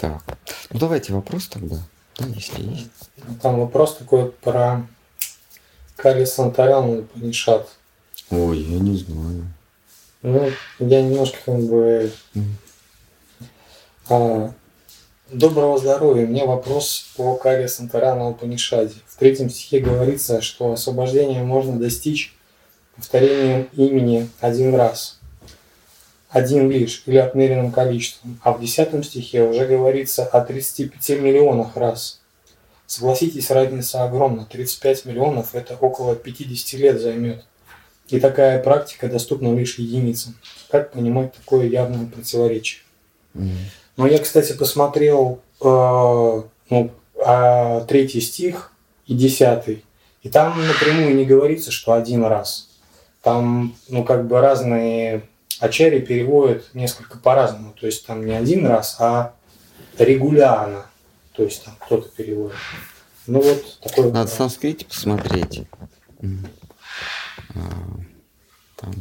[0.00, 0.22] Так.
[0.70, 1.76] Ну давайте вопрос тогда,
[2.18, 3.10] да, если есть.
[3.40, 4.86] Там вопрос такой про
[5.96, 7.68] Кали Сантарян Панишат.
[8.30, 9.46] Ой, я не знаю.
[10.22, 12.12] Ну, я немножко как бы...
[14.08, 14.52] А,
[15.30, 16.26] доброго здоровья.
[16.26, 18.94] Меня вопрос по Кали Сантаряну Панишаде.
[19.06, 22.34] В третьем стихе говорится, что освобождение можно достичь
[22.96, 25.18] повторением имени один раз.
[26.36, 28.38] Один лишь или отмеренным количеством.
[28.42, 32.20] А в десятом стихе уже говорится о 35 миллионах раз.
[32.86, 34.44] Согласитесь, разница огромна.
[34.44, 37.42] 35 миллионов– это около 50 лет займет.
[38.08, 40.36] И такая практика доступна лишь единицам.
[40.70, 42.82] Как понимать такое явное противоречие?
[43.32, 48.72] Ну, я, кстати, посмотрел э, ну, э, третий стих
[49.06, 49.86] и десятый.
[50.22, 52.68] И там напрямую не говорится, что один раз.
[53.22, 55.22] Там, ну, как бы разные
[55.60, 57.72] ачари переводят несколько по-разному.
[57.72, 59.34] То есть там не один раз, а
[59.98, 60.86] регулярно.
[61.32, 62.56] То есть там кто-то переводит.
[63.26, 64.12] Ну вот такой.
[64.12, 65.62] Надо в санскрите посмотреть.
[67.54, 67.60] А,
[68.76, 68.92] там,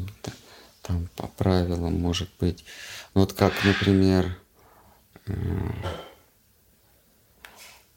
[0.82, 2.66] там по правилам может быть.
[3.14, 4.38] Ну, вот как, например,
[5.28, 5.32] а,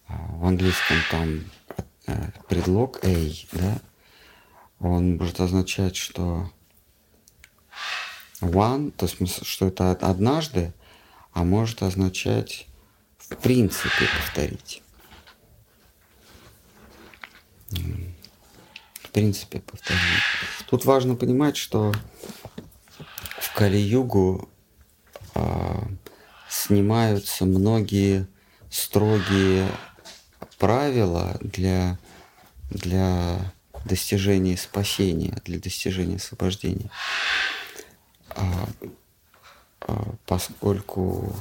[0.07, 1.45] в английском там
[2.07, 3.15] э, предлог a,
[3.53, 3.79] да,
[4.81, 6.51] он может означать, что
[8.41, 10.73] one, то есть что это однажды,
[11.33, 12.67] а может означать
[13.19, 14.83] в принципе повторить.
[19.03, 20.01] В принципе повторить.
[20.69, 21.93] Тут важно понимать, что
[23.41, 24.49] в Кали-Югу
[25.35, 25.83] э,
[26.49, 28.27] снимаются многие
[28.71, 29.69] строгие
[30.59, 31.99] правила для,
[32.71, 33.53] для
[33.85, 36.91] достижения спасения, для достижения освобождения.
[38.39, 38.69] А,
[39.81, 41.35] а, поскольку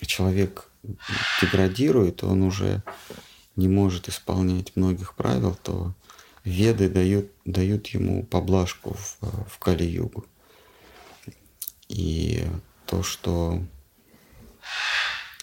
[0.00, 0.70] человек
[1.40, 2.82] деградирует, он уже
[3.56, 5.94] не может исполнять многих правил, то
[6.44, 9.18] веды дают, дают ему поблажку в,
[9.48, 10.24] в Кали-югу.
[11.88, 12.46] И
[12.86, 13.62] то, что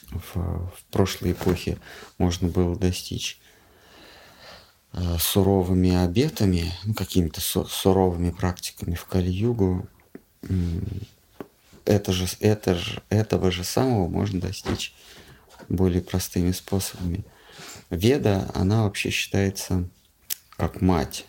[0.10, 1.78] в, в прошлой эпохе
[2.18, 3.40] можно было достичь
[5.20, 9.88] суровыми обетами, ну, какими-то су- суровыми практиками в Кали-югу,
[11.86, 14.94] это же, это же, этого же самого можно достичь
[15.70, 17.26] более простыми способами.
[17.90, 19.88] Веда, она вообще считается
[20.58, 21.26] как мать.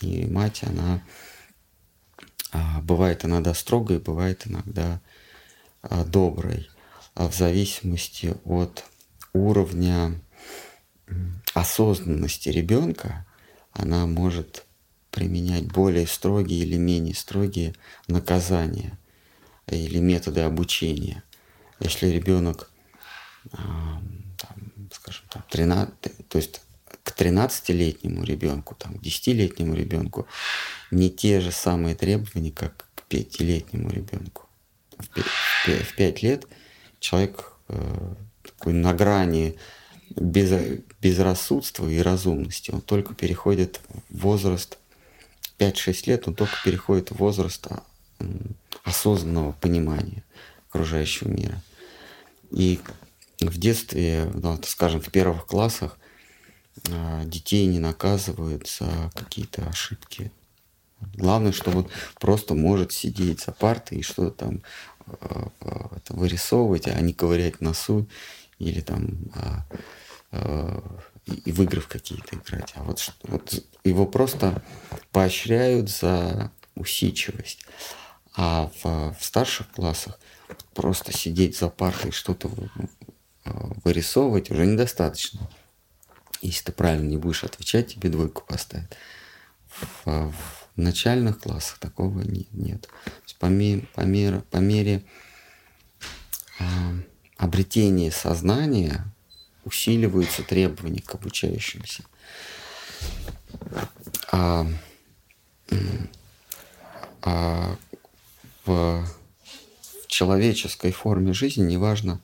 [0.00, 1.02] И мать, она
[2.52, 5.00] а, бывает иногда строгой, бывает иногда
[5.82, 6.68] а, доброй.
[7.14, 8.84] А в зависимости от
[9.32, 10.20] уровня
[11.54, 13.26] осознанности ребенка,
[13.72, 14.64] она может
[15.10, 17.74] применять более строгие или менее строгие
[18.08, 18.98] наказания
[19.66, 21.22] или методы обучения.
[21.80, 22.70] Если ребенок,
[23.50, 26.62] там, скажем, там, 13, то есть
[27.02, 30.26] к 13-летнему ребенку, там, к 10-летнему ребенку
[30.90, 34.48] не те же самые требования, как к 5-летнему ребенку.
[34.98, 36.46] В 5 лет
[37.00, 39.58] человек э, такой на грани
[40.16, 42.70] без, безрассудства и разумности.
[42.70, 44.78] Он только переходит в возраст
[45.58, 47.66] 5-6 лет, он только переходит в возраст
[48.84, 50.24] осознанного понимания
[50.68, 51.62] окружающего мира.
[52.50, 52.80] И
[53.40, 55.98] в детстве, ну, скажем, в первых классах
[56.90, 60.30] а, детей не наказывают за какие-то ошибки.
[61.14, 61.90] Главное, что вот
[62.20, 64.62] просто может сидеть за партой и что-то там
[65.06, 65.46] э,
[66.08, 68.06] вырисовывать, а не ковырять носу
[68.62, 69.30] или там
[70.32, 70.80] э,
[71.26, 72.72] и в игры какие-то играть.
[72.74, 74.62] А вот, вот его просто
[75.10, 77.64] поощряют за усидчивость.
[78.34, 80.18] А в, в старших классах
[80.74, 83.50] просто сидеть за партой и что-то э,
[83.84, 85.50] вырисовывать уже недостаточно.
[86.40, 88.96] Если ты правильно не будешь отвечать, тебе двойку поставят.
[89.68, 90.34] В, в
[90.76, 92.88] начальных классах такого не, нет.
[93.38, 95.04] по, мере, по, мере, по мере
[96.58, 96.64] э,
[97.42, 99.04] обретения сознания
[99.64, 102.04] усиливаются требования к обучающимся.
[104.30, 104.64] А,
[107.22, 107.76] а
[108.64, 112.20] в, в человеческой форме жизни, неважно,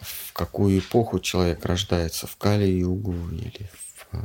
[0.00, 3.70] в какую эпоху человек рождается, в Кали-югу или
[4.10, 4.16] в,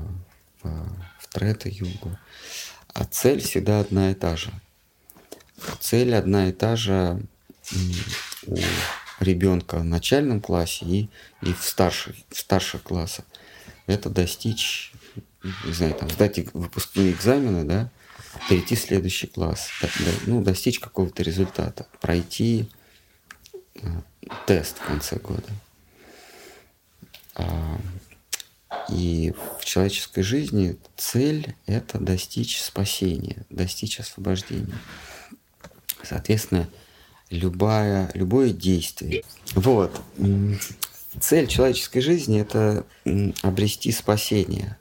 [0.64, 2.18] в, в Трета-югу,
[2.96, 4.52] а цель всегда одна и та же.
[5.80, 7.22] Цель одна и та же
[8.48, 8.56] у
[9.20, 11.10] ребенка в начальном классе и,
[11.42, 13.26] и в, старших, в старших классах.
[13.88, 14.94] Это достичь,
[15.66, 17.92] не знаю, там, сдать выпускные экзамены, да,
[18.50, 19.70] перейти в следующий класс,
[20.26, 22.70] ну, достичь какого-то результата, пройти
[24.46, 25.50] тест в конце года.
[27.36, 27.80] А,
[28.90, 34.78] и в человеческой жизни цель– это достичь спасения, достичь освобождения.
[36.04, 36.70] Соответственно,
[37.30, 39.24] любая, любое действие.
[39.54, 40.02] Вот.
[41.20, 42.86] Цель человеческой жизни– это
[43.42, 44.78] обрести спасение,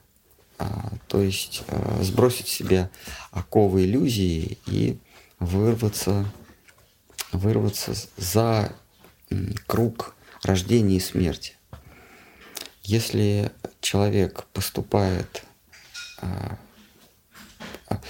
[0.57, 2.89] а, то есть а, сбросить с себя
[3.31, 4.97] оковы иллюзии и
[5.39, 6.25] вырваться,
[7.31, 8.73] вырваться за
[9.65, 11.53] круг рождения и смерти.
[12.83, 15.43] Если человек поступает,
[16.19, 16.57] а,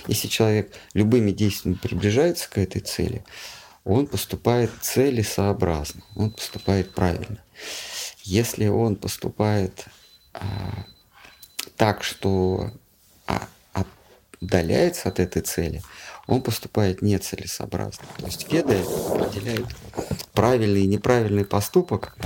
[0.08, 3.24] если человек любыми действиями приближается к этой цели,
[3.86, 7.42] он поступает целесообразно, он поступает правильно.
[8.24, 9.86] Если он поступает
[10.34, 10.86] а,
[11.78, 12.72] так, что
[13.28, 13.48] а,
[14.42, 15.84] отдаляется от этой цели,
[16.26, 18.04] он поступает нецелесообразно.
[18.18, 19.68] То есть веды определяют
[20.34, 22.18] правильный и неправильный поступок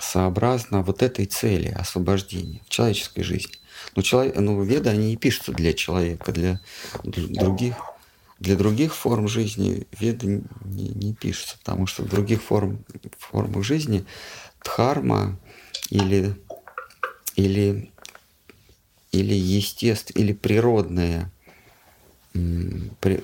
[0.00, 3.52] сообразно вот этой цели освобождения в человеческой жизни.
[3.94, 6.60] Но человек, ну, веды, они не пишутся для человека, для
[7.04, 7.74] других
[8.38, 12.84] для других форм жизни веды не, не пишутся, потому что в других форм,
[13.18, 14.04] формах жизни
[14.62, 15.38] дхарма
[15.90, 16.36] или,
[17.34, 17.90] или,
[19.10, 21.30] или естественно, или природные
[23.00, 23.22] при,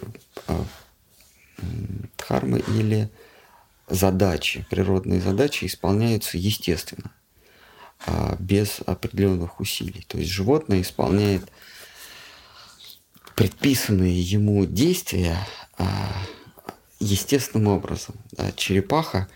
[0.48, 0.64] а,
[2.16, 3.10] дхармы или
[3.88, 7.12] задачи, природные задачи исполняются естественно,
[8.06, 10.04] а без определенных усилий.
[10.08, 11.44] То есть животное исполняет
[13.34, 15.38] предписанные ему действия
[15.76, 16.12] а,
[17.00, 18.14] естественным образом.
[18.56, 19.28] Черепаха,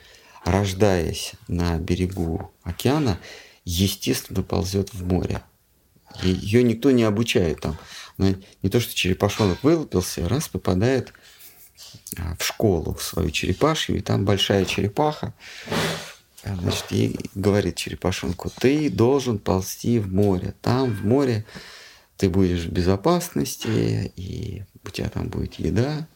[0.45, 3.19] рождаясь на берегу океана,
[3.65, 5.43] естественно ползет в море.
[6.23, 7.79] Ее никто не обучает там.
[8.17, 11.13] Не то, что черепашонок вылупился, раз попадает
[12.17, 15.35] а, в школу в свою черепашью, и там большая черепаха,
[16.43, 20.55] значит, ей говорит черепашонку, ты должен ползти в море.
[20.63, 21.45] Там в море
[22.19, 26.07] ты будешь в безопасности, и у тебя там будет еда.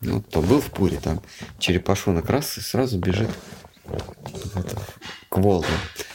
[0.00, 1.22] Ну, кто был в Пуре, там
[1.58, 3.30] черепашонок раз и сразу бежит
[4.54, 4.82] это,
[5.30, 5.68] к Волге.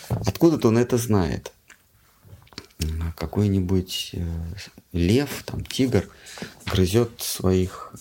[0.10, 1.52] Откуда-то он это знает.
[3.16, 4.26] Какой-нибудь э,
[4.92, 6.08] лев, там, тигр
[6.68, 7.92] грызет своих,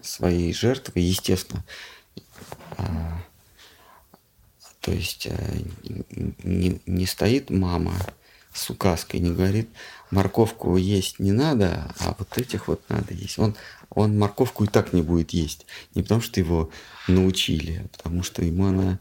[0.00, 1.64] своей жертвы, естественно.
[2.78, 3.22] А,
[4.80, 5.60] то есть э,
[6.42, 7.94] не, не стоит мама
[8.56, 9.68] с указкой не говорит,
[10.10, 13.38] морковку есть не надо, а вот этих вот надо есть.
[13.38, 13.54] Он,
[13.90, 15.66] он морковку и так не будет есть.
[15.94, 16.70] Не потому, что его
[17.06, 18.98] научили, а потому что ему она,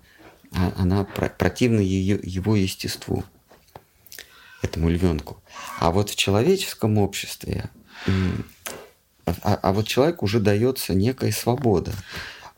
[0.52, 3.24] а, она противна ее, его естеству,
[4.62, 5.42] этому львенку.
[5.80, 7.70] А вот в человеческом обществе,
[9.26, 11.94] а, а вот человеку уже дается некая свобода,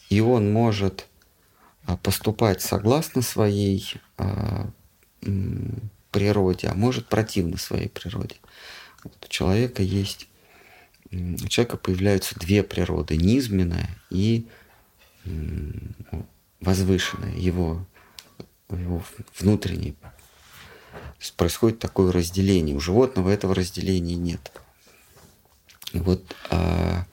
[0.09, 1.05] и он может
[1.85, 3.93] а, поступать согласно своей
[6.11, 8.35] природе, а может противно своей природе.
[9.03, 10.27] Вот у человека есть,
[11.11, 14.47] у человека появляются две природы, низменная и
[16.61, 17.85] возвышенная, его,
[18.69, 19.03] его
[19.39, 19.95] внутренний.
[21.35, 22.75] Происходит такое разделение.
[22.75, 24.51] У животного этого разделения нет.
[25.93, 27.05] Вот а,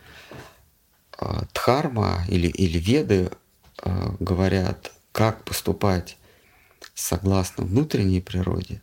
[1.19, 3.31] а, Дхарма или, или Веды
[3.79, 6.17] а, говорят, как поступать
[6.94, 8.81] согласно внутренней природе,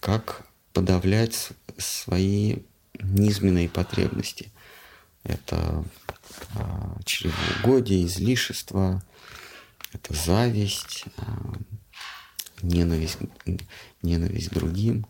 [0.00, 2.58] как подавлять свои
[3.00, 4.50] низменные потребности.
[5.22, 5.84] Это
[6.54, 9.02] а, чревоугодие, излишество,
[9.92, 11.54] это зависть, а,
[12.62, 13.18] ненависть,
[14.02, 15.06] ненависть другим.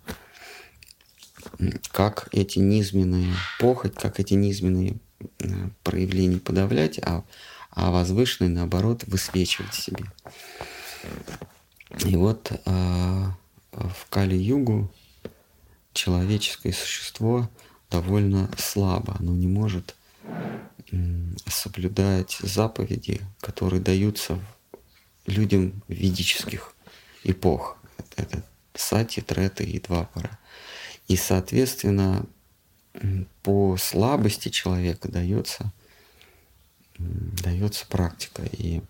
[1.90, 4.99] Как эти низменные похоть, как эти низменные
[5.42, 7.25] а, проявления подавлять, а,
[7.70, 10.04] а возвышенные, наоборот, высвечивать себе.
[12.02, 14.90] И вот в Кали-Югу
[15.92, 17.48] человеческое существо
[17.90, 19.16] довольно слабо.
[19.18, 19.94] Оно не может
[21.46, 24.38] соблюдать заповеди, которые даются
[25.26, 26.74] людям ведических
[27.22, 27.78] эпох.
[28.16, 28.42] Это
[28.74, 30.38] сати, треты и двапара.
[31.08, 32.26] И, соответственно,
[33.42, 35.72] по слабости человека дается,
[36.98, 38.42] дается практика.
[38.52, 38.82] И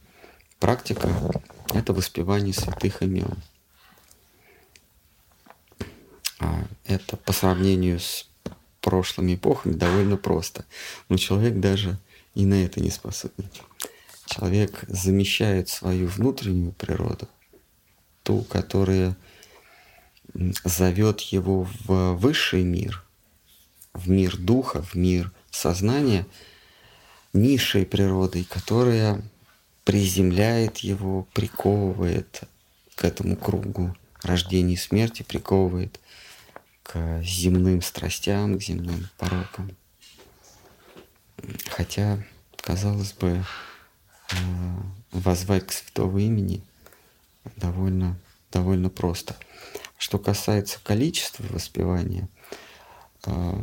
[0.58, 1.08] практика–
[1.73, 3.37] это воспевание святых имен.
[6.40, 8.28] А, это по сравнению с
[8.80, 10.64] прошлыми эпохами довольно просто.
[11.09, 11.99] Но человек даже
[12.35, 13.49] и на это не способен.
[14.26, 17.28] Человек замещает свою внутреннюю природу,
[18.23, 19.16] ту, которая
[20.64, 23.04] зовет его в высший мир,
[23.92, 26.26] в мир духа, в мир сознания,
[27.33, 29.23] низшей природой, которая
[29.84, 32.42] приземляет его, приковывает
[32.94, 36.00] к этому кругу рождения и смерти, приковывает
[36.82, 39.76] к земным страстям, к земным порокам.
[41.68, 42.22] Хотя,
[42.56, 43.44] казалось бы,
[44.30, 44.36] э,
[45.12, 46.62] возвать к святого имени
[47.56, 48.18] довольно,
[48.50, 49.36] довольно просто.
[49.98, 52.28] Что касается количества воспевания,
[53.26, 53.60] э,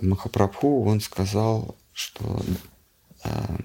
[0.00, 2.42] Махапрабху, он сказал, что
[3.24, 3.56] э,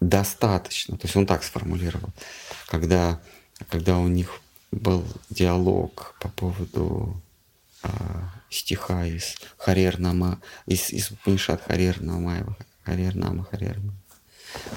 [0.00, 2.10] достаточно, то есть он так сформулировал,
[2.66, 3.20] когда,
[3.68, 7.20] когда у них был диалог по поводу
[7.82, 7.90] а,
[8.50, 13.94] стиха из Харернама, из, из Панишат Харернамаева, Харернама Харернама,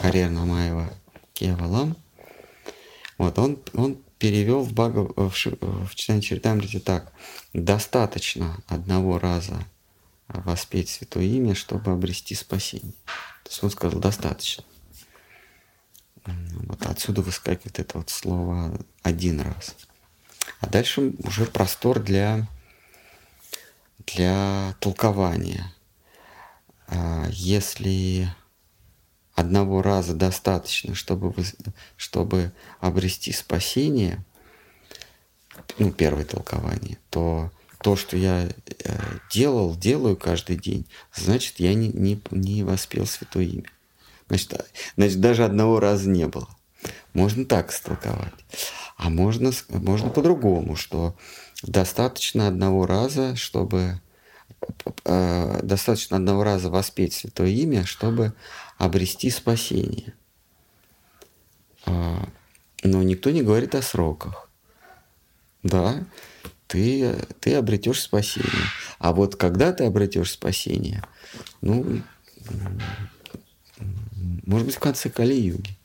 [0.01, 0.93] Харернамаева
[1.33, 1.95] Кевалам,
[3.17, 7.12] вот он, он перевел в, Бага, в, в читании Чаритамрити так.
[7.53, 9.65] Достаточно одного раза
[10.27, 12.93] воспеть Святое Имя, чтобы обрести спасение.
[13.62, 14.63] Он сказал, достаточно.
[16.25, 19.75] Вот отсюда выскакивает это вот слово один раз.
[20.62, 22.48] А дальше уже простор для,
[24.05, 25.74] для толкования.
[26.88, 28.33] А если
[29.33, 31.33] одного раза достаточно, чтобы,
[31.98, 34.24] чтобы обрести спасение,
[35.77, 37.51] ну, первое толкование, то
[37.84, 39.00] то, что я э,
[39.30, 43.70] делал, делаю каждый день, значит, я не, не, не воспел Святое Имя.
[44.28, 46.48] Значит, значит, даже одного раза не было.
[47.13, 48.34] Можно так истолковать.
[48.98, 51.16] А можно, можно по-другому, что
[51.62, 54.00] достаточно одного раза, чтобы
[55.04, 58.34] э, достаточно одного раза воспеть Святое Имя, чтобы
[58.78, 60.13] обрести спасение.
[61.86, 62.16] Э,
[62.84, 64.50] но никто не говорит о сроках.
[65.63, 66.04] Да,
[66.74, 68.50] ты, ты обретешь спасение.
[68.98, 71.03] А вот когда ты обретешь спасение,
[71.62, 72.01] ну,
[74.44, 75.77] может быть, в конце Кали-юги.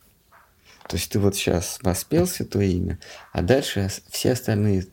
[0.89, 2.99] То есть ты вот сейчас воспел Святое Имя,
[3.33, 4.87] а дальше все остальные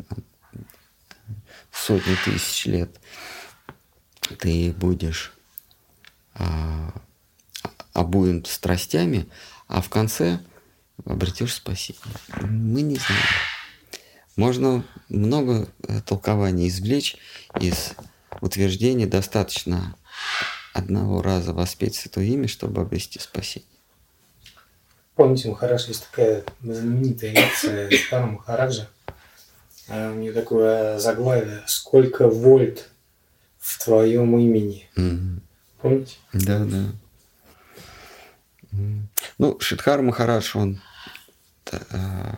[1.71, 2.99] сотни тысяч лет
[4.39, 5.31] ты будешь
[6.33, 6.93] а,
[7.93, 9.29] обуем страстями,
[9.69, 10.41] а в конце
[11.05, 12.01] обретешь спасение.
[12.41, 13.54] Мы не знаем.
[14.35, 17.17] Можно много э, толкований извлечь
[17.59, 17.93] из
[18.41, 19.95] утверждения достаточно
[20.73, 23.69] одного раза воспеть Святое Имя, чтобы обрести спасение.
[25.15, 28.89] Помните, Махарадж, есть такая знаменитая лекция Стара Махараджа.
[29.87, 32.89] А у нее такое заглавие «Сколько вольт
[33.57, 35.41] в твоем имени?» mm-hmm.
[35.81, 36.15] Помните?
[36.33, 36.85] Да, да.
[39.37, 40.81] Ну, Шидхар Махарадж, он,
[41.71, 42.33] э,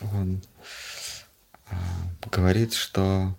[0.00, 0.53] он э,
[2.30, 3.36] говорит, что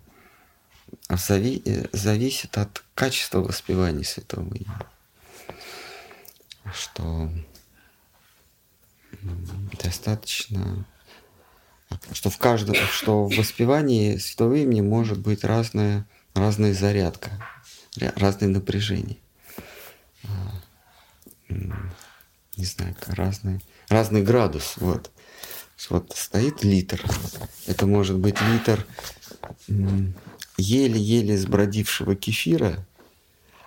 [1.08, 1.62] зави,
[1.92, 4.66] зависит от качества воспевания святого имени.
[6.72, 7.30] Что
[9.82, 10.84] достаточно,
[12.12, 17.30] что в каждом, что в воспевании святого имени может быть разная, разная зарядка,
[18.16, 19.18] разное напряжение.
[20.24, 20.52] А,
[21.48, 24.74] не знаю, разный, разный градус.
[24.76, 25.10] Вот.
[25.90, 27.02] Вот стоит литр.
[27.66, 28.86] Это может быть литр
[30.56, 32.84] еле-еле сбродившего кефира,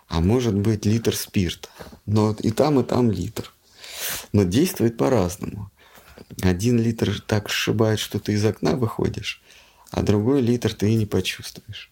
[0.08, 1.70] а может быть литр спирта.
[2.06, 3.54] Но и там, и там литр.
[4.34, 5.72] Но действует по-разному.
[6.42, 9.42] Один литр так сшибает, что ты из окна выходишь,
[9.92, 11.90] а другой литр ты и не почувствуешь.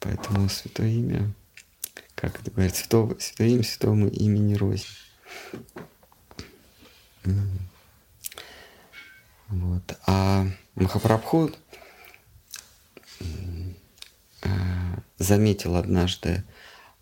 [0.00, 1.32] Поэтому Святое Имя,
[2.14, 4.84] как это говорят, Святое, Святое Имя Святому имени рознь.
[9.48, 9.98] Вот.
[10.06, 10.46] А
[10.84, 11.50] Махапрабху
[14.42, 14.48] э,
[15.16, 16.44] заметил однажды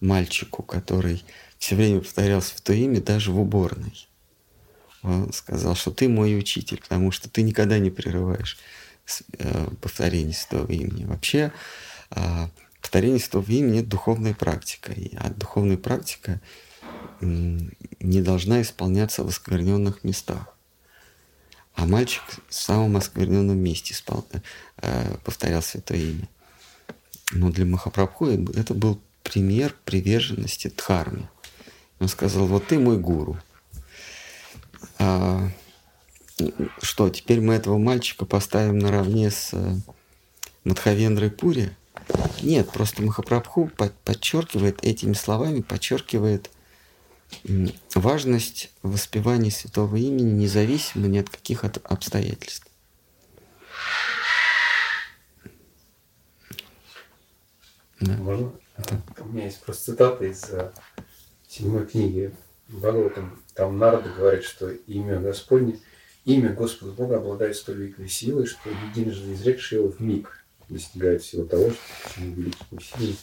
[0.01, 1.25] мальчику, который
[1.59, 4.09] все время повторял святое имя даже в уборной.
[5.03, 8.57] Он сказал, что ты мой учитель, потому что ты никогда не прерываешь
[9.39, 11.05] э, повторение святого имени.
[11.05, 11.53] Вообще
[12.11, 12.49] э,
[12.81, 16.41] повторение святого имени– это духовная практика, а духовная практика
[17.21, 20.57] не должна исполняться в оскверненных местах.
[21.75, 24.26] А мальчик в самом оскверненном месте спал,
[24.76, 26.29] э, повторял святое имя.
[27.33, 31.29] Но для Махапрабху это был пример приверженности Дхарме.
[31.99, 33.38] Он сказал, вот ты мой гуру.
[34.99, 35.49] А,
[36.81, 39.76] что, теперь мы этого мальчика поставим наравне с э,
[40.64, 41.71] Мадхавендрой Пури?
[42.43, 43.71] Нет, просто Махапрабху
[44.05, 46.50] подчеркивает этими словами, подчеркивает
[47.95, 52.67] важность воспевания святого имени независимо ни от каких от обстоятельств.
[58.01, 58.12] Да.
[58.15, 58.53] Можно?
[58.77, 59.01] Это...
[59.21, 60.73] У меня есть просто цитата из э,
[61.49, 62.35] седьмой книги
[62.69, 65.79] Бхагаватам, там Нарда говорит, что имя Господне,
[66.25, 71.45] имя Господа Бога обладает столь великой силой, что единожды изрекший его в миг достигает всего
[71.45, 73.17] того, что великим усилием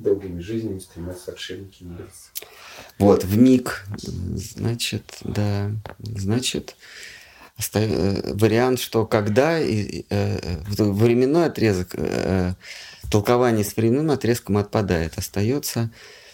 [0.00, 2.30] долгими жизнями стремятся отшельники и мудрецы.
[2.98, 6.76] Вот, в миг, значит, да, значит,
[7.74, 10.02] э, вариант, что когда э,
[10.68, 12.54] временной отрезок, э,
[13.10, 15.90] толкование с временным отрезком отпадает, остается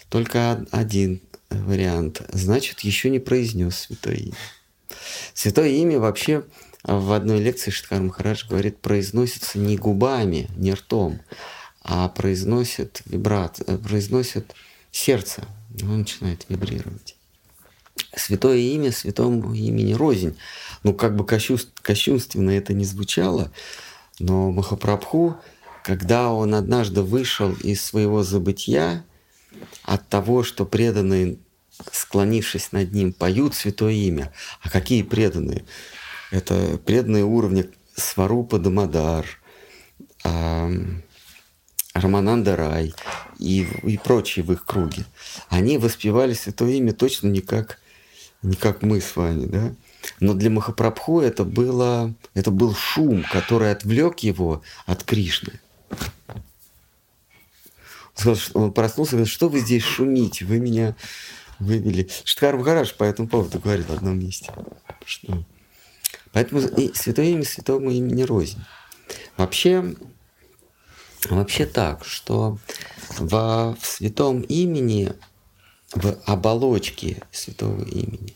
[0.09, 2.21] только один вариант.
[2.31, 4.35] Значит, еще не произнес святое имя.
[5.33, 6.43] Святое имя вообще
[6.83, 11.19] в одной лекции Шиткар Махарадж говорит, произносится не губами, не ртом,
[11.87, 14.53] а произносит вибрат, э, произносит
[14.91, 15.43] сердце.
[15.81, 17.15] Он начинает вибрировать.
[18.15, 20.37] Святое имя святому имени рознь.
[20.83, 23.51] Ну, как бы кощунственно это не звучало,
[24.19, 25.37] но Махапрабху,
[25.83, 29.05] когда он однажды вышел из своего забытия,
[29.83, 31.37] от того, что преданные,
[31.91, 34.33] склонившись над ним, поют святое имя.
[34.61, 35.65] А какие преданные?
[36.31, 37.65] Это преданные уровня
[37.95, 39.25] Сварупа Дамадар,
[41.99, 42.93] Рамананда Рай
[43.39, 45.05] и, и прочие в их круге.
[45.49, 47.79] Они воспевали святое имя точно не как,
[48.41, 49.73] не как мы с вами, да?
[50.19, 55.59] Но для Махапрабху это, было, это был шум, который отвлек его от Кришны.
[58.53, 60.95] Он проснулся и говорит, что вы здесь шумите, вы меня
[61.59, 62.09] вывели.
[62.23, 64.51] Штхар Махараш по этому поводу говорит в одном месте.
[65.05, 65.43] Что?
[66.31, 68.63] Поэтому и святое имя святому имени рознь.
[69.37, 69.95] Вообще,
[71.35, 72.57] вообще так, что
[73.17, 75.13] во, в святом имени,
[75.93, 78.35] в оболочке святого имени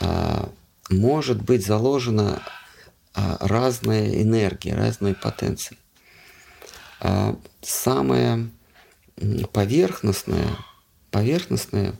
[0.00, 0.50] а,
[0.90, 2.42] может быть заложена
[3.14, 5.78] а, разная энергия, разные потенции.
[7.00, 8.50] А, самое
[9.52, 10.48] поверхностное,
[11.10, 11.94] поверхностное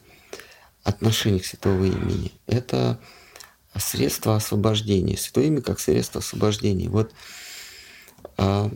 [0.83, 2.99] отношение к святого имени– это
[3.77, 5.17] средство освобождения.
[5.17, 6.89] Святое имя как средство освобождения.
[6.89, 7.13] Вот
[8.37, 8.71] а,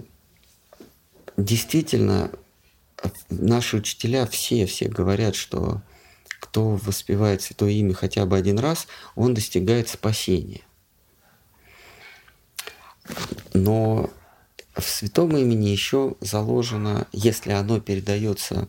[1.38, 2.30] действительно
[3.30, 5.80] наши учителя все, все говорят, что
[6.40, 10.62] кто воспевает Святое Имя хотя бы один раз, он достигает спасения.
[13.54, 14.10] Но
[14.74, 18.68] в святом имени еще заложено, если оно передается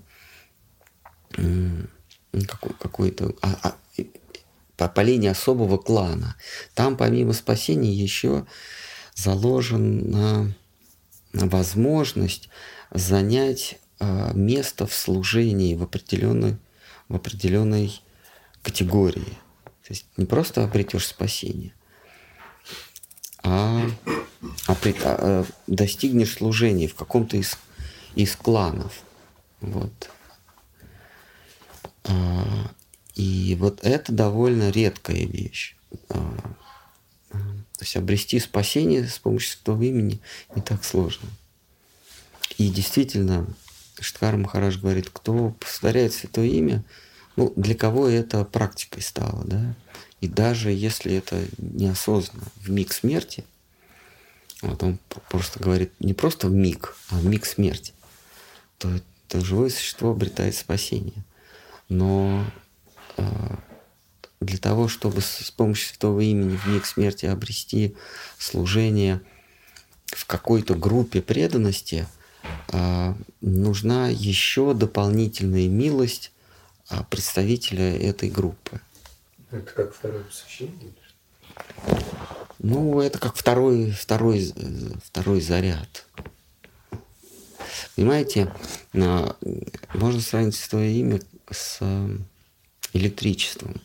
[2.80, 3.76] какой-то а, а,
[4.78, 6.36] по, по линии особого клана,
[6.74, 8.46] там помимо спасения еще
[9.16, 10.56] заложена
[11.34, 12.50] возможность
[12.92, 16.58] занять а, место в служении в определенной,
[17.08, 18.02] в определенной
[18.62, 19.38] категории.
[19.84, 21.74] То есть не просто обретешь спасение,
[23.44, 23.86] а,
[24.68, 27.58] а, при, а достигнешь служения в каком-то из,
[28.16, 29.02] из кланов.
[29.62, 30.10] Вот.
[32.06, 32.72] А,
[33.16, 35.76] и вот это довольно редкая вещь.
[36.10, 36.38] А,
[37.80, 40.20] то есть обрести спасение с помощью святого имени
[40.54, 41.30] не так сложно.
[42.58, 43.48] И действительно,
[44.02, 46.84] Штхар Махараш говорит, кто повторяет святое имя,
[47.38, 49.76] ну, для кого это практикой стало, да?
[50.20, 53.46] И даже если это неосознанно, в миг смерти,
[54.62, 57.94] вот он просто говорит не просто в миг, а в миг смерти,
[58.78, 61.24] то это живое существо обретает спасение.
[61.88, 62.46] Но
[63.16, 63.24] э,
[64.42, 67.96] для того, чтобы с помощью святого имени в миг смерти обрести
[68.38, 69.22] служение
[70.06, 72.08] в какой-то группе преданности,
[72.72, 76.32] э, нужна еще дополнительная милость
[76.90, 78.80] э, представителя этой группы.
[79.52, 80.94] Это как второе посвящение?
[82.60, 84.54] Ну, это как второй, второй,
[85.04, 86.06] второй заряд.
[87.96, 88.54] Понимаете,
[88.94, 91.80] можно сравнить свое имя с
[92.94, 93.82] электричеством.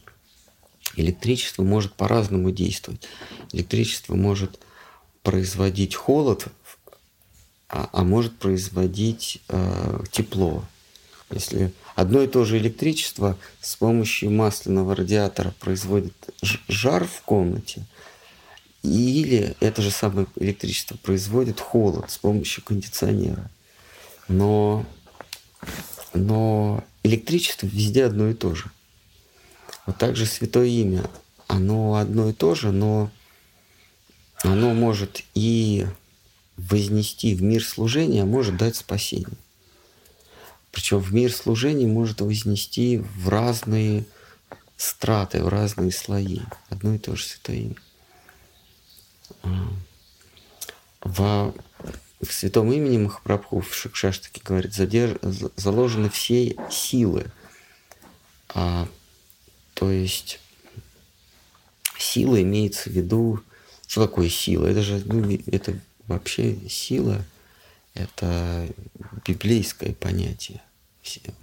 [0.97, 3.07] Электричество может по-разному действовать.
[3.53, 4.61] Электричество может
[5.23, 6.47] производить холод,
[7.69, 10.65] а, а может производить э, тепло.
[11.31, 16.15] Если одно и то же электричество с помощью масляного радиатора производит
[16.69, 17.85] жар в комнате,
[18.83, 23.51] или это же самое электричество производит холод с помощью кондиционера.
[24.29, 24.85] Но,
[26.13, 28.71] но электричество везде одно и то же.
[29.87, 31.05] Вот так же Святое Имя,
[31.47, 33.11] оно одно и то же, но
[34.43, 35.87] оно может и
[36.57, 39.37] вознести в мир служения, а может дать спасение.
[40.71, 44.05] Причем в мир служения может вознести в разные
[44.77, 46.41] страты, в разные слои.
[46.69, 47.77] Одно и то же святое имя.
[49.43, 49.69] А,
[51.03, 51.55] в,
[52.23, 55.19] в святом имени Махапрабху в Шикшаштаке говорит, задерж,
[55.57, 57.27] заложены все силы.
[58.49, 58.89] А
[59.75, 60.41] то есть
[61.99, 63.43] сила имеется в виду,
[63.87, 64.67] что такое сила?
[64.67, 67.25] Это же, ну, это вообще сила,
[67.95, 68.69] это
[69.27, 70.63] библейское понятие.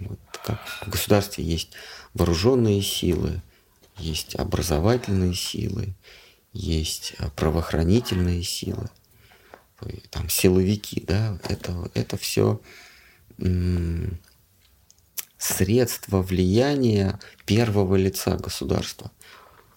[0.00, 1.70] Вот как в государстве есть
[2.14, 3.40] вооруженные силы,
[3.96, 5.94] есть образовательные силы,
[6.52, 8.90] есть правоохранительные силы,
[10.10, 12.60] там силовики, да, это, это все
[15.42, 19.10] средства влияния первого лица государства.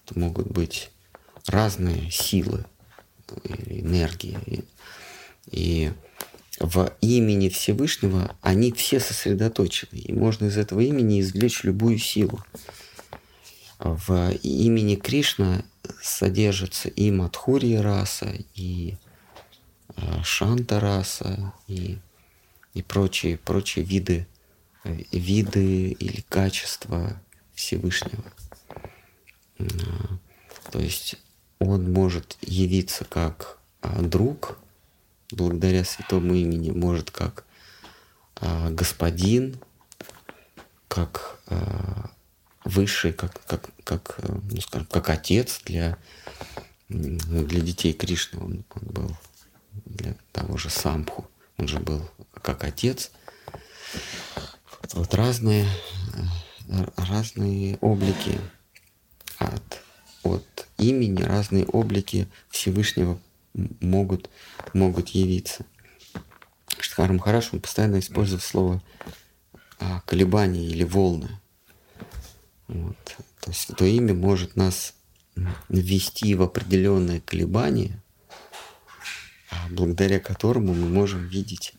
[0.04, 0.90] Это могут быть
[1.48, 2.64] разные силы,
[3.66, 4.64] энергии.
[5.50, 5.92] И
[6.60, 9.98] в имени Всевышнего они все сосредоточены.
[9.98, 12.40] И можно из этого имени извлечь любую силу.
[13.80, 15.64] В имени Кришна
[16.00, 18.94] содержится и Мадхурья раса, и
[19.96, 21.98] э, Шанта раса, и,
[22.72, 24.26] и прочие, прочие виды
[25.12, 27.20] виды или качества
[27.54, 28.24] Всевышнего.
[30.70, 31.16] То есть
[31.58, 34.58] он может явиться как а, друг,
[35.30, 37.44] благодаря святому имени, может как
[38.36, 39.58] а, господин,
[40.88, 42.10] как а,
[42.64, 45.96] высший, как, как, как, ну, скажем, как отец для,
[46.88, 48.40] для детей Кришны.
[48.40, 49.16] Он, он был
[49.86, 51.28] для того же Самху.
[51.58, 52.02] Он же был
[52.42, 53.12] как отец
[54.94, 55.66] вот разные,
[56.68, 58.38] э, разные облики
[59.38, 59.82] от,
[60.22, 63.18] от имени, разные облики Всевышнего
[63.80, 64.30] могут,
[64.72, 65.64] могут явиться.
[66.78, 68.82] Штхар Махараш, он постоянно использует слово
[69.78, 71.28] а, колебания или волны.
[72.68, 72.96] Вот.
[73.40, 74.94] То есть то имя может нас
[75.68, 78.02] ввести в определенное колебание,
[79.50, 81.74] а, благодаря которому мы можем видеть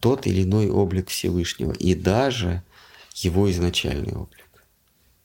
[0.00, 2.62] тот или иной облик Всевышнего и даже
[3.14, 4.46] его изначальный облик.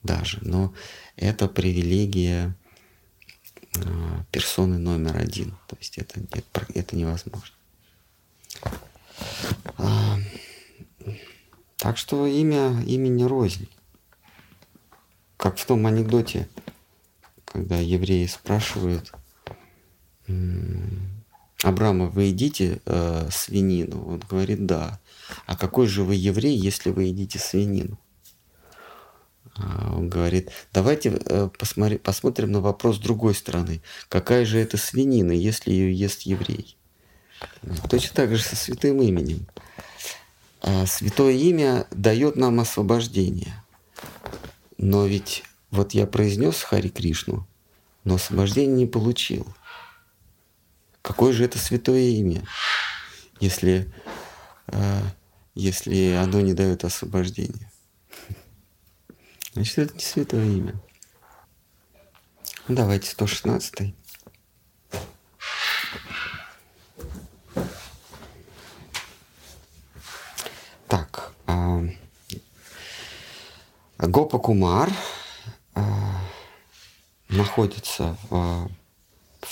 [0.04, 0.40] Даже.
[0.42, 0.74] Но
[1.16, 2.56] это привилегия
[3.78, 5.52] а, персоны номер один.
[5.68, 7.56] То есть это, это, это невозможно.
[9.78, 10.18] А,
[11.78, 13.68] так что имя, имя не рознь.
[15.38, 16.48] Как в том анекдоте,
[17.46, 19.12] когда евреи спрашивают,
[21.64, 24.08] Абрама, вы едите э, свинину?
[24.08, 25.00] Он говорит, да.
[25.46, 28.00] А какой же вы еврей, если вы едите свинину?
[29.56, 33.82] А он говорит, давайте э, посмотри, посмотрим на вопрос с другой стороны.
[34.10, 36.78] Какая же это свинина, если ее ест еврей?
[37.90, 39.46] Точно так же со святым именем.
[40.62, 43.64] А святое имя дает нам освобождение.
[44.78, 47.46] Но ведь вот я произнес Хари Кришну,
[48.04, 49.46] но освобождение не получил–
[51.02, 52.44] Какое же это святое имя,
[53.40, 53.92] если,
[54.68, 55.02] э,
[55.56, 57.72] если оно не дает освобождения?
[59.54, 60.80] Значит, это не святое имя.
[62.68, 63.96] Ну, давайте 116.
[70.88, 71.90] Так, э,
[73.98, 74.92] Гопа Кумар
[75.74, 75.82] э,
[77.30, 78.70] находится в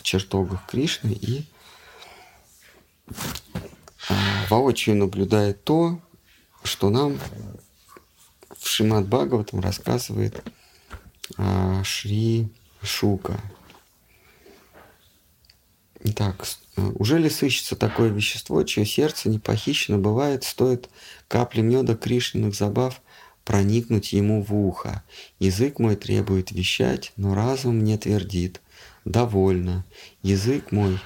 [0.09, 1.45] чертогах Кришны и
[4.09, 4.13] а,
[4.49, 6.01] воочию наблюдает то,
[6.63, 7.19] что нам
[8.57, 10.43] в Шимат Бхагаватам рассказывает
[11.37, 13.39] а, Шри Шука.
[16.01, 20.89] Итак, уже ли сыщется такое вещество, чье сердце не похищено бывает, стоит
[21.27, 22.99] капли меда Кришниных забав
[23.45, 25.03] проникнуть ему в ухо.
[25.37, 28.61] Язык мой требует вещать, но разум мне твердит
[29.09, 29.85] довольно.
[30.21, 30.99] Язык мой,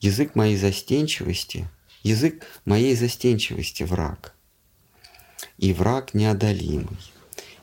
[0.00, 1.68] язык моей застенчивости,
[2.02, 4.34] язык моей застенчивости враг.
[5.58, 6.98] И враг неодолимый.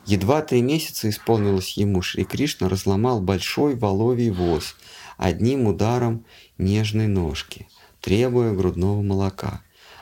[0.06, 4.76] Едва три месяца исполнилось ему, Шри Кришна разломал большой воловий воз
[5.18, 6.26] одним ударом
[6.58, 7.68] нежной ножки,
[8.02, 9.62] требуя грудного молока.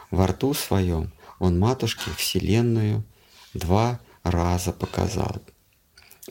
[0.10, 3.04] Во рту своем он матушке Вселенную
[3.54, 5.36] два раза показал.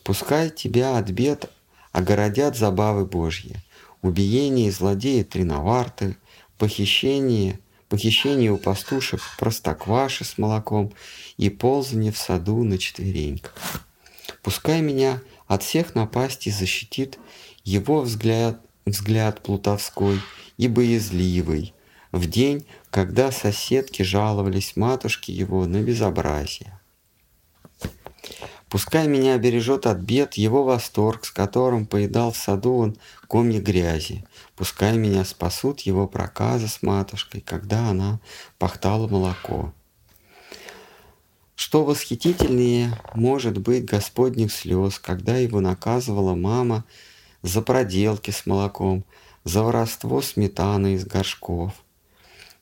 [0.02, 1.50] Пускай тебя от бед
[1.92, 3.56] огородят забавы Божьи,
[4.02, 6.16] убиение и злодеи триноварты,
[6.58, 10.92] похищение, похищение у пастушек простокваши с молоком
[11.36, 13.86] и ползание в саду на четвереньках.
[14.42, 17.18] Пускай меня от всех напастей защитит
[17.64, 20.20] его взгляд, взгляд плутовской
[20.56, 21.74] и боязливый,
[22.12, 26.77] в день, когда соседки жаловались матушке его на безобразие.
[28.68, 34.26] Пускай меня бережет от бед его восторг, с которым поедал в саду он комья грязи.
[34.56, 38.20] Пускай меня спасут его проказы с матушкой, когда она
[38.58, 39.72] пахтала молоко.
[41.56, 46.84] Что восхитительнее может быть Господних слез, когда его наказывала мама
[47.42, 49.04] за проделки с молоком,
[49.44, 51.72] за воровство сметаны из горшков,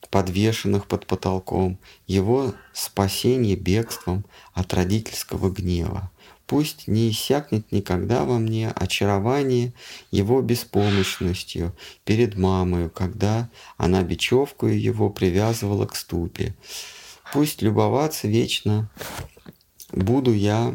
[0.09, 6.11] подвешенных под потолком, его спасение бегством от родительского гнева.
[6.45, 9.73] Пусть не иссякнет никогда во мне очарование
[10.11, 16.55] его беспомощностью перед мамою, когда она бечевку его привязывала к ступе.
[17.33, 18.89] Пусть любоваться вечно
[19.91, 20.73] буду я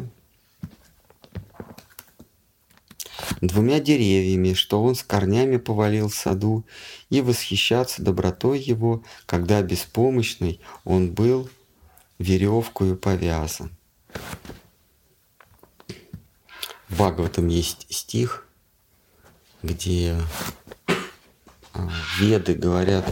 [3.41, 6.65] двумя деревьями, что он с корнями повалил в саду,
[7.09, 11.49] и восхищаться добротой его, когда беспомощный он был
[12.19, 13.71] веревкою повязан.
[16.89, 18.47] В Бхагаватам есть стих,
[19.63, 20.15] где
[21.73, 23.05] а, веды говорят,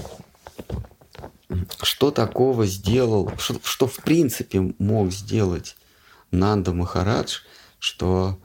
[1.82, 5.76] что такого сделал, что, что в принципе мог сделать
[6.30, 7.40] Нанда Махарадж,
[7.80, 8.38] что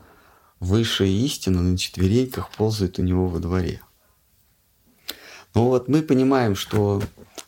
[0.66, 3.81] высшая истина на четвереньках ползает у него во дворе.
[5.55, 7.02] Ну вот мы понимаем, что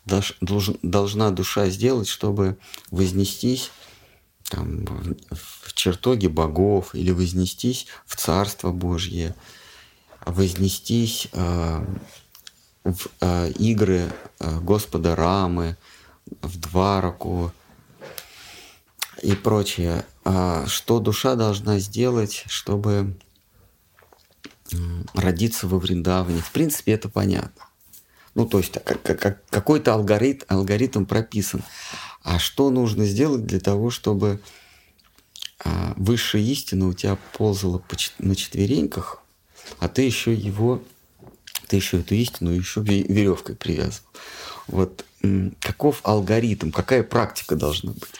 [0.06, 2.56] должна душа сделать, чтобы
[2.90, 3.70] вознестись
[4.44, 4.86] там,
[5.30, 9.34] в чертоги богов или вознестись в Царство Божье,
[10.24, 11.86] вознестись э,
[12.84, 15.76] в э, игры э, Господа Рамы,
[16.40, 17.52] в Двараку
[19.22, 20.04] и прочее.
[20.24, 23.16] А что душа должна сделать, чтобы
[25.14, 26.40] родиться во Вриндаване?
[26.40, 27.64] В принципе, это понятно.
[28.34, 28.74] Ну, то есть
[29.50, 31.62] какой-то алгоритм, алгоритм прописан.
[32.22, 34.40] А что нужно сделать для того, чтобы
[35.64, 37.82] а, высшая истина у тебя ползала
[38.18, 39.22] на четвереньках,
[39.80, 40.82] а ты еще его
[41.66, 44.08] ты еще эту истину еще веревкой привязывал.
[44.68, 45.04] Вот
[45.60, 48.14] каков алгоритм, какая практика должна быть?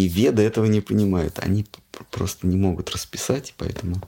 [0.00, 1.38] И веды этого не понимают.
[1.40, 1.66] Они
[2.10, 4.00] просто не могут расписать, поэтому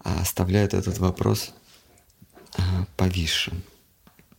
[0.00, 1.52] а, оставляют этот вопрос
[2.56, 3.62] а, повисшим.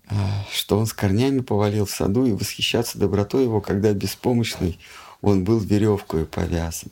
[0.07, 4.79] А, что он с корнями повалил в саду и восхищаться добротой его, когда беспомощный
[5.21, 6.89] он был веревкой повязан.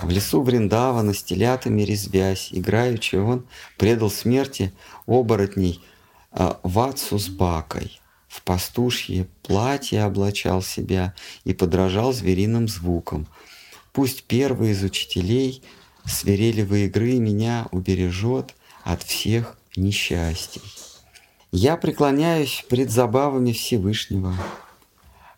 [0.00, 3.44] В лесу Вриндавана с телятами резвясь, играючи, он
[3.76, 4.72] предал смерти
[5.06, 5.84] оборотней
[6.32, 8.00] Ватсу с Бакой.
[8.36, 13.26] В пастушье платье облачал себя и подражал звериным звукам.
[13.94, 15.62] Пусть первый из учителей
[16.04, 20.60] свирелевой игры меня убережет от всех несчастий.
[21.50, 24.34] Я преклоняюсь пред забавами Всевышнего,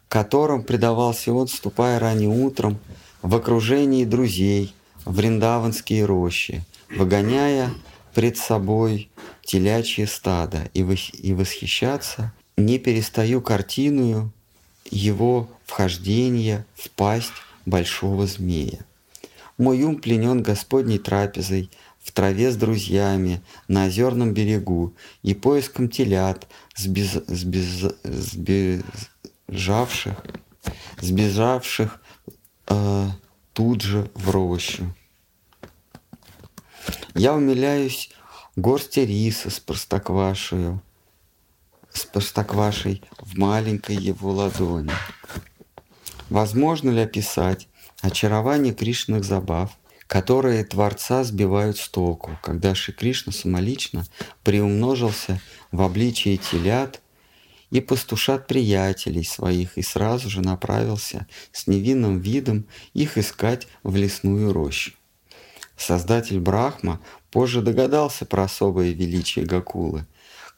[0.08, 2.80] которым предавался он, ступая ранним утром,
[3.22, 7.70] в окружении друзей в риндаванские рощи, выгоняя
[8.12, 9.08] пред собой
[9.44, 14.30] телячье стадо и, восхищаться, не перестаю картиную
[14.90, 17.32] его вхождения в пасть
[17.64, 18.80] большого змея.
[19.56, 21.70] Мой ум пленен Господней трапезой,
[22.02, 24.92] в траве с друзьями, на озерном берегу
[25.22, 30.16] и поиском телят, сбез, сбез, сбежавших,
[31.00, 32.02] сбежавших
[32.66, 33.06] э,
[33.52, 34.92] тут же в рощу.
[37.14, 38.10] Я умиляюсь
[38.56, 40.80] горсти риса с простоквашею,
[41.92, 44.92] с простоквашей в маленькой его ладони.
[46.30, 47.68] Возможно ли описать
[48.02, 54.06] очарование Кришных забав, которые Творца сбивают с толку, когда Шри Кришна самолично
[54.42, 55.40] приумножился
[55.72, 57.00] в обличии телят–
[57.70, 64.52] и пастушат приятелей своих, и сразу же направился с невинным видом их искать в лесную
[64.52, 64.92] рощу.
[65.76, 70.06] Создатель Брахма позже догадался про особое величие Гакулы,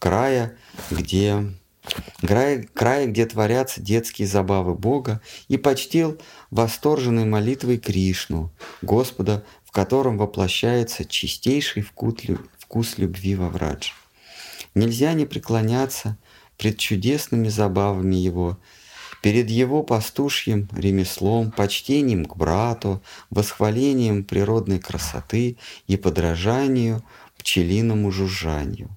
[0.01, 0.57] края,
[0.91, 1.55] где
[2.21, 6.19] края, края, где творятся детские забавы Бога, и почтил
[6.51, 8.51] восторженной молитвой Кришну,
[8.83, 13.93] Господа, в котором воплощается чистейший вкус любви во врадж.
[14.75, 16.17] Нельзя не преклоняться
[16.57, 18.59] пред чудесными забавами его,
[19.23, 27.05] перед его пастушьим ремеслом, почтением к брату, восхвалением природной красоты и подражанию
[27.37, 28.97] пчелиному жужжанию.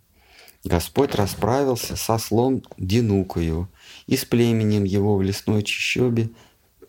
[0.63, 3.69] Господь расправился со слом Динукою
[4.07, 6.29] и с племенем его в лесной чащобе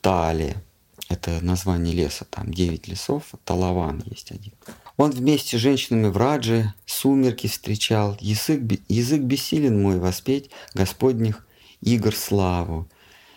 [0.01, 0.63] Талия.
[1.09, 4.53] Это название леса, там девять лесов, Талаван есть один.
[4.97, 8.17] Он вместе с женщинами в Раджи сумерки встречал.
[8.21, 11.47] Язык, язык бессилен мой воспеть Господних
[11.81, 12.89] игр славу.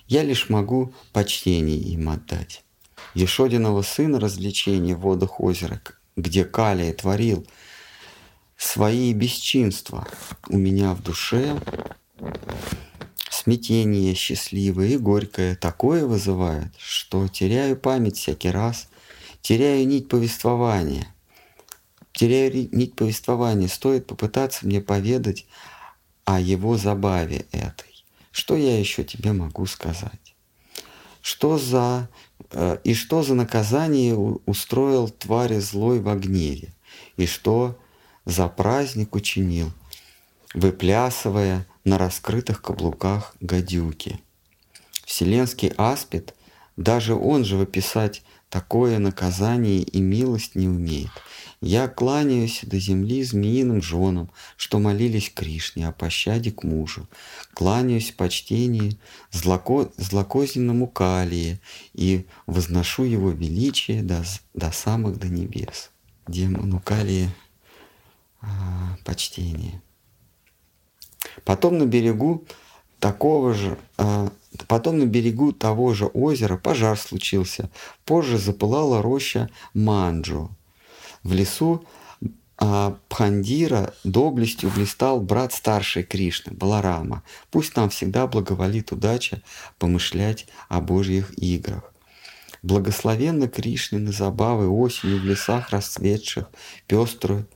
[0.07, 2.63] Я лишь могу почтение им отдать.
[3.15, 5.81] Ешодиного сына развлечения в водах озера,
[6.15, 7.45] где Калия творил
[8.57, 10.07] свои бесчинства
[10.49, 11.57] у меня в душе,
[13.47, 18.89] Смятение счастливое и горькое такое вызывает, что теряю память всякий раз,
[19.41, 21.07] теряю нить повествования.
[22.11, 23.69] Теряю нить повествования.
[23.69, 25.45] Стоит попытаться мне поведать
[26.25, 28.03] о его забаве этой.
[28.31, 30.35] Что я еще тебе могу сказать?
[31.21, 32.09] Что за
[32.51, 36.73] э, и что за наказание устроил твари злой в гневе?
[37.15, 37.79] И что
[38.27, 39.71] за праздник учинил,
[40.53, 44.19] выплясывая на раскрытых каблуках гадюки.
[45.05, 46.35] Вселенский аспид,
[46.75, 51.09] даже он же выписать такое наказание и милость не умеет.
[51.61, 57.07] Я кланяюсь до земли змеиным женам, что молились Кришне о пощаде к мужу.
[57.53, 58.99] Кланяюсь в почтении
[59.31, 61.61] злоко, злокозненному Калии
[61.93, 65.91] и возношу его величие до, до самых до небес.
[66.27, 67.31] Демону Калии
[69.05, 69.81] почтение.
[71.43, 72.45] Потом на берегу
[72.99, 74.31] такого же, а,
[74.67, 77.69] потом на берегу того же озера пожар случился.
[78.05, 80.49] Позже запылала роща Манджу.
[81.23, 81.85] В лесу
[82.59, 87.21] а Пхандира доблестью блистал брат старший Кришны, Баларама.
[87.51, 89.43] Пусть нам всегда благоволит удача
[89.77, 91.93] помышлять о Божьих играх.
[92.63, 96.49] Благословенно Кришнины забавы осенью в лесах расцветших,
[96.87, 97.47] пеструю,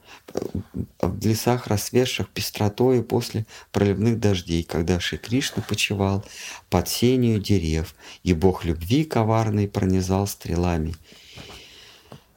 [1.02, 6.26] в лесах рассветших пестротой после проливных дождей, когда Шри Кришна почевал
[6.70, 10.96] под сенью дерев, и Бог любви коварный пронизал стрелами.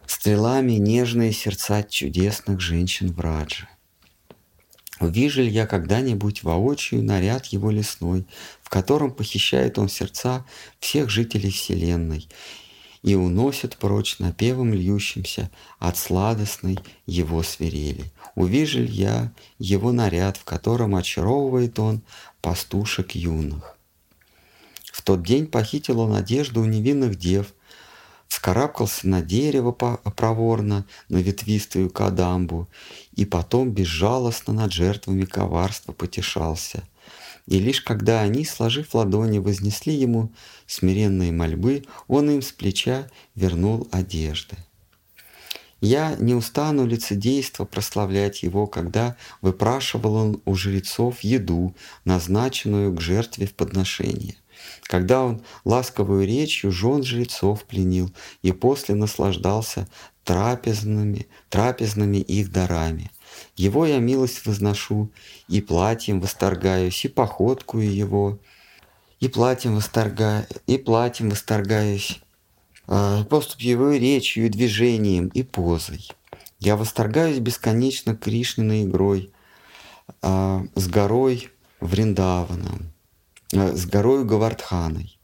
[0.07, 3.69] Стрелами нежные сердца чудесных женщин в Раджи.
[5.01, 8.27] Увижу ли я когда-нибудь воочию наряд его лесной,
[8.63, 10.45] в котором похищает он сердца
[10.79, 12.29] всех жителей Вселенной
[13.05, 18.11] и уносит прочь напевом льющимся от сладостной его свирели.
[18.35, 22.01] Увижу я его наряд, в котором очаровывает он
[22.41, 23.77] пастушек юных.
[24.91, 27.53] В тот день похитил он одежду у невинных дев,
[28.27, 32.71] вскарабкался на дерево проворно, на ветвистую кадамбу,
[33.15, 36.83] и потом безжалостно над жертвами коварства потешался–
[37.47, 40.33] и лишь когда они, сложив ладони, вознесли ему
[40.67, 44.57] смиренные мольбы, он им с плеча вернул одежды.
[45.81, 51.77] Я не устану лицедейство прославлять его, когда выпрашивал он у жрецов еду,
[52.07, 54.37] назначенную к жертве в подношение.
[54.85, 59.87] Когда он ласковую речью жен жрецов пленил и после наслаждался
[60.25, 63.11] трапезными, трапезными их дарами.
[63.57, 65.11] Его я милость возношу,
[65.49, 68.39] и платьем восторгаюсь, и походкую его,
[69.21, 72.21] и платьем восторгаю, и платьем восторгаюсь,
[72.89, 76.09] э, поступ его речью, и движением, и позой.
[76.59, 79.33] Я восторгаюсь бесконечно Кришниной игрой,
[80.23, 82.93] э, с горой Вриндаваном,
[83.53, 85.19] э, с горой Гавардханой.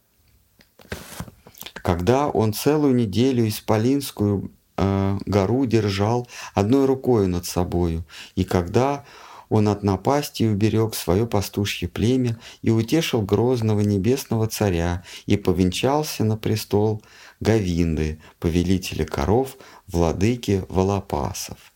[1.75, 9.05] Когда он целую неделю исполинскую э, гору держал одной рукой над собою, и когда
[9.51, 16.37] он от напасти уберег свое пастушье племя и утешил грозного небесного царя и повенчался на
[16.37, 17.03] престол
[17.41, 19.57] Гавинды, повелителя коров,
[19.89, 21.73] владыки Волопасов.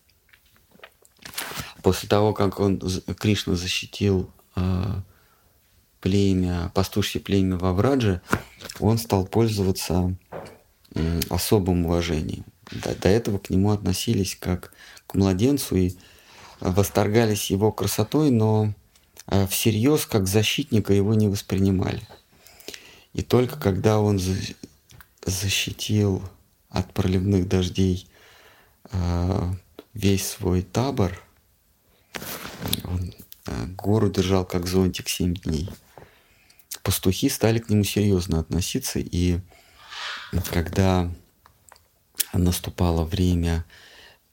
[1.82, 2.80] После того, как он,
[3.18, 4.84] Кришна защитил э,
[6.00, 8.20] племя, пастушье племя Вавраджи,
[8.78, 10.14] он стал пользоваться
[10.94, 12.44] э, особым уважением.
[12.70, 14.72] До, до этого к нему относились как
[15.06, 15.92] к младенцу и
[16.60, 18.72] восторгались его красотой, но
[19.26, 22.06] э, всерьез как защитника его не воспринимали.
[23.12, 24.20] И только когда он
[25.24, 26.22] защитил
[26.68, 28.08] от проливных дождей
[28.90, 29.52] э,
[29.92, 31.22] весь свой табор,
[32.84, 33.14] он
[33.46, 35.68] э, гору держал как зонтик семь дней.
[36.82, 39.40] Пастухи стали к нему серьезно относиться, и
[40.50, 41.10] когда
[42.38, 43.64] наступало время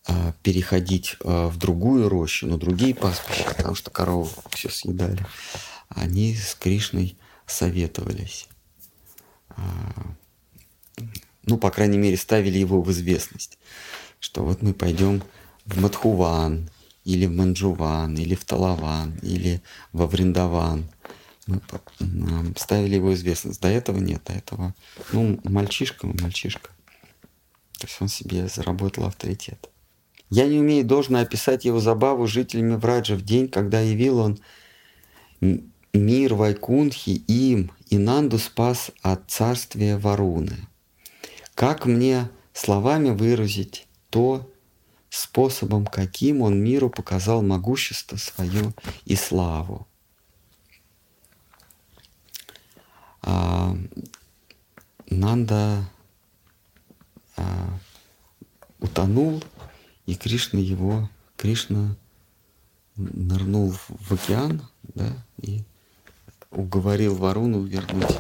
[0.07, 5.25] а, переходить а, в другую рощу, на другие пастбища, потому что коровы все съедали,
[5.89, 8.47] они с Кришной советовались.
[9.49, 9.62] А,
[11.43, 13.58] ну, по крайней мере, ставили его в известность,
[14.19, 15.23] что вот мы пойдем
[15.65, 16.69] в Мадхуван,
[17.04, 20.89] или в Манджуван, или в Талаван, или во Вриндаван.
[21.47, 21.62] Мы
[22.58, 23.60] ставили его известность.
[23.62, 24.75] До этого нет, до этого,
[25.12, 26.69] ну, мальчишка, мальчишка.
[27.82, 29.69] То есть он себе заработал авторитет.
[30.29, 34.40] Я не умею должно описать его забаву жителями Враджа в день, когда явил он
[35.94, 40.58] мир Вайкунхи им, и Нанду спас от царствия Варуны.
[41.56, 44.48] Как мне словами выразить то
[45.10, 48.73] способом, каким он миру показал могущество свое
[49.06, 49.88] и славу?
[53.23, 53.75] а,
[55.10, 55.84] Нанда
[57.38, 57.79] а,
[58.79, 59.44] утонул,
[60.06, 61.96] и Кришна его, Кришна
[62.96, 65.63] нырнул в океан, да, и
[66.52, 68.17] уговорил Варуну вернуть,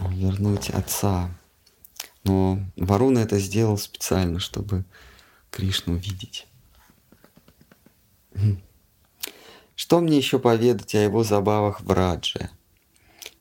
[0.00, 1.30] вернуть отца.
[2.24, 4.84] Но Варуна это сделал специально, чтобы
[5.50, 6.46] Кришну видеть.
[9.74, 12.50] Что мне еще поведать о его забавах в Радже?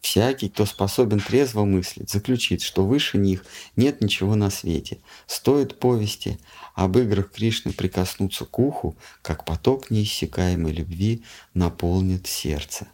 [0.01, 3.45] Всякий, кто способен трезво мыслить, заключит, что выше них
[3.75, 4.97] нет ничего на свете.
[5.27, 6.39] Стоит повести
[6.73, 11.23] об играх Кришны прикоснуться к уху, как поток неиссякаемой любви
[11.53, 12.87] наполнит сердце.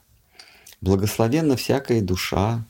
[0.81, 2.65] Благословенна всякая душа,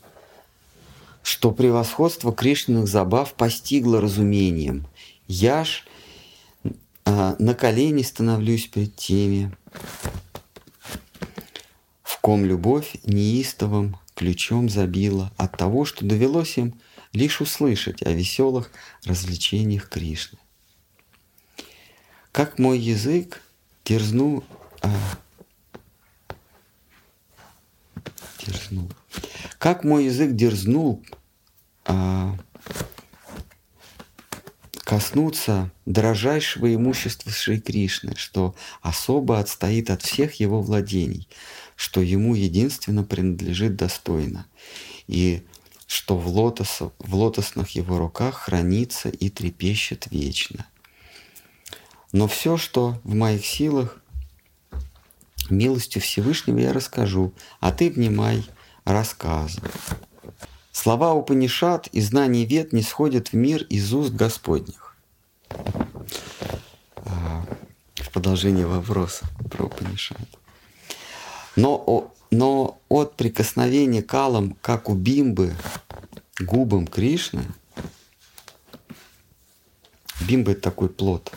[1.23, 4.85] что превосходство Кришниных забав постигло разумением.
[5.27, 5.83] Я ж
[7.05, 9.51] а, на колени становлюсь перед теми,
[12.03, 16.73] в ком любовь неистовым ключом забила от того, что довелось им
[17.13, 18.71] лишь услышать о веселых
[19.05, 20.39] развлечениях Кришны.
[22.31, 23.43] Как мой язык
[23.85, 24.43] дерзну,
[24.81, 24.91] а,
[28.39, 28.91] дерзнул,
[29.59, 31.03] как мой язык дерзнул
[31.85, 32.35] а,
[34.83, 41.27] коснуться дрожайшего имущества Шри Кришны, что особо отстоит от всех его владений,
[41.77, 44.47] что ему единственно принадлежит достойно,
[45.07, 45.45] и
[45.85, 50.65] что в, лотос, в лотосных его руках хранится и трепещет вечно.
[52.11, 54.01] Но все, что в моих силах,
[55.51, 58.43] милостью Всевышнего я расскажу, а ты внимай
[58.83, 59.61] рассказу.
[60.71, 64.95] Слова Упанишат и знания вет не сходят в мир из уст Господних.
[66.95, 67.45] А,
[67.95, 70.17] в продолжение вопроса про Упанишат.
[71.57, 75.55] Но, но от прикосновения калом, как у бимбы,
[76.39, 77.41] губам Кришны,
[80.21, 81.33] бимба– это такой плод,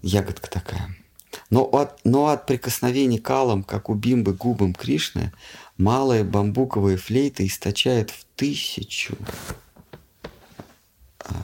[0.00, 0.96] ягодка такая.
[1.50, 5.32] Но от, но от прикосновения калом, как у бимбы, губам Кришны,
[5.76, 9.16] Малая бамбуковая флейта источает в тысячу
[11.20, 11.34] а,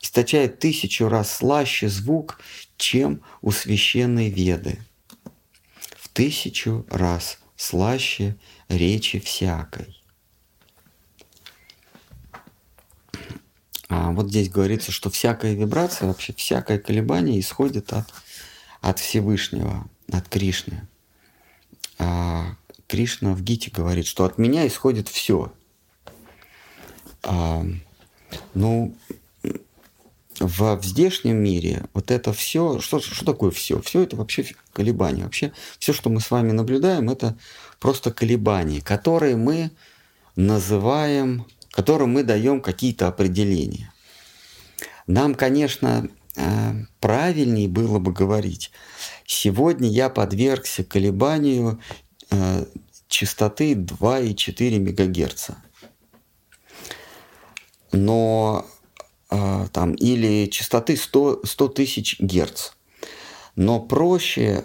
[0.00, 2.38] источает тысячу раз слаще звук,
[2.76, 4.78] чем у священной веды.
[5.96, 8.36] В тысячу раз слаще
[8.68, 10.00] речи всякой.
[13.88, 18.12] А вот здесь говорится, что всякая вибрация, вообще всякое колебание исходит от,
[18.80, 20.86] от Всевышнего от Кришны.
[21.98, 22.56] А
[22.86, 25.52] Кришна в Гите говорит, что от меня исходит все.
[27.22, 27.64] А,
[28.54, 28.94] ну,
[30.40, 33.80] в, в здешнем мире вот это все, что, что такое все?
[33.82, 35.24] Все это вообще колебания.
[35.24, 37.36] Вообще все, что мы с вами наблюдаем, это
[37.80, 39.70] просто колебания, которые мы
[40.36, 43.92] называем, которым мы даем какие-то определения.
[45.06, 48.70] Нам, конечно, э, правильнее было бы говорить,
[49.26, 51.80] Сегодня я подвергся колебанию
[52.30, 52.66] э,
[53.08, 55.50] частоты 2,4 МГц.
[57.92, 58.66] Но
[59.28, 62.70] там, или частоты 100, 100 тысяч Герц.
[63.56, 64.64] Но проще,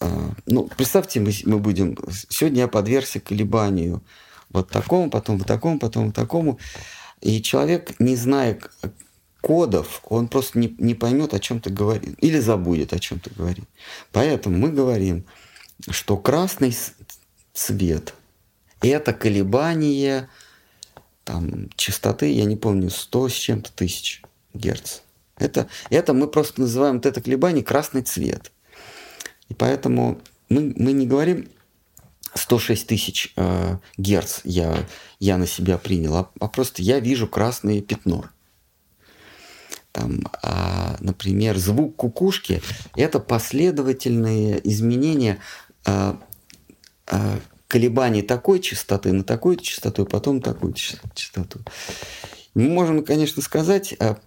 [0.00, 1.96] э, ну, представьте, мы, мы будем,
[2.28, 4.02] сегодня я подвергся колебанию
[4.50, 6.58] вот такому, потом вот такому, потом вот такому.
[7.20, 8.58] И человек, не зная,
[9.40, 13.30] кодов, он просто не, не поймет, о чем ты говоришь, или забудет, о чем ты
[13.30, 13.64] говоришь.
[14.12, 15.24] Поэтому мы говорим,
[15.90, 16.76] что красный
[17.52, 18.14] цвет–
[18.80, 20.28] это колебание
[21.28, 24.22] там, частоты, я не помню, 100 с чем-то тысяч
[24.54, 25.00] герц.
[25.36, 28.50] Это, это мы просто называем вот это колебание красный цвет.
[29.50, 31.50] И поэтому мы, мы не говорим
[32.32, 34.86] 106 тысяч э, герц я,
[35.20, 38.24] я на себя принял, а, а просто я вижу красное пятно
[39.92, 42.62] там, а, например, звук кукушки–
[42.96, 45.40] это последовательные изменения
[45.84, 46.18] а,
[47.06, 47.38] а,
[47.68, 51.60] колебаний такой частоты на такую частоту, и потом такую частоту.
[52.54, 54.18] Мы можем, конечно, сказать, а,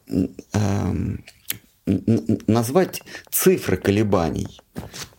[0.54, 0.96] а,
[2.48, 4.62] назвать цифры колебаний,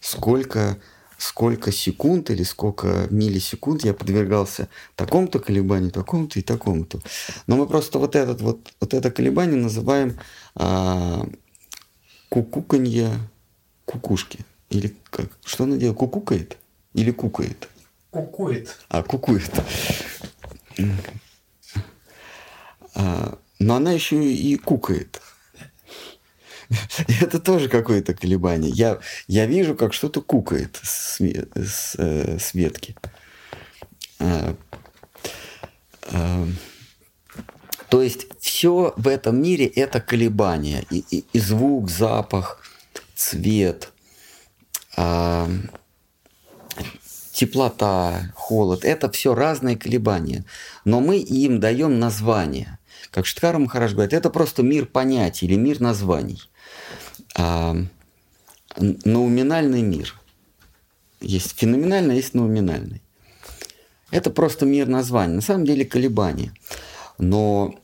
[0.00, 0.78] сколько
[1.18, 7.00] сколько секунд или сколько миллисекунд я подвергался такому-то колебанию, такому-то и такому-то.
[7.46, 10.18] Но мы просто вот, этот, вот, вот это колебание называем
[10.56, 11.24] а,
[12.28, 13.12] кукуканье
[13.84, 14.40] кукушки.
[14.68, 15.26] Или как?
[15.44, 15.98] Что она делает?
[15.98, 16.58] Кукукает?
[16.92, 17.68] Или кукает?
[18.12, 18.78] Кукует.
[18.90, 19.50] А, кукует.
[22.94, 25.22] А, но она еще и кукает.
[27.22, 28.70] Это тоже какое-то колебание.
[28.70, 28.98] Я,
[29.28, 31.20] я вижу, как что-то кукает с,
[31.54, 32.94] с, э, с ветки.
[34.18, 34.56] А,
[36.10, 36.46] а,
[37.88, 40.84] то есть все в этом мире это колебания.
[40.90, 42.60] И, и, и звук, запах,
[43.14, 43.90] цвет,
[44.98, 45.48] а,
[47.32, 48.84] теплота, холод.
[48.84, 50.44] Это все разные колебания.
[50.84, 52.78] Но мы им даем название.
[53.10, 56.42] Как Штхар Махараш говорит, это просто мир понятий или мир названий.
[57.36, 57.76] А,
[58.76, 60.14] науминальный мир.
[61.20, 63.02] Есть феноменальный, есть науминальный.
[64.10, 65.34] Это просто мир названий.
[65.34, 66.52] На самом деле колебания.
[67.18, 67.74] Но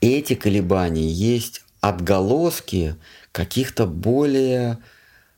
[0.00, 2.96] эти колебания есть отголоски
[3.32, 4.78] каких-то более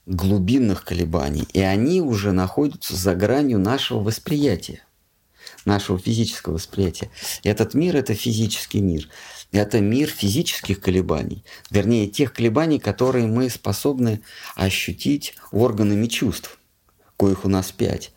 [0.09, 1.47] глубинных колебаний.
[1.53, 4.83] И они уже находятся за гранью нашего восприятия,
[5.65, 7.11] нашего физического восприятия.
[7.45, 9.09] Этот мир– это физический мир.
[9.53, 11.45] Это мир физических колебаний.
[11.71, 14.21] Вернее, тех колебаний, которые мы способны
[14.57, 16.59] ощутить органами чувств,
[17.17, 18.13] коих у нас пять.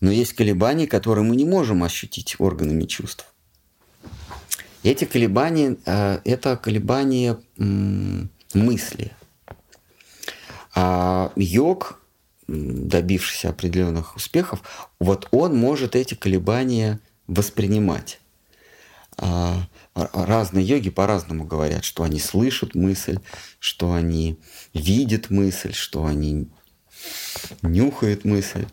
[0.00, 3.26] Но есть колебания, которые мы не можем ощутить органами чувств.
[4.82, 9.12] Эти колебания э,– это колебания мысли.
[10.74, 12.00] А йог,
[12.46, 14.62] добившийся определенных успехов,
[14.98, 18.20] вот он может эти колебания воспринимать.
[19.16, 23.18] А, разные йоги по-разному говорят, что они слышат мысль,
[23.60, 24.38] что они
[24.72, 26.48] видят мысль, что они
[27.62, 28.66] нюхают мысль.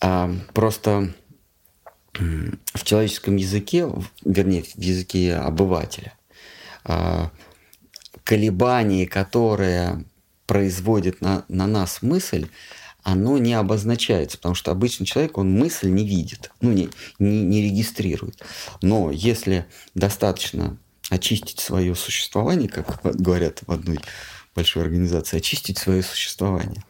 [0.00, 1.14] А просто
[2.12, 3.88] в человеческом языке,
[4.24, 6.12] вернее, в языке обывателя,
[6.84, 7.30] а,
[8.24, 10.04] колебание, которое
[10.46, 12.48] производит на, на нас мысль,
[13.02, 16.88] оно не обозначается, потому что обычный человек, он мысль не видит, ну, не,
[17.18, 18.42] не, не регистрирует.
[18.80, 20.78] Но если достаточно
[21.10, 24.00] очистить свое существование, как говорят в одной
[24.54, 26.82] большой организации, очистить свое существование,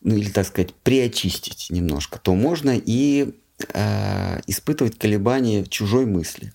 [0.00, 3.34] ну или, так сказать, приочистить немножко, то можно и
[3.74, 6.54] э, испытывать колебания чужой мысли.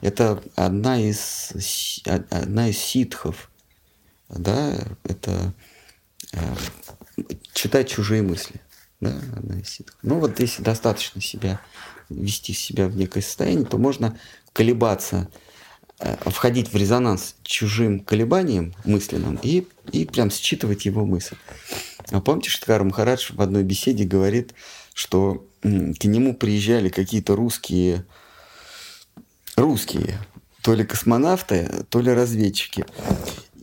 [0.00, 1.52] Это одна из,
[2.04, 3.50] одна из ситхов,
[4.28, 4.74] да,
[5.04, 5.54] это
[6.32, 6.54] э,
[7.52, 8.60] читать чужие мысли.
[9.00, 9.78] Да, одна из.
[10.02, 11.60] Ну вот если достаточно себя
[12.08, 14.18] вести себя в некое состояние, то можно
[14.52, 15.30] колебаться,
[16.00, 21.36] э, входить в резонанс чужим колебанием мысленным и, и прям считывать его мысль.
[22.10, 24.54] А помните, Штхар Махарадж в одной беседе говорит,
[24.94, 28.04] что к нему приезжали какие-то русские,
[29.56, 30.18] русские,
[30.62, 32.84] то ли космонавты, то ли разведчики,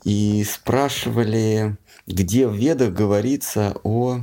[0.06, 1.78] и спрашивали,
[2.08, 4.22] где в ведах говорится о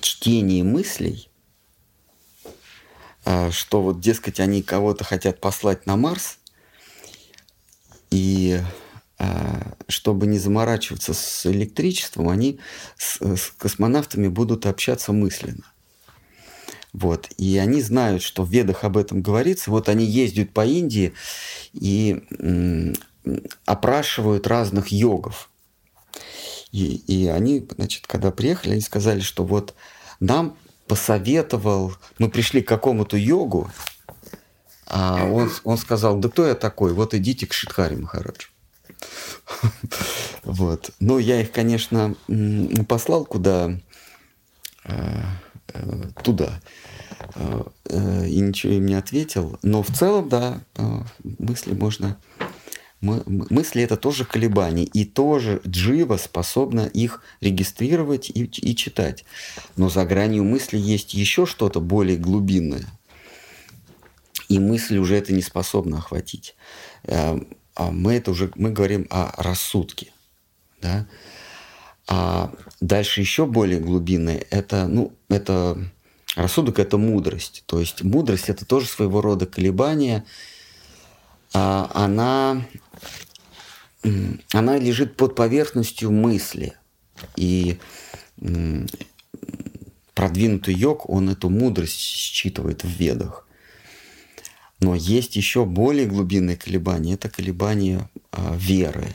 [0.00, 1.28] чтении мыслей,
[3.24, 6.38] а, что вот, дескать, они кого-то хотят послать на Марс,
[8.10, 8.60] и
[9.18, 12.58] а, чтобы не заморачиваться с электричеством, они
[12.96, 15.70] с, с космонавтами будут общаться мысленно.
[16.94, 17.28] Вот.
[17.36, 19.70] И они знают, что в ведах об этом говорится.
[19.70, 21.12] Вот они ездят по Индии
[21.74, 22.94] и
[23.64, 25.50] опрашивают разных йогов.
[26.72, 29.74] И, и они, значит, когда приехали, они сказали, что вот
[30.20, 30.56] нам
[30.86, 33.70] посоветовал, мы пришли к какому-то йогу,
[34.86, 38.48] а он, он сказал, да кто я такой, вот идите к Шидхари Махараджу.
[40.44, 40.90] Вот.
[41.00, 42.14] Но я их, конечно,
[42.88, 43.80] послал куда
[44.84, 45.22] э,
[45.74, 46.60] э, туда
[47.34, 49.58] э, и ничего им не ответил.
[49.62, 50.60] Но в целом, да,
[51.24, 52.16] мысли можно...
[53.00, 59.24] Мысли это тоже колебания, и тоже джива способна их регистрировать и, и читать.
[59.76, 62.86] Но за гранью мысли есть еще что-то более глубинное.
[64.48, 66.54] И мысль уже это не способна охватить
[67.76, 70.12] а мы это уже мы говорим о рассудке.
[70.80, 71.06] Да?
[72.08, 75.78] А дальше еще более глубинное это, ну, это
[76.34, 77.64] рассудок это мудрость.
[77.66, 80.24] То есть мудрость это тоже своего рода колебание.
[81.52, 82.66] А она,
[84.52, 86.74] она лежит под поверхностью мысли.
[87.36, 87.78] И
[90.14, 93.46] продвинутый йог, он эту мудрость считывает в ведах.
[94.80, 97.14] Но есть еще более глубинные колебания.
[97.14, 99.14] Это колебания э, веры,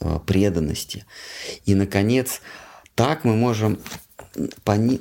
[0.00, 1.04] э, преданности.
[1.64, 2.40] И, наконец,
[2.94, 3.78] так мы можем
[4.64, 4.98] по, ни,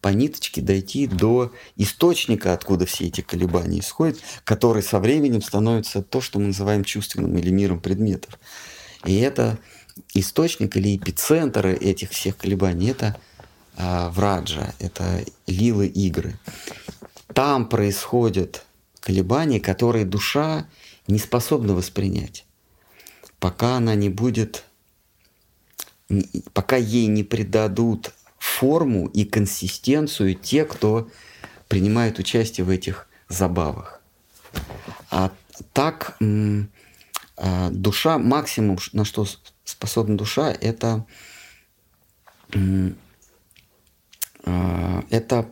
[0.00, 6.20] по ниточке дойти до источника, откуда все эти колебания исходят, который со временем становится то,
[6.20, 8.38] что мы называем чувственным или миром предметов.
[9.04, 9.58] И это
[10.14, 13.16] источник или эпицентр этих всех колебаний– это
[13.76, 16.38] а, враджа, это лилы игры
[17.34, 18.64] там происходят
[19.00, 20.66] колебания, которые душа
[21.06, 22.44] не способна воспринять.
[23.38, 24.64] пока она не будет,
[26.52, 31.08] пока ей не придадут форму и консистенцию те, кто
[31.68, 34.00] принимает участие в этих забавах.
[35.10, 35.30] А
[35.72, 36.18] так
[37.36, 39.26] а, душа, максимум, на что
[39.64, 41.06] способна душа, это,
[44.44, 45.48] а, это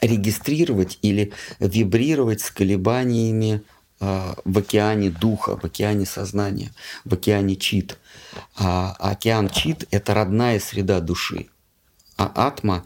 [0.00, 3.62] регистрировать или вибрировать с колебаниями
[4.02, 6.72] в океане духа, в океане сознания,
[7.04, 7.98] в океане чит.
[8.56, 11.46] А океан чит– это родная среда души.
[12.16, 12.84] А атма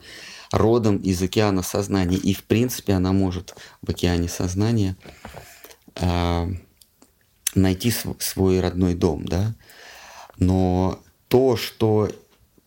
[0.52, 2.18] родом из океана сознания.
[2.18, 4.96] И, в принципе, она может в океане сознания
[5.94, 6.48] э,
[7.54, 9.24] найти свой родной дом.
[9.24, 9.54] Да?
[10.38, 12.10] Но то, что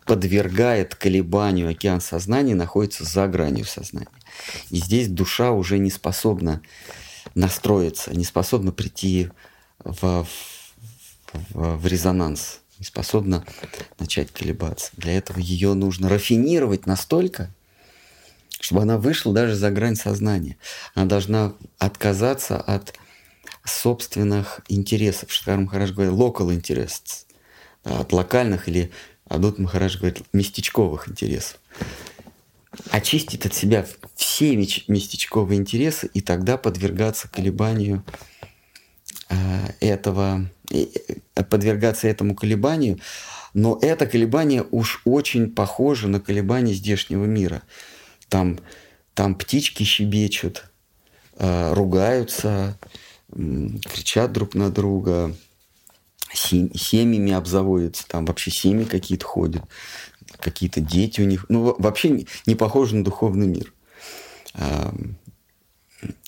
[0.05, 4.07] подвергает колебанию океан сознания, находится за гранью сознания.
[4.71, 6.61] И здесь душа уже не способна
[7.35, 9.29] настроиться, не способна прийти
[9.83, 10.25] в,
[11.33, 13.45] в, в резонанс, не способна
[13.99, 14.91] начать колебаться.
[14.97, 17.53] Для этого ее нужно рафинировать настолько,
[18.59, 20.57] чтобы она вышла даже за грань сознания.
[20.95, 22.93] Она должна отказаться от
[23.63, 25.31] собственных интересов.
[25.31, 27.25] Шкар Махарадж говорит local interests,
[27.83, 28.91] от локальных или
[29.25, 31.59] Адут Махарадж говорит местечковых интересов
[32.91, 38.03] очистит от себя все местечковые интересы и тогда подвергаться колебанию
[39.29, 39.35] э,
[39.79, 40.85] этого, э,
[41.49, 42.99] подвергаться этому колебанию,
[43.53, 47.63] но это колебание уж очень похоже на колебания здешнего мира.
[48.29, 48.59] Там,
[49.13, 50.65] там птички щебечут,
[51.37, 52.77] э, ругаются,
[53.31, 55.35] кричат друг на друга,
[56.33, 59.63] семьями обзаводятся, там вообще семьи какие-то ходят
[60.37, 61.45] какие-то дети у них.
[61.49, 63.73] Ну, вообще не похоже на духовный мир.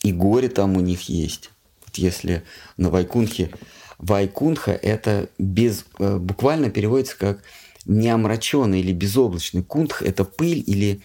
[0.03, 1.51] И горе там у них есть.
[1.85, 2.43] Вот если
[2.77, 3.51] на Вайкунхе...
[3.97, 7.43] Вайкунха– это без, э, буквально переводится как
[7.85, 9.63] неомраченный или безоблачный.
[9.63, 11.01] Кунтх– это пыль или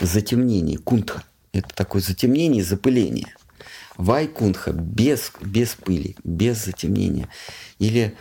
[0.00, 0.78] затемнение.
[0.78, 3.34] Кунтха– это такое затемнение, запыление.
[3.98, 7.28] Вайкунха– без, без пыли, без затемнения.
[7.78, 8.16] Или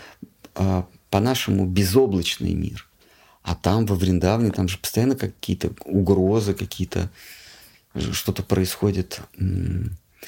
[0.56, 2.87] а, по-нашему безоблачный мир.
[3.48, 7.10] А там, во Вриндавне, там же постоянно какие-то угрозы, какие-то
[7.96, 9.22] что-то происходит.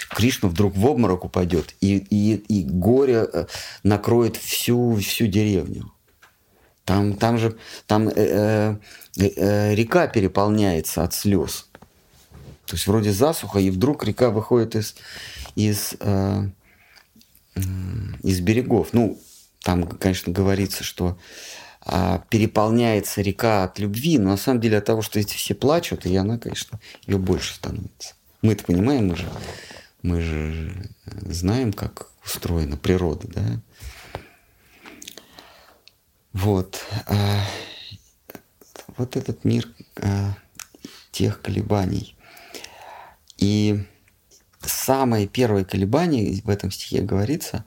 [0.10, 3.46] Кришна вдруг в обморок упадет, и, и, и горе э,
[3.84, 5.92] накроет всю, всю деревню.
[6.86, 7.58] Там, там же
[7.88, 8.78] там, э,
[9.18, 11.68] э, э, река переполняется от слез.
[12.68, 14.96] То есть вроде засуха, и вдруг река выходит из,
[15.56, 16.50] из, э,
[18.24, 18.94] из берегов.
[18.94, 19.20] Ну,
[19.62, 21.18] там, конечно, говорится, что
[22.30, 26.16] переполняется река от любви, но на самом деле от того, что эти все плачут, и
[26.16, 28.16] она, конечно, ее больше становится.
[28.42, 29.30] Мы это понимаем, мы же,
[30.02, 33.62] мы же знаем, как устроена природа, да?
[36.34, 36.86] Вот.
[37.08, 37.44] А,
[38.98, 39.68] вот этот мир
[40.02, 40.36] а,
[41.12, 42.16] тех колебаний.
[43.38, 43.86] И
[44.62, 47.66] самое первое колебание в этом стихе говорится,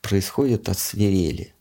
[0.00, 1.54] происходит от свирели–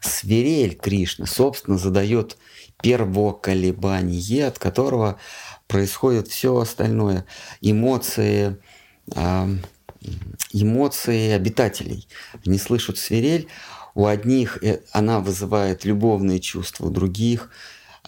[0.00, 2.36] свирель Кришны, собственно, задает
[2.82, 5.18] первоколебание, от которого
[5.66, 7.24] происходит все остальное.
[7.60, 8.58] Эмоции,
[9.14, 9.56] э,
[10.52, 12.08] эмоции обитателей.
[12.44, 13.48] Они слышат свирель,
[13.94, 17.50] у одних э, она вызывает любовные чувства, у других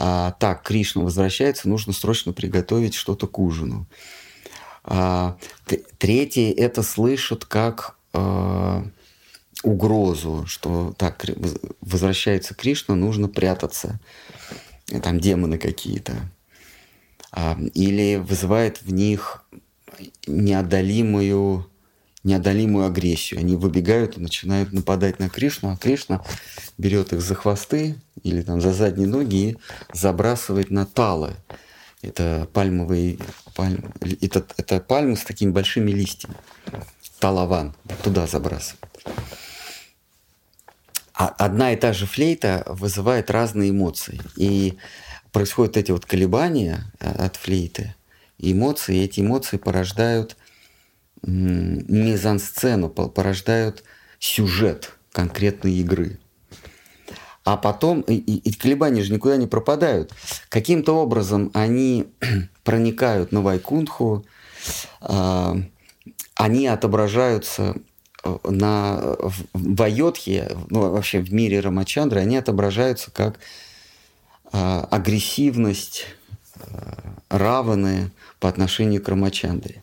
[0.00, 3.86] а, так, Кришна возвращается, нужно срочно приготовить что-то к ужину.
[4.84, 5.36] А,
[5.98, 8.84] третьи это слышат как а,
[9.62, 11.24] угрозу, что так,
[11.80, 14.00] возвращается Кришна, нужно прятаться,
[15.02, 16.14] там демоны какие-то.
[17.30, 19.44] А, или вызывает в них
[20.26, 21.68] неодолимую,
[22.24, 23.40] неодолимую агрессию.
[23.40, 26.24] Они выбегают и начинают нападать на Кришну, а Кришна
[26.78, 29.56] берет их за хвосты или там за задние ноги и
[29.92, 31.34] забрасывает на талы.
[32.00, 33.18] Это пальмовые
[33.54, 36.36] пальм, это, это пальмы с такими большими листьями.
[37.18, 37.74] Талаван.
[38.04, 38.88] Туда забрасывает.
[41.18, 44.20] А одна и та же флейта вызывает разные эмоции.
[44.36, 44.78] И
[45.32, 47.96] происходят эти вот колебания э, от флейты,
[48.38, 50.36] эмоции, и эти эмоции порождают
[51.22, 53.82] мизансцену, порождают
[54.20, 56.20] сюжет конкретной игры.
[57.42, 60.12] А потом, и, и колебания же никуда не пропадают.
[60.48, 62.06] Каким-то образом они
[62.62, 64.24] проникают на Вайкунху,
[65.00, 65.54] э,
[66.36, 67.74] они отображаются
[68.24, 69.16] на,
[69.52, 73.38] в Айодхе, ну, вообще в мире Рамачандры, они отображаются как
[74.52, 76.06] э, агрессивность
[76.56, 76.60] э,
[77.28, 78.10] Раваны
[78.40, 79.82] по отношению к Рамачандре.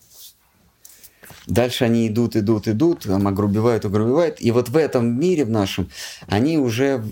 [1.47, 4.41] Дальше они идут, идут, идут, там огрубевают, огрубевают.
[4.41, 5.89] И вот в этом мире в нашем
[6.27, 7.03] они уже...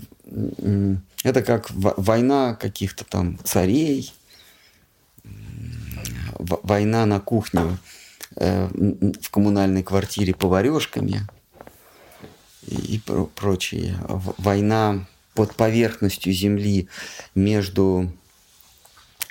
[1.22, 4.12] Это как война каких-то там царей,
[6.38, 7.78] война на кухне
[8.36, 8.68] э,
[9.20, 11.26] в коммунальной квартире поварешками
[12.66, 13.00] и
[13.34, 13.96] прочее.
[14.38, 16.88] Война под поверхностью земли
[17.34, 18.10] между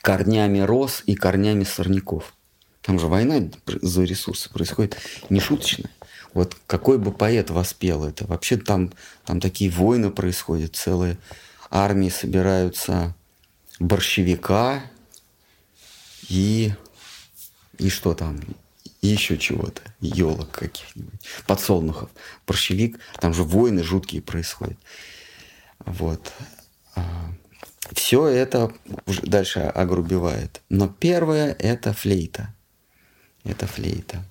[0.02, 2.34] корнями роз и корнями сорняков.
[2.82, 3.50] Там же война
[3.82, 4.98] за ресурсы происходит
[5.30, 5.90] нешуточная.
[6.34, 8.28] Вот какой бы поэт воспел это?
[8.28, 8.92] Вообще там,
[9.26, 11.18] там такие войны происходят, целые
[11.70, 13.16] армии собираются
[13.80, 14.84] борщевика
[16.28, 16.74] и,
[17.78, 18.42] и что там,
[19.04, 22.10] и еще чего-то, елок каких-нибудь, подсолнухов.
[22.48, 24.78] Борщевик, там же войны жуткие происходят.
[25.80, 26.32] Вот.
[26.96, 27.04] А,
[27.92, 28.72] Все это
[29.06, 30.62] дальше огрубевает.
[30.70, 32.56] Но первое– это флейта.
[33.44, 34.24] Это флейта.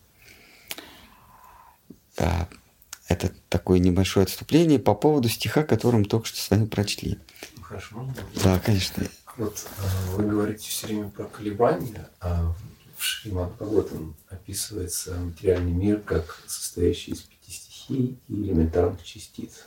[2.17, 7.19] Это такое небольшое отступление по поводу стиха, который мы только что с вами прочли.
[7.61, 8.11] Хорошо.
[8.43, 9.05] Да, конечно.
[9.37, 12.55] Вот а, вы говорите все время про колебания, а
[13.03, 19.65] в Шримад Бхагаватам описывается материальный мир как состоящий из пяти стихий и элементарных частиц.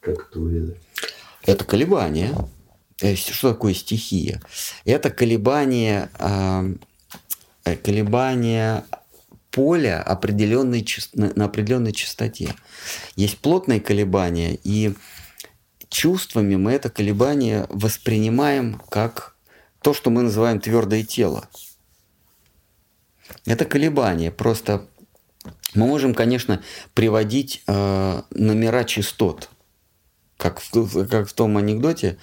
[0.00, 0.76] Как это увидеть?
[1.42, 2.34] Это колебания.
[3.00, 4.42] Э, что такое стихия?
[4.84, 8.84] Это колебание, э, колебание
[9.50, 12.54] поля определенной, на определенной частоте.
[13.16, 14.92] Есть плотные колебания, и
[15.88, 19.34] чувствами мы это колебание воспринимаем как
[19.80, 21.48] то, что мы называем твердое тело.
[23.46, 24.30] Это колебание.
[24.30, 24.86] Просто
[25.74, 26.62] мы можем, конечно,
[26.94, 29.50] приводить э, номера частот–
[30.40, 32.16] как в, как в том анекдоте,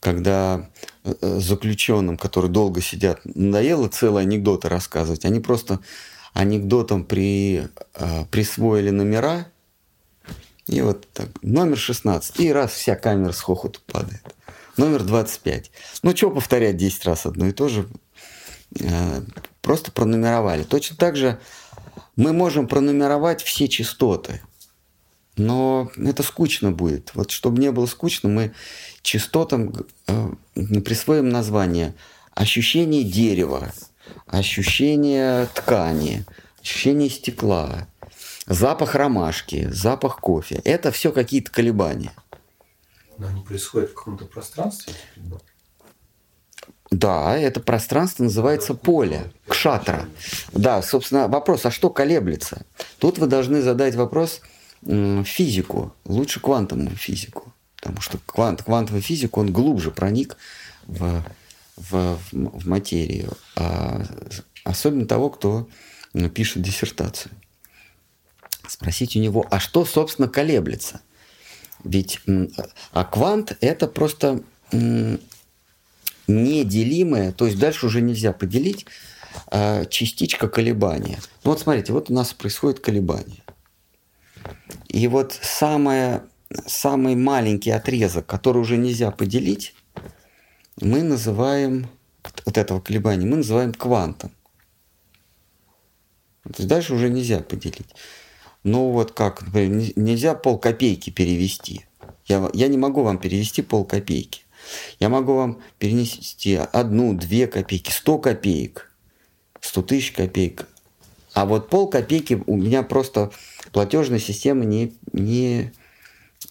[0.00, 0.70] когда
[1.02, 5.80] э, заключенным, которые долго сидят, надоело целые анекдоты рассказывать, они просто
[6.32, 9.48] анекдотом при, э, присвоили номера,
[10.68, 14.22] и вот так, номер 16, и раз вся камера с хохоту падает.
[14.76, 15.72] Номер 25.
[16.02, 17.88] Ну, что повторять 10 раз одно и то же?
[18.78, 19.22] Э,
[19.68, 20.62] просто пронумеровали.
[20.62, 21.38] Точно так же
[22.16, 24.40] мы можем пронумеровать все частоты–
[25.38, 27.12] но это скучно будет.
[27.14, 28.52] Вот чтобы не было скучно, мы
[29.02, 29.72] частотам
[30.08, 30.32] э,
[30.84, 31.94] присвоим название
[32.34, 33.72] ощущение дерева,
[34.26, 36.24] ощущение ткани,
[36.60, 37.86] ощущение стекла,
[38.46, 40.60] запах ромашки, запах кофе.
[40.64, 42.12] Это все какие-то колебания.
[43.16, 44.92] Но они происходят в каком-то пространстве?
[46.90, 50.08] Да, это пространство называется поле, кшатра.
[50.52, 52.62] Да, собственно, вопрос, а что колеблется?
[52.98, 54.40] Тут вы должны задать вопрос–
[54.82, 57.52] физику, лучше квантовую физику.
[57.76, 60.36] Потому что квант, квантовая физика, он глубже проник
[60.86, 61.22] в,
[61.76, 63.32] в, в материю.
[63.56, 64.02] А
[64.64, 65.68] особенно того, кто
[66.34, 67.32] пишет диссертацию.
[68.66, 71.00] Спросить у него, а что, собственно, колеблется?
[71.84, 72.20] Ведь
[72.92, 74.42] а квант– это просто
[76.28, 78.86] неделимое, то есть дальше уже нельзя поделить,
[79.46, 81.18] а частичка колебания.
[81.44, 83.42] Ну вот смотрите, вот у нас происходит колебание.
[84.88, 86.22] И вот самое,
[86.66, 89.74] самый маленький отрезок, который уже нельзя поделить,
[90.80, 91.88] мы называем,
[92.44, 94.30] вот этого колебания, мы называем квантом.
[96.44, 97.94] То есть дальше уже нельзя поделить.
[98.64, 101.86] Ну вот как, например, нельзя пол копейки перевести.
[102.26, 104.42] Я, я не могу вам перевести пол копейки.
[105.00, 108.90] Я могу вам перенести одну, две копейки, сто копеек,
[109.60, 110.66] сто тысяч копеек.
[111.34, 113.30] А вот пол копейки у меня просто
[113.72, 115.72] платежная система не, не,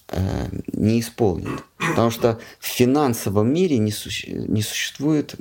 [0.09, 1.63] э, не исполнит.
[1.77, 5.35] Потому что в финансовом мире не, суще, не существует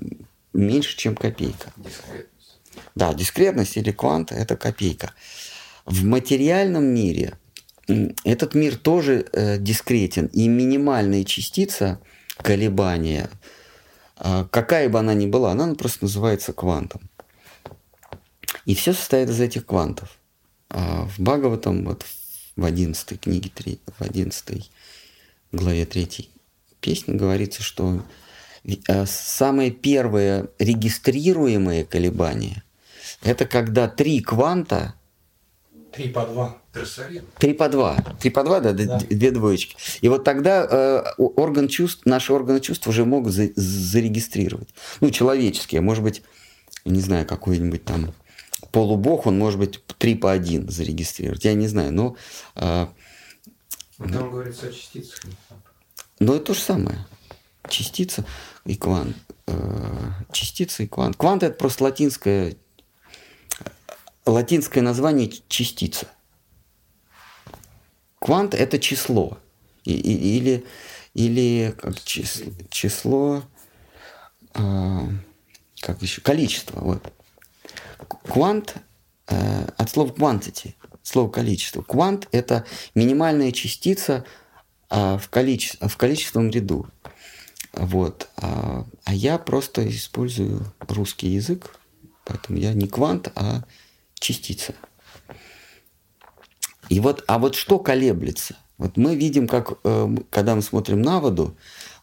[0.53, 1.73] меньше, чем копейка.
[1.77, 2.59] Дискретность.
[2.95, 5.13] Да, дискретность или квант– это копейка.
[5.85, 7.35] В материальном мире
[8.25, 12.01] этот мир тоже э, дискретен, и минимальная частица
[12.39, 13.31] колебания,
[14.19, 17.09] э, какая бы она ни была, она просто называется квантом.
[18.65, 20.19] И все состоит из этих квантов.
[20.71, 22.05] А в Бхагаватам, вот
[22.57, 23.51] в 11 книге,
[23.99, 24.71] в 11
[25.53, 26.31] главе 3
[26.81, 28.03] песни говорится, что
[28.65, 32.63] э, самые первые регистрируемые колебания–
[33.23, 34.95] это когда три кванта
[35.97, 36.59] Три по два.
[37.39, 37.97] Три по два.
[38.21, 38.99] Три по два, да, да.
[38.99, 39.77] две двоечки.
[40.03, 44.69] И вот тогда э, орган чувств, наши органы чувств уже могут за, зарегистрировать.
[45.01, 46.23] Ну, человеческие, может быть,
[46.85, 48.13] не знаю, какой-нибудь там
[48.73, 51.45] полубог, он может быть 3 по 1 зарегистрировать.
[51.45, 52.17] Я не знаю, но...
[52.55, 52.93] Но
[53.99, 55.23] там говорится о частицах.
[56.19, 56.99] Но это то же самое.
[57.71, 58.27] Частица
[58.67, 59.17] и квант.
[59.47, 61.17] Э, частица и квант.
[61.17, 62.57] Квант это просто латинское
[64.27, 66.09] латинское название частица.
[68.19, 69.39] Квант– это число.
[69.85, 70.67] И, и, или,
[71.15, 73.43] или как число, число
[74.55, 75.01] э,
[75.81, 76.81] как еще, количество.
[76.81, 77.13] Вот.
[78.25, 78.75] Квант
[79.29, 81.83] э, от слова quantity, слово количество.
[81.83, 84.25] Квант– это минимальная частица
[84.91, 86.87] э, в, количе, в количественном ряду.
[87.73, 88.29] Вот.
[88.39, 91.79] А, а я просто использую русский язык,
[92.25, 93.65] поэтому я не квант, а
[94.19, 94.75] частица.
[96.89, 98.57] И вот, а вот что колеблется?
[98.79, 101.57] Вот мы видим, как, э, когда мы смотрим на воду,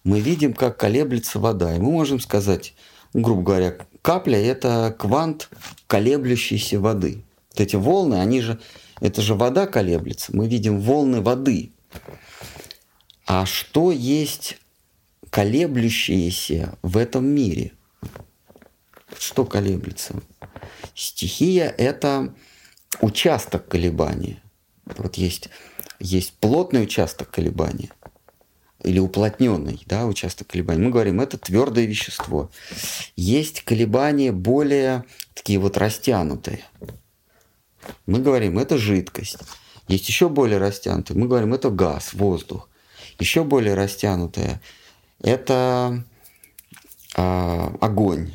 [0.04, 1.76] мы видим, как колеблется вода.
[1.76, 2.74] И мы можем сказать,
[3.14, 5.50] грубо говоря, капля– это квант
[5.88, 7.24] колеблющейся воды.
[7.52, 8.60] Вот эти волны, они же,
[9.00, 10.36] это же вода колеблется.
[10.36, 11.72] Мы видим волны воды.
[13.26, 14.58] А что есть
[15.30, 17.72] колеблющееся в этом мире?
[19.18, 20.16] Что колеблется?
[20.96, 22.34] Стихия– это
[23.02, 24.42] участок колебания.
[24.86, 25.50] Вот есть,
[26.00, 27.90] есть плотный участок колебания
[28.84, 30.82] или уплотненный да, участок колебания.
[30.82, 32.52] Мы говорим, это твердое вещество.
[33.16, 36.64] Есть колебания более такие вот растянутые.
[38.06, 39.40] Мы говорим, это жидкость.
[39.88, 41.18] Есть еще более растянутые.
[41.18, 42.70] Мы говорим, это газ, воздух.
[43.20, 44.62] Еще более растянутые–
[45.22, 46.04] это
[47.16, 48.32] а, огонь.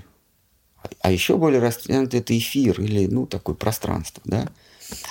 [1.08, 4.22] А еще более растянутый– это эфир или ну, такое пространство.
[4.26, 4.46] Да?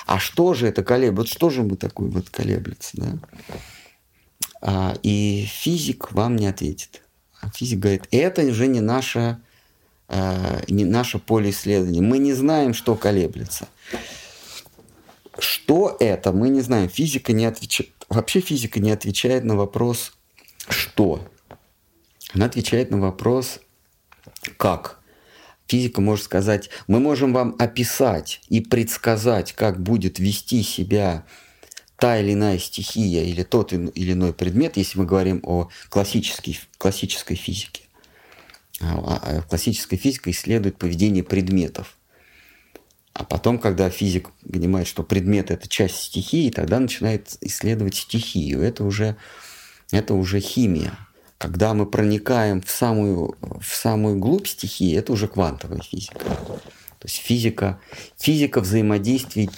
[0.06, 1.16] А что же это колеблется?
[1.18, 2.90] Вот что же мы такое вот колеблется?
[2.92, 3.18] Да?
[4.60, 7.02] А, и физик вам не ответит.
[7.40, 9.40] А физик говорит, это уже не наше,
[10.06, 12.00] а, не наше поле исследования.
[12.00, 13.66] Мы не знаем, что колеблется.
[15.36, 16.88] Что это, мы не знаем.
[16.88, 17.90] Физика не отвечает.
[18.08, 20.12] Вообще физика не отвечает на вопрос
[20.68, 21.28] «что?».
[22.34, 23.58] Она отвечает на вопрос
[24.58, 24.97] «как?».
[25.68, 31.26] Физика может сказать, мы можем вам описать и предсказать, как будет вести себя
[31.98, 37.36] та или иная стихия или тот или иной предмет, если мы говорим о классической, классической
[37.36, 37.82] физике.
[38.80, 41.96] А, а, классическая физика исследует поведение предметов.
[43.12, 48.62] А потом, когда физик понимает, что предмет– это часть стихии, тогда начинает исследовать стихию.
[48.62, 49.16] Это уже,
[49.90, 50.96] это уже химия.
[51.38, 56.18] Когда мы проникаем в самую, в самую глубь стихии, это уже квантовая физика.
[56.18, 57.80] То есть физика,
[58.18, 59.48] физика взаимодействия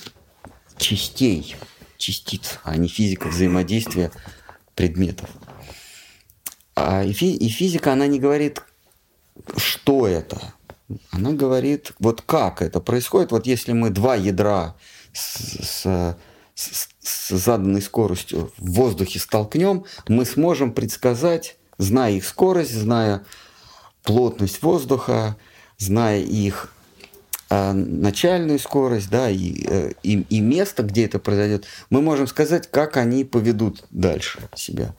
[0.76, 1.56] частей,
[1.96, 4.12] частиц, а не физика взаимодействия
[4.74, 5.30] предметов.
[6.74, 8.62] А и, фи, и физика, она не говорит,
[9.56, 10.54] что это.
[11.12, 13.30] Она говорит, вот как это происходит.
[13.32, 14.76] Вот если мы два ядра
[15.14, 16.16] с, с,
[16.54, 23.24] с, с заданной скоростью в воздухе столкнем, мы сможем предсказать зная их скорость, зная
[24.02, 25.36] плотность воздуха,
[25.78, 26.72] зная их
[27.48, 32.70] э, начальную скорость, да, и, э, и, и место, где это произойдет, мы можем сказать,
[32.70, 34.94] как они поведут дальше себя.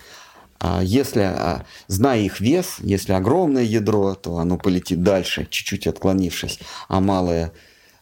[0.60, 6.60] А если, а, зная их вес, если огромное ядро, то оно полетит дальше, чуть-чуть отклонившись,
[6.88, 7.52] а малое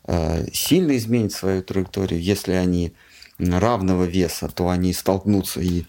[0.06, 2.22] э, сильно изменит свою траекторию.
[2.22, 2.94] Если они
[3.38, 5.86] равного веса, то они столкнутся и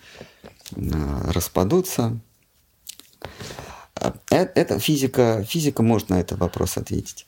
[0.77, 2.21] распадутся.
[4.01, 7.27] Э, это физика, физика может на этот вопрос ответить.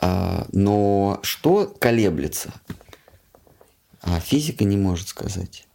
[0.00, 2.52] А, но что колеблется,
[4.02, 5.66] а физика не может сказать.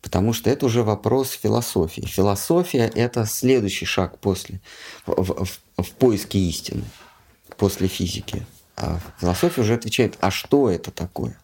[0.00, 2.02] Потому что это уже вопрос философии.
[2.02, 4.60] Философия– это следующий шаг после,
[5.04, 6.84] в, в, в поиске истины,
[7.56, 8.46] после физики.
[8.76, 11.38] А философия уже отвечает, а что это такое?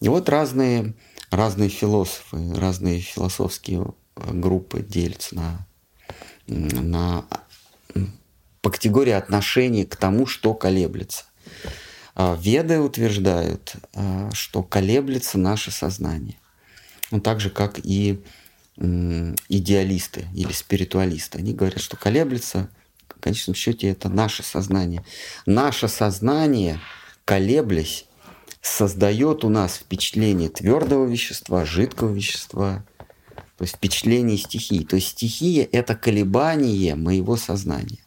[0.00, 0.94] И вот разные
[1.30, 5.66] разные философы, разные философские э, группы делятся на,
[6.46, 7.24] на,
[8.60, 11.24] по категории отношений к тому, что колеблется.
[12.14, 16.36] А веды утверждают, э, что колеблется наше сознание.
[17.10, 18.22] Ну, так же, как и
[18.76, 21.38] идеалисты или спиритуалисты.
[21.38, 22.70] Они говорят, что колеблется,
[23.08, 25.04] в конечном счете, это наше сознание.
[25.44, 26.80] Наше сознание,
[27.26, 28.06] колеблясь,
[28.60, 32.84] создает у нас впечатление твердого вещества, жидкого вещества,
[33.56, 34.84] то есть впечатление стихии.
[34.84, 37.98] То есть стихия– это колебание моего сознания.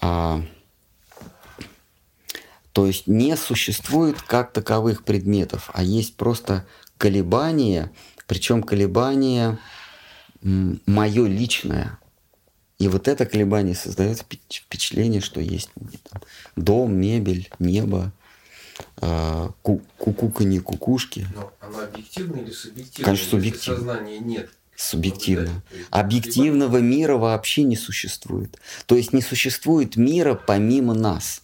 [0.00, 0.42] А,
[2.72, 6.66] то есть не существует как таковых предметов, а есть просто
[6.98, 7.90] колебания,
[8.26, 9.58] причем колебание
[10.42, 11.98] мое личное.
[12.78, 15.70] И вот это колебание создает впечатление, что есть
[16.56, 18.12] дом, мебель, небо,
[18.98, 21.26] а, ку кукуканье кукушки.
[21.34, 23.04] Но оно объективно или субъективно?
[23.04, 23.76] Конечно, субъективно.
[23.78, 24.50] Сознания нет.
[24.74, 25.62] субъективно.
[25.90, 28.58] Объективного мира вообще не существует.
[28.86, 31.42] То есть не существует мира помимо нас.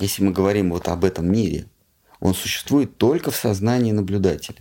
[0.00, 1.66] Если мы говорим вот об этом мире,
[2.20, 4.58] он существует только в сознании наблюдателя.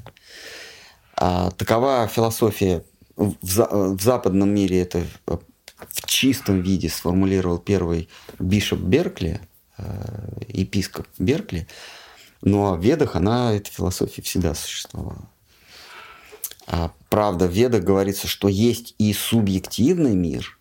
[1.16, 2.84] А такова философия
[3.16, 8.10] в, за, в западном мире это в чистом виде сформулировал первый
[8.40, 9.53] бишоп Беркли, э,
[10.48, 11.68] епископ Беркли,
[12.42, 15.30] но в Ведах она, эта философия всегда существовала.
[16.68, 20.58] А, правда, в Ведах говорится, что есть и субъективный мир,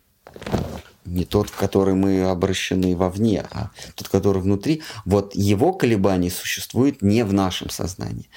[1.05, 4.81] не тот, в который мы обращены вовне, а тот, который внутри.
[5.05, 8.29] Вот его колебания существуют не в нашем сознании.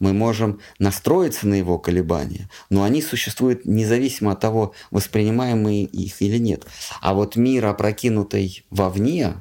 [0.00, 6.20] Мы можем настроиться на его колебания, но они существуют независимо от того, воспринимаем мы их
[6.22, 6.66] или нет.
[7.00, 9.34] А вот мир, опрокинутый вовне,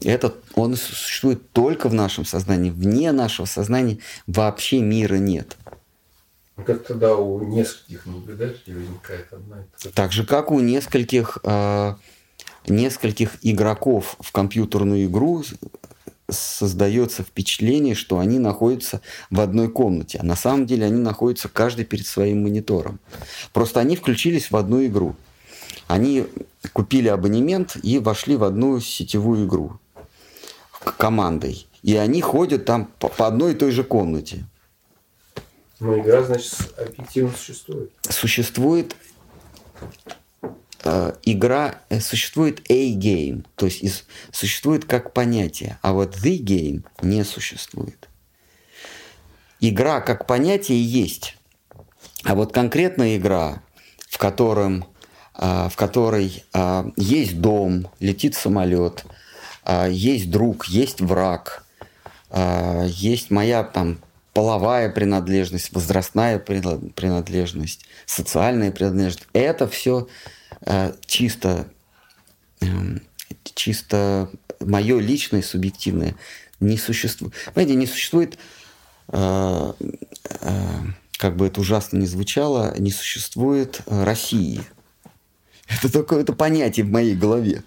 [0.00, 2.70] этот, он существует только в нашем сознании.
[2.70, 5.56] Вне нашего сознания вообще мира нет.
[6.56, 11.94] Ну, как тогда у нескольких наблюдателей возникает одна и Так же, как у нескольких, э,
[12.66, 15.44] нескольких игроков в компьютерную игру
[16.28, 21.84] создается впечатление, что они находятся в одной комнате, а на самом деле они находятся каждый
[21.84, 23.00] перед своим монитором.
[23.52, 25.14] Просто они включились в одну игру.
[25.88, 26.26] Они
[26.72, 29.78] купили абонемент и вошли в одну сетевую игру
[30.84, 31.66] командой.
[31.82, 34.44] И они ходят там по, по одной и той же комнате.
[35.80, 37.90] Но игра, значит, объективно существует.
[38.08, 38.96] Существует
[40.84, 46.84] э, игра, э, существует A-game, то есть из, существует как понятие, а вот the game
[47.02, 48.08] не существует.
[49.58, 51.36] Игра как понятие есть,
[52.24, 53.62] а вот конкретная игра,
[54.08, 54.84] в котором
[55.34, 59.04] э, в которой э, есть дом, летит самолет,
[59.66, 61.64] есть друг, есть враг,
[62.30, 63.98] э, есть моя там
[64.32, 69.28] половая принадлежность, возрастная принадлежность, социальная принадлежность.
[69.32, 70.08] Это все
[70.62, 71.68] э, чисто,
[72.60, 72.66] э,
[73.54, 76.16] чисто мое личное, субъективное.
[76.60, 77.34] Не существует.
[77.54, 78.38] Понимаете, не существует,
[79.08, 79.76] как
[81.36, 84.62] бы это ужасно не звучало, не существует России.
[85.66, 87.64] Это только это понятие в моей голове.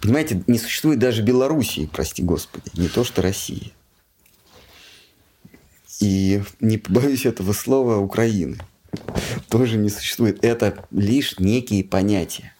[0.00, 3.72] Понимаете, не существует даже Белоруссии, прости господи, не то что России
[6.00, 8.58] и, не побоюсь этого слова, Украины
[9.48, 10.44] тоже не существует.
[10.44, 12.54] Это лишь некие понятия.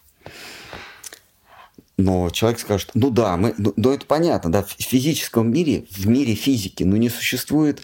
[1.97, 6.07] Но человек скажет, ну да, мы, ну, ну это понятно, да, в физическом мире, в
[6.07, 7.81] мире физики, ну не существует,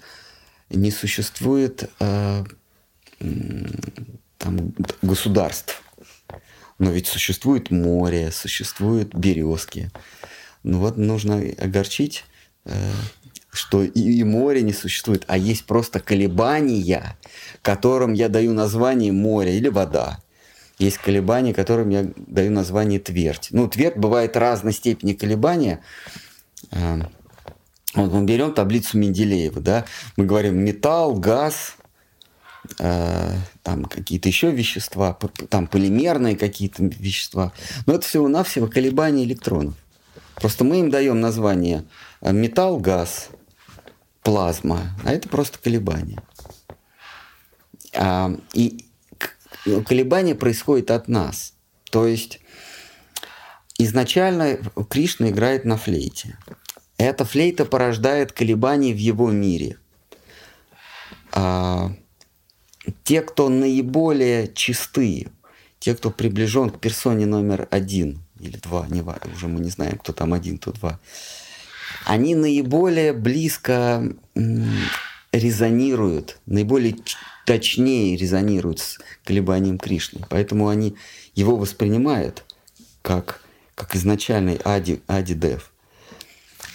[0.70, 2.46] не существует э,
[4.38, 5.84] там, государств.
[6.78, 9.92] Но ведь существует море, существуют березки.
[10.64, 12.26] Ну вот нужно огорчить
[12.66, 12.92] э,
[13.56, 17.18] что и, море не существует, а есть просто колебания,
[17.62, 20.20] которым я даю название море или вода.
[20.78, 23.48] Есть колебания, которым я даю название твердь.
[23.52, 25.80] Ну, твердь бывает разной степени колебания.
[26.72, 27.10] А,
[27.94, 29.86] вот мы берем таблицу Менделеева, да,
[30.18, 31.85] мы говорим металл, газ, э,
[32.78, 35.18] там какие-то еще вещества,
[35.50, 37.52] там полимерные какие-то вещества.
[37.86, 39.76] Но это всего-навсего колебания электронов.
[40.36, 41.86] Просто мы им даем название
[42.22, 43.30] металл, газ,
[44.22, 46.22] плазма, а это просто колебания.
[47.94, 48.86] А, и
[49.86, 51.54] колебания происходят от нас.
[51.92, 52.42] То есть
[53.78, 54.58] изначально
[54.90, 56.38] Кришна играет на флейте.
[56.98, 59.78] Эта флейта порождает колебания в его мире.
[61.32, 61.92] А,
[63.04, 65.28] те, кто наиболее чистые,
[65.80, 70.14] те, кто приближен к персоне номер один или два, не, уже мы не знаем, кто
[70.14, 71.00] там один, кто два,
[72.06, 74.04] они наиболее близко
[75.32, 76.96] резонируют, наиболее
[77.46, 80.22] точнее резонируют с колебанием Кришны.
[80.30, 80.96] Поэтому они
[81.36, 82.44] его воспринимают
[83.02, 83.42] как,
[83.76, 85.72] как изначальный ади, ади дев.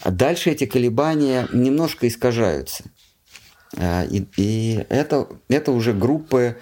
[0.02, 2.84] А дальше эти колебания немножко искажаются.
[3.76, 6.56] А, и, и это, это уже группы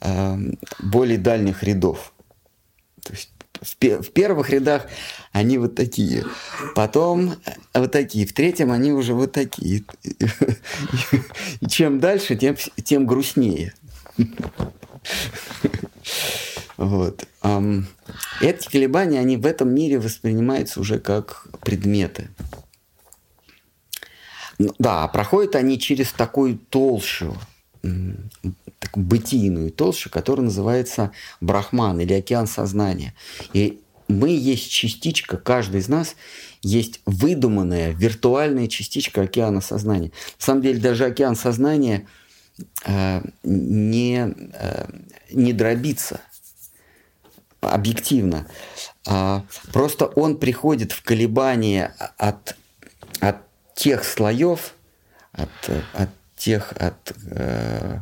[0.00, 0.36] э,
[0.78, 2.12] более дальних рядов.
[3.02, 3.30] То есть
[3.60, 4.86] в, в первых рядах
[5.32, 6.24] они вот такие.
[6.74, 7.34] Потом
[7.74, 8.26] вот такие.
[8.26, 9.84] В третьем они уже вот такие.
[11.60, 13.74] И чем дальше, тем, тем грустнее.
[16.76, 17.26] Вот.
[18.42, 22.28] Эти колебания, они в этом мире воспринимаются уже как предметы.
[24.58, 27.36] Ну да, проходят они через такую толщу,
[27.82, 33.14] такую бытийную толщу, которая называется брахман или океан сознания.
[33.52, 36.16] И мы есть частичка, каждый из нас
[36.62, 40.12] есть выдуманная виртуальная частичка океана сознания.
[40.38, 42.06] На самом деле даже океан сознания
[42.84, 44.86] э, не, э,
[45.32, 46.20] не дробится
[47.60, 48.46] объективно.
[49.06, 52.56] А, просто он приходит в колебания от,
[53.20, 53.45] от
[53.76, 54.74] тех слоев,
[55.32, 55.50] от,
[55.92, 58.00] от тех, от э,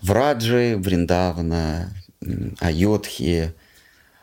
[0.00, 1.92] Враджи, Вриндавана,
[2.60, 3.52] Айодхи,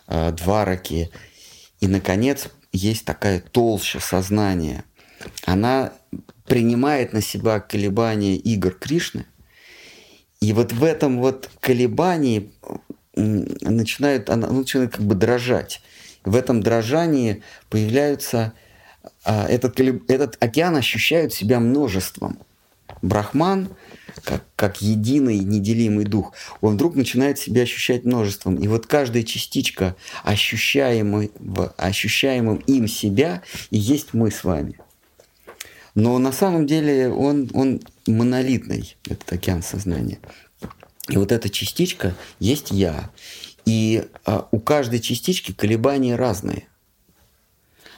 [0.07, 1.11] э, Двараки.
[1.81, 4.85] И, наконец, есть такая толща сознания.
[5.45, 5.93] Она
[6.45, 9.25] принимает на себя колебания игр Кришны.
[10.39, 12.51] И вот в этом вот колебании
[13.15, 15.81] начинает, она начинает как бы дрожать.
[16.23, 18.53] В этом дрожании появляются
[19.23, 22.39] этот, этот океан ощущает себя множеством.
[23.01, 23.69] Брахман,
[24.23, 28.55] как, как единый неделимый дух, он вдруг начинает себя ощущать множеством.
[28.55, 31.31] И вот каждая частичка ощущаемый,
[31.77, 33.41] ощущаемым им себя
[33.71, 34.77] и есть мы с вами.
[35.95, 40.19] Но на самом деле он, он монолитный, этот океан сознания.
[41.09, 43.09] И вот эта частичка есть я.
[43.65, 46.67] И а, у каждой частички колебания разные.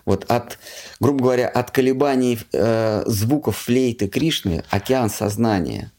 [0.06, 0.58] Вот от,
[1.00, 5.92] грубо говоря, от колебаний э, звуков флейты Кришны, океан сознания,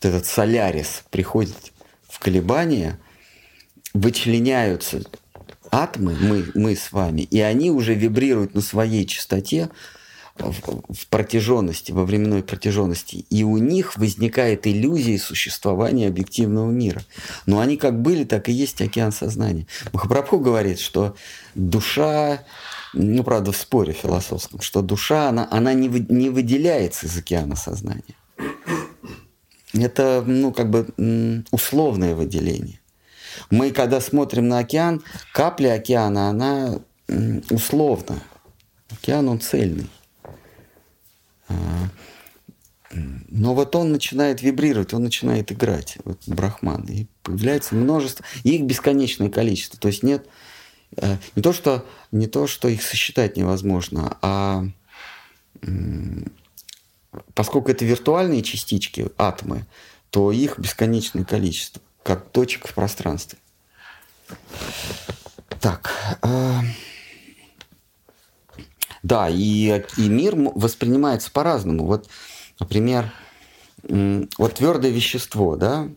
[0.00, 1.72] вот этот солярис приходит
[2.08, 2.98] в колебания,
[3.94, 5.02] вычленяются
[5.70, 9.70] атомы, мы, мы с вами, и они уже вибрируют на своей частоте
[10.36, 17.02] в, в протяженности, во временной протяженности, и у них возникает иллюзия существования объективного мира.
[17.46, 19.66] Но они как были, так и есть океан сознания.
[19.92, 21.16] Махапрабху говорит, что
[21.54, 22.44] душа
[22.92, 27.56] ну, правда, в споре философском, что душа, она, она не, вы, не выделяется из океана
[27.56, 28.16] сознания.
[29.74, 32.80] Это, ну, как бы условное выделение.
[33.50, 36.80] Мы, когда смотрим на океан, капля океана, она
[37.50, 38.20] условна.
[38.90, 39.90] Океан, он цельный.
[41.48, 41.54] А,
[42.90, 49.28] но вот он начинает вибрировать, он начинает играть, вот брахман, и появляется множество, их бесконечное
[49.28, 49.78] количество.
[49.78, 50.26] То есть нет,
[50.96, 54.64] не то, что, не то, что их сосчитать невозможно, а
[57.34, 59.66] поскольку это виртуальные частички, атомы,
[60.10, 63.38] то их бесконечное количество, как точек в пространстве.
[65.60, 65.92] Так.
[66.22, 66.60] Э,
[69.02, 71.86] да, и, и мир воспринимается по-разному.
[71.86, 72.08] Вот,
[72.60, 73.12] например,
[73.82, 75.88] вот твердое вещество, да,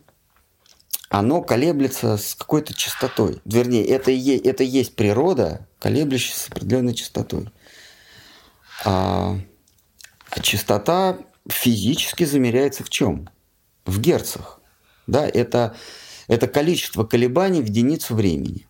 [1.12, 3.42] оно колеблется с какой-то частотой.
[3.44, 7.50] Вернее, это и, есть, это есть природа, колеблющаяся с определенной частотой.
[8.86, 9.38] А,
[10.30, 13.28] а частота физически замеряется в чем?
[13.84, 14.62] В герцах.
[15.06, 15.76] Да, это,
[16.28, 18.66] это количество колебаний в единицу времени.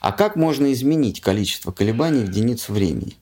[0.00, 3.16] А как можно изменить количество колебаний в единицу времени?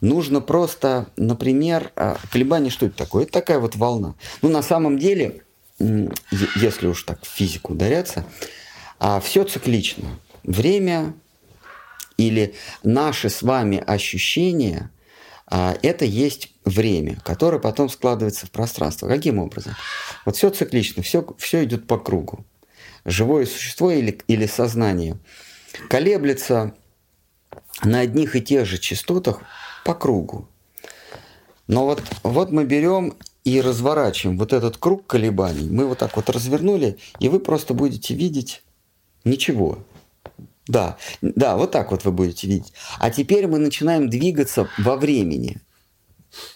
[0.00, 3.24] Нужно просто, например, а, колебания, что это такое?
[3.24, 4.14] Это такая вот волна.
[4.40, 5.42] Ну, на самом деле,
[5.80, 8.24] если уж так в физику ударяться,
[8.98, 10.08] а все циклично.
[10.42, 11.14] Время
[12.16, 14.90] или наши с вами ощущения
[15.46, 19.08] а, это есть время, которое потом складывается в пространство.
[19.08, 19.74] Каким образом?
[20.24, 22.44] Вот все циклично, все, все идет по кругу.
[23.04, 25.18] Живое существо или, или сознание
[25.88, 26.74] колеблется
[27.82, 29.40] на одних и тех же частотах
[29.84, 30.48] по кругу.
[31.66, 36.28] Но вот, вот мы берем и разворачиваем вот этот круг колебаний, мы вот так вот
[36.30, 38.62] развернули, и вы просто будете видеть
[39.24, 39.78] ничего.
[40.66, 42.72] Да, да, вот так вот вы будете видеть.
[42.98, 45.60] А теперь мы начинаем двигаться во времени.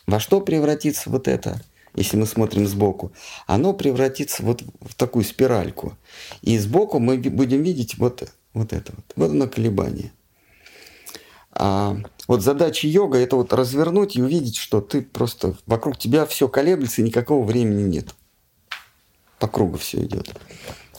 [0.06, 1.60] Во что превратится вот это,
[1.96, 3.12] если мы смотрим сбоку?
[3.46, 5.96] Оно превратится вот в такую спиральку.
[6.42, 9.04] И сбоку мы будем видеть вот, вот это вот.
[9.16, 10.12] Вот оно колебание.
[11.56, 16.48] А вот задача йога это вот развернуть и увидеть, что ты просто вокруг тебя все
[16.48, 18.08] колеблется и никакого времени нет.
[19.38, 20.34] По кругу все идет.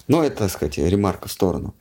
[0.07, 1.73] Но это, так сказать, ремарка в сторону.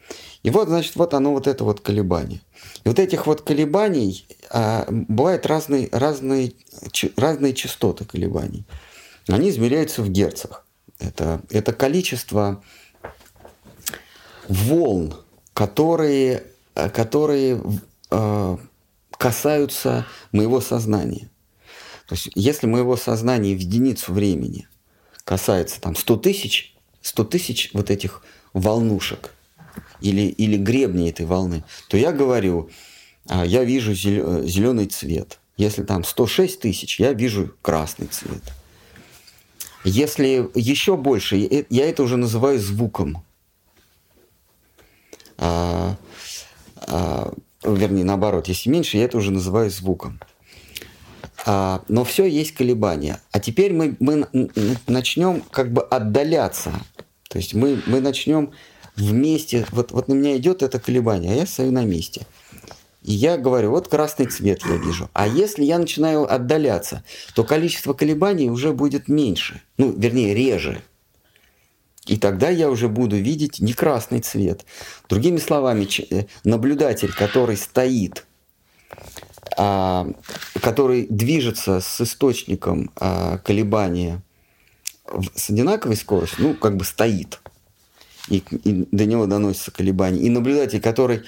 [0.43, 2.41] И вот, значит, вот оно, вот это вот колебание.
[2.85, 6.55] И вот этих вот колебаний а, бывают разные, разные,
[6.91, 8.65] ч, разные частоты колебаний.
[9.29, 10.67] Они измеряются в герцах.
[10.99, 12.63] Это, это количество
[14.49, 15.15] волн,
[15.53, 16.45] которые,
[16.75, 17.61] которые
[18.11, 18.57] Э,
[19.11, 21.31] касаются моего сознания.
[22.07, 24.69] То есть, если моего сознания в единицу времени
[25.25, 28.23] касается там 100 тысяч, 100 тысяч вот этих
[28.53, 29.33] волнушек
[30.01, 32.71] или, или гребней этой волны, то я говорю,
[33.29, 35.39] а, я вижу зеленый цвет.
[35.57, 38.43] Если там 106 тысяч, я вижу красный цвет.
[39.85, 43.25] Если еще больше, я это уже называю звуком.
[47.65, 50.21] Вернее, наоборот, если меньше, я это уже называю звуком.
[51.47, 53.21] А, но все есть колебания.
[53.33, 54.27] А теперь мы, мы
[54.87, 56.73] начнем как бы отдаляться.
[57.29, 58.53] То есть мы, мы начнем
[58.97, 62.27] вместе, вот, вот на меня идет это колебание, а я стою на месте.
[63.03, 65.11] И я говорю, вот красный цвет я вижу.
[65.13, 67.05] А если я начинаю отдаляться,
[67.35, 69.61] то количество колебаний уже будет меньше.
[69.77, 70.83] Ну, вернее, реже.
[72.07, 74.65] И тогда я уже буду видеть не красный цвет.
[75.09, 78.27] Другими словами, э, наблюдатель, который стоит,
[79.57, 80.07] а,
[80.61, 84.23] который движется с источником а, колебания
[85.35, 87.41] с одинаковой скоростью, ну, как бы стоит,
[88.29, 90.21] и, и до него доносятся колебания.
[90.21, 91.23] И наблюдатель, который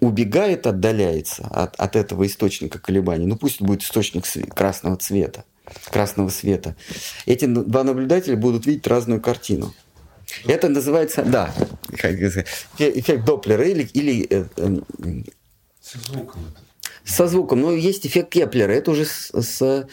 [0.00, 4.24] убегает, отдаляется от, от этого источника колебаний, ну пусть будет источник
[4.54, 5.44] красного цвета,
[5.90, 6.76] красного света,
[7.26, 9.72] эти два наблюдателя будут видеть разную картину.
[10.46, 11.54] Это называется, да,
[12.78, 13.84] эффект Доплера или...
[13.92, 15.22] или э, э,
[15.80, 16.54] со звуком.
[17.04, 17.60] Со звуком.
[17.60, 19.88] Но есть эффект Кеплера, это уже с, с,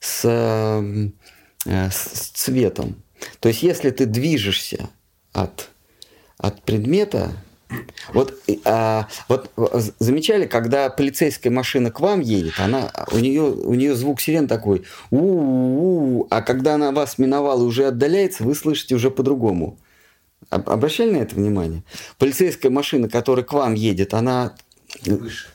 [0.00, 3.02] с, э, с цветом.
[3.40, 4.88] То есть если ты движешься
[5.32, 5.70] от,
[6.38, 7.32] от предмета,
[8.12, 8.34] вот,
[8.64, 9.50] а, вот
[9.98, 14.84] замечали, когда полицейская машина к вам едет, она, у, нее, у нее звук сирен такой,
[15.10, 19.78] у, -у, -у а когда она вас миновала и уже отдаляется, вы слышите уже по-другому.
[20.50, 21.82] Обращали на это внимание?
[22.18, 24.54] Полицейская машина, которая к вам едет, она...
[25.06, 25.46] Выше.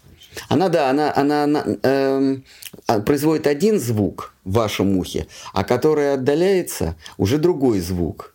[0.49, 2.43] Она, да, она, она, она эм,
[2.87, 8.33] а, производит один звук в вашем ухе, а которая отдаляется, уже другой звук.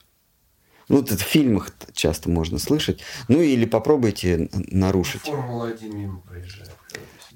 [0.89, 3.01] Ну, это в фильмах часто можно слышать.
[3.29, 5.23] Ну, или попробуйте нарушить.
[5.27, 6.71] Ну, Формула-1 мимо проезжает.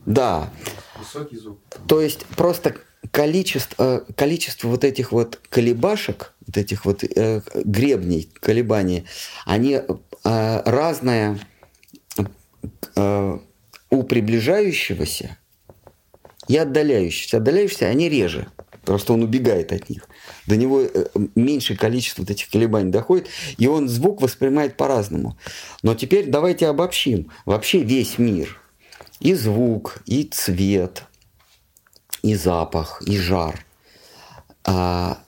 [0.05, 0.51] Да.
[0.98, 1.59] Высокий звук.
[1.86, 2.77] То есть просто
[3.10, 9.05] количество, э, количество вот этих вот колебашек, вот этих вот э, гребней, колебаний,
[9.44, 11.40] они э, разное
[12.94, 13.39] э,
[13.90, 15.39] у приближающегося
[16.48, 17.39] и отдаляющегося.
[17.39, 18.48] Отдаляющиеся они реже.
[18.85, 20.09] Просто он убегает от них.
[20.47, 23.28] До него э, меньшее количество вот этих колебаний доходит,
[23.59, 25.36] и он звук воспринимает по-разному.
[25.82, 27.31] Но теперь давайте обобщим.
[27.44, 28.60] Вообще весь мир.
[29.18, 31.05] И звук, и цвет,
[32.23, 33.64] и запах, и жар
[34.64, 35.18] а,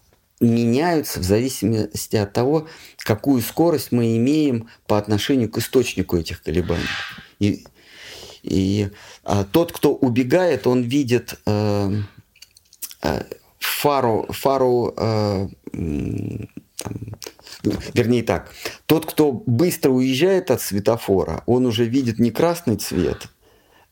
[0.40, 2.68] меняются в зависимости от того,
[2.98, 6.84] какую скорость мы имеем по отношению к источнику этих колебаний.
[7.38, 7.64] И,
[8.42, 8.90] и
[9.24, 12.02] а, тот, кто убегает, он видит э,
[13.58, 15.48] фару, фару э,
[16.78, 16.98] там,
[17.94, 18.52] вернее так,
[18.86, 23.28] тот, кто быстро уезжает от светофора, он уже видит не красный цвет,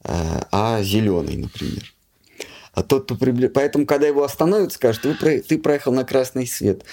[0.04, 1.92] э, а зеленый, например.
[2.72, 3.46] А тот, кто прибли...
[3.48, 5.40] Поэтому, когда его остановят, скажут, ты, про...
[5.40, 6.84] ты проехал на красный свет.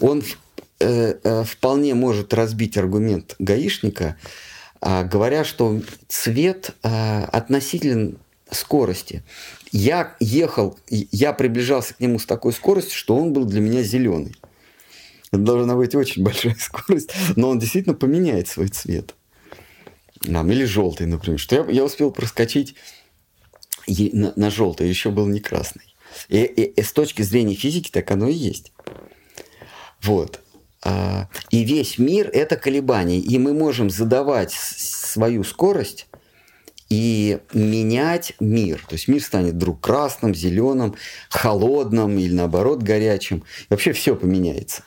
[0.00, 0.22] Он
[0.80, 4.16] э, э, вполне может разбить аргумент гаишника,
[4.80, 8.18] э, говоря, что цвет э, относителен
[8.50, 9.22] скорости.
[9.70, 14.34] Я ехал, я приближался к нему с такой скоростью, что он был для меня зеленый.
[15.30, 19.14] Это должна быть очень большая скорость, но он действительно поменяет свой цвет.
[20.20, 21.38] Там, или желтый, например.
[21.38, 22.74] Что я, я успел проскочить
[23.86, 25.94] на, на желтый, еще был не красный.
[26.28, 28.72] И, и, и с точки зрения физики так оно и есть.
[30.02, 30.40] Вот.
[30.82, 33.18] А, и весь мир это колебания.
[33.18, 36.07] И мы можем задавать свою скорость
[36.88, 38.84] и менять мир.
[38.88, 40.94] То есть мир станет вдруг красным, зеленым,
[41.28, 43.38] холодным или наоборот горячим.
[43.38, 44.82] И вообще все поменяется.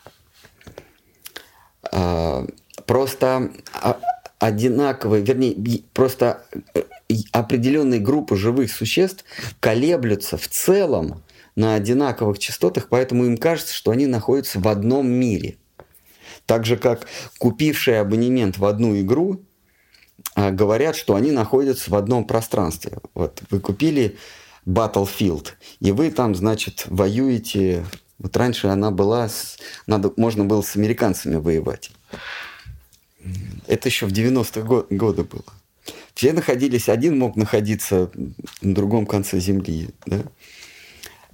[1.91, 2.45] А,
[2.85, 3.51] просто
[4.39, 6.81] одинаковые, вернее, просто э,
[7.31, 9.23] определенные группы живых существ
[9.59, 11.23] колеблются в целом
[11.55, 15.57] на одинаковых частотах, поэтому им кажется, что они находятся в одном мире.
[16.47, 17.05] Так же, как
[17.37, 19.50] купивший абонемент в одну игру а,
[20.35, 22.99] говорят, что они находятся в одном пространстве.
[23.13, 24.17] Вот вы купили
[24.65, 25.49] Battlefield,
[25.79, 27.85] и вы там, значит, воюете.
[28.19, 29.29] Вот раньше она была,
[29.87, 31.91] надо, можно было с американцами воевать.
[33.67, 35.43] Это еще в 90-е го- годы было.
[36.13, 38.11] Все находились, один мог находиться
[38.61, 39.89] на другом конце Земли.
[40.05, 40.23] Да?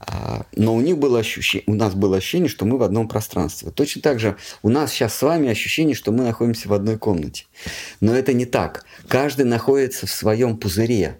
[0.09, 3.71] А, но у них было ощущение, у нас было ощущение, что мы в одном пространстве.
[3.71, 7.45] Точно так же у нас сейчас с вами ощущение, что мы находимся в одной комнате.
[7.99, 8.85] Но это не так.
[9.09, 11.19] Каждый находится в своем пузыре.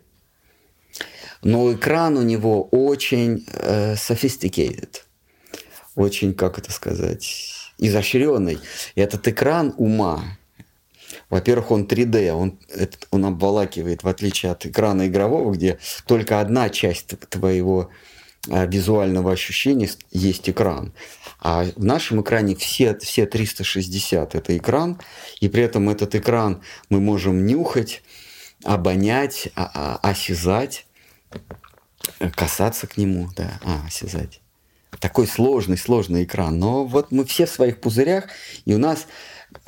[1.44, 5.02] Но экран у него очень э, sophisticated,
[5.96, 8.58] очень, как это сказать, изощренный.
[8.96, 10.24] И этот экран ума,
[11.30, 12.58] во-первых, он 3D, он,
[13.12, 17.92] он обволакивает, в отличие от экрана игрового, где только одна часть твоего
[18.48, 20.94] визуального ощущения есть экран.
[21.40, 25.00] А в нашем экране все, все 360 это экран,
[25.40, 28.02] и при этом этот экран мы можем нюхать,
[28.64, 30.86] обонять, а, а, осязать.
[32.36, 33.60] Касаться к нему, да.
[33.64, 34.42] А, осязать.
[35.00, 36.58] Такой сложный, сложный экран.
[36.58, 38.26] Но вот мы все в своих пузырях,
[38.66, 39.06] и у нас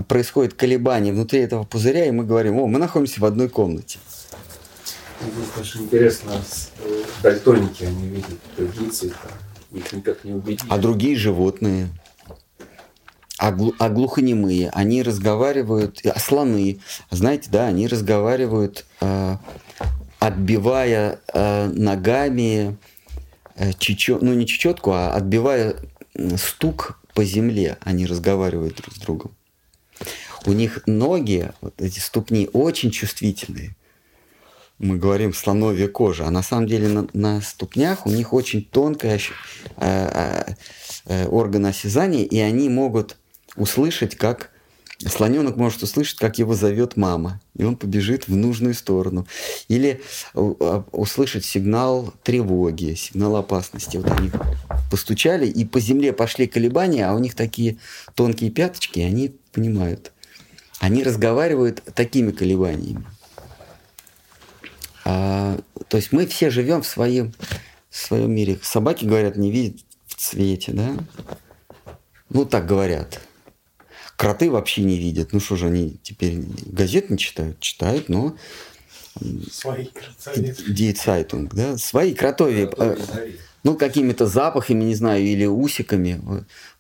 [0.08, 4.00] происходит колебание внутри этого пузыря, и мы говорим, о, мы находимся в одной комнате.
[5.22, 6.32] Здесь очень интересно,
[6.80, 9.30] э, дальтоники, они видят другие цвета,
[9.72, 10.62] их никак не убедить.
[10.70, 11.90] А другие животные,
[13.38, 16.80] а, глу, а глухонемые, они разговаривают, а слоны,
[17.10, 19.38] знаете, да, они разговаривают, э,
[20.20, 22.78] отбивая э, ногами
[23.56, 23.72] э,
[24.22, 25.76] ну не чечетку, а отбивая
[26.38, 29.32] стук по земле, они разговаривают друг с другом.
[30.46, 33.76] У них ноги, вот эти ступни, очень чувствительные
[34.80, 39.18] мы говорим слоновья кожа, а на самом деле на, на ступнях у них очень тонкая
[39.18, 39.22] э,
[39.78, 40.54] э,
[41.06, 43.18] э, орган осязания, и они могут
[43.56, 44.52] услышать, как
[45.06, 49.28] слоненок может услышать, как его зовет мама, и он побежит в нужную сторону.
[49.68, 50.02] Или
[50.34, 53.98] э, услышать сигнал тревоги, сигнал опасности.
[53.98, 54.32] Вот они
[54.90, 57.78] постучали, и по земле пошли колебания, а у них такие
[58.16, 60.12] тонкие пяточки, и они понимают.
[60.80, 63.06] Они разговаривают такими колебаниями.
[65.06, 67.34] А, то есть мы все живем в своем,
[67.90, 68.60] в своем мире.
[68.62, 70.98] Собаки, говорят, не видят в цвете, да?
[72.30, 73.20] Ну, так говорят.
[74.16, 75.34] Кроты вообще не видят.
[75.34, 77.60] Ну что же, они теперь газет не читают?
[77.60, 78.36] Читают, но...
[79.52, 80.54] Свои кротовьи.
[80.68, 81.78] Дейцайтунг, да?
[81.78, 82.70] Свои кротовьи.
[82.78, 82.98] Э,
[83.64, 86.22] ну, какими-то запахами, не знаю, или усиками.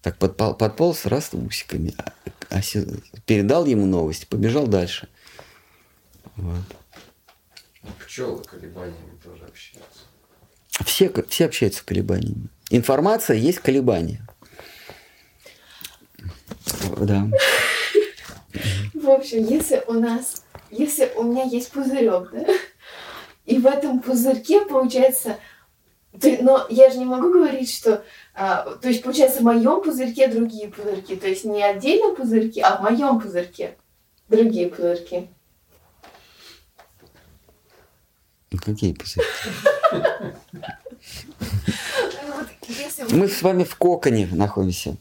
[0.01, 1.93] Так подпол, подполз, раз усиками.
[2.49, 2.61] А, а,
[3.25, 5.07] передал ему новость, побежал дальше.
[6.35, 6.63] Вот.
[8.03, 10.01] Пчелы колебаниями тоже общаются.
[10.85, 12.49] Все, все общаются колебаниями.
[12.69, 14.25] Информация есть колебания.
[16.97, 17.27] Да.
[18.93, 22.45] В общем, если у нас, если у меня есть пузырек, да,
[23.45, 25.37] и в этом пузырьке получается,
[26.41, 28.03] но я же не могу говорить, что,
[28.33, 32.77] а, то есть получается в моем пузырьке другие пузырьки, то есть не отдельно пузырьки, а
[32.77, 33.77] в моем пузырьке
[34.27, 35.17] другие пузырьки.
[35.21, 35.27] Ну
[38.57, 39.25] какие пузыри?
[43.11, 44.95] Мы с вами в коконе находимся.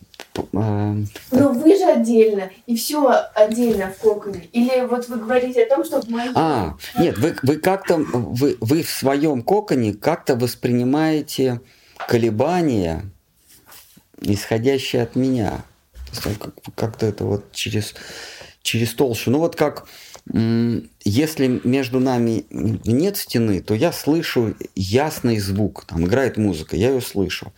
[0.55, 0.95] А,
[1.33, 4.49] Но вы же отдельно, и все отдельно в коконе.
[4.53, 6.33] Или вот вы говорите о том, что в моем...
[6.37, 11.61] А, нет, вы, вы как-то, вы, вы в своем коконе как-то воспринимаете
[12.07, 13.05] колебания,
[14.21, 15.65] исходящие от меня.
[16.77, 17.95] Как-то это вот через,
[18.63, 19.31] через толщу.
[19.31, 19.87] Ну вот как
[20.33, 27.01] если между нами нет стены, то я слышу ясный звук, там играет музыка, я ее
[27.01, 27.53] слышу.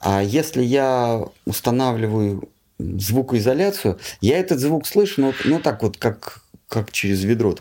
[0.00, 2.48] А если я устанавливаю
[2.78, 7.54] звукоизоляцию, я этот звук слышу, ну, ну так вот, как, как через ведро,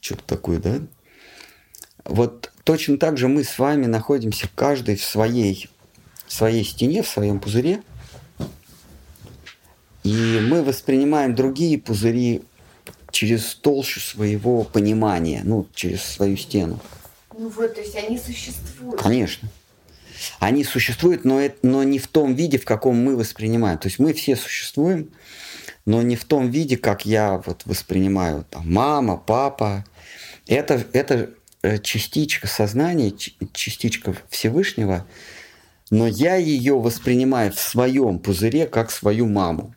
[0.00, 0.78] что-то такое, да?
[2.04, 5.68] Вот точно так же мы с вами находимся каждый в своей,
[6.26, 7.82] в своей стене, в своем пузыре,
[10.02, 12.42] и мы воспринимаем другие пузыри
[13.12, 16.80] через толщу своего понимания, ну, через свою стену.
[17.38, 19.00] Ну вот, то есть они существуют.
[19.00, 19.48] Конечно.
[20.38, 23.78] Они существуют, но, это, но не в том виде, в каком мы воспринимаем.
[23.78, 25.10] То есть мы все существуем,
[25.84, 29.84] но не в том виде, как я вот воспринимаю там, мама, папа.
[30.46, 31.30] Это, это
[31.62, 33.12] э, частичка сознания,
[33.52, 35.06] частичка Всевышнего,
[35.90, 39.74] но я ее воспринимаю в своем пузыре как свою маму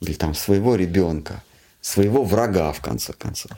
[0.00, 1.42] или там своего ребенка
[1.84, 3.52] своего врага, в конце концов.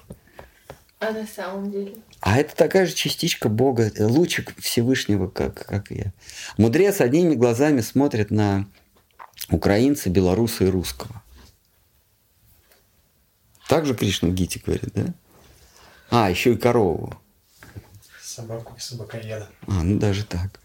[0.99, 1.95] А на самом деле?
[2.21, 6.13] А это такая же частичка Бога, лучик Всевышнего, как, как я.
[6.57, 8.67] Мудрец одними глазами смотрит на
[9.49, 11.23] украинца, белоруса и русского.
[13.69, 15.15] Так же Кришна в Гите говорит, да?
[16.11, 17.17] А, еще и корову.
[18.21, 19.49] Собаку и собакоеда.
[19.69, 20.61] А, ну даже так.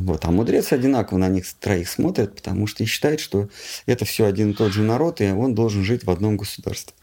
[0.00, 0.24] Вот.
[0.24, 3.48] А мудрец одинаково на них троих смотрит, потому что и считает, что
[3.86, 6.94] это все один и тот же народ, и он должен жить в одном государстве.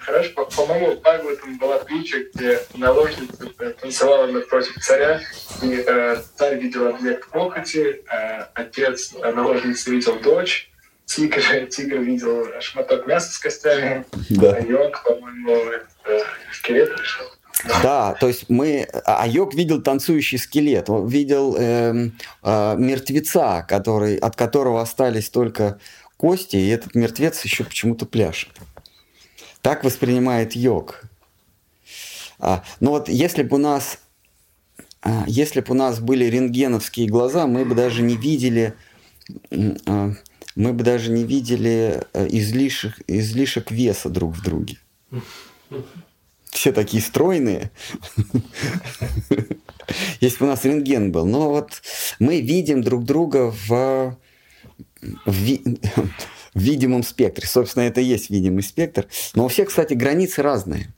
[0.00, 3.48] Хорошо, по-моему, по там была притча, где наложница
[3.80, 5.22] танцевала напротив царя,
[5.62, 10.70] и э, царь видел объект похоти, э, отец э, наложницы видел дочь,
[11.06, 11.40] тигр,
[11.70, 14.56] тигр видел шматок мяса с костями, да.
[14.56, 17.24] а йог, по-моему, это, скелет решил.
[17.82, 18.88] Да, то есть мы...
[19.04, 22.10] А Йог видел танцующий скелет, он видел э,
[22.42, 25.78] э, мертвеца, который, от которого остались только
[26.16, 28.50] кости, и этот мертвец еще почему-то пляшет.
[29.62, 31.04] Так воспринимает Йог.
[32.38, 33.98] А, но вот если бы у нас...
[35.00, 38.74] А, если бы у нас были рентгеновские глаза, мы бы даже не видели...
[39.86, 40.12] А,
[40.56, 44.78] мы бы даже не видели э, излишек, излишек веса друг в друге.
[46.54, 47.72] Все такие стройные.
[50.20, 51.26] Если бы у нас рентген был.
[51.26, 51.82] Но вот
[52.20, 54.16] мы видим друг друга в,
[55.26, 55.58] в,
[56.54, 57.48] видимом спектре.
[57.48, 59.08] Собственно, это и есть видимый спектр.
[59.34, 60.94] Но у всех, кстати, границы разные.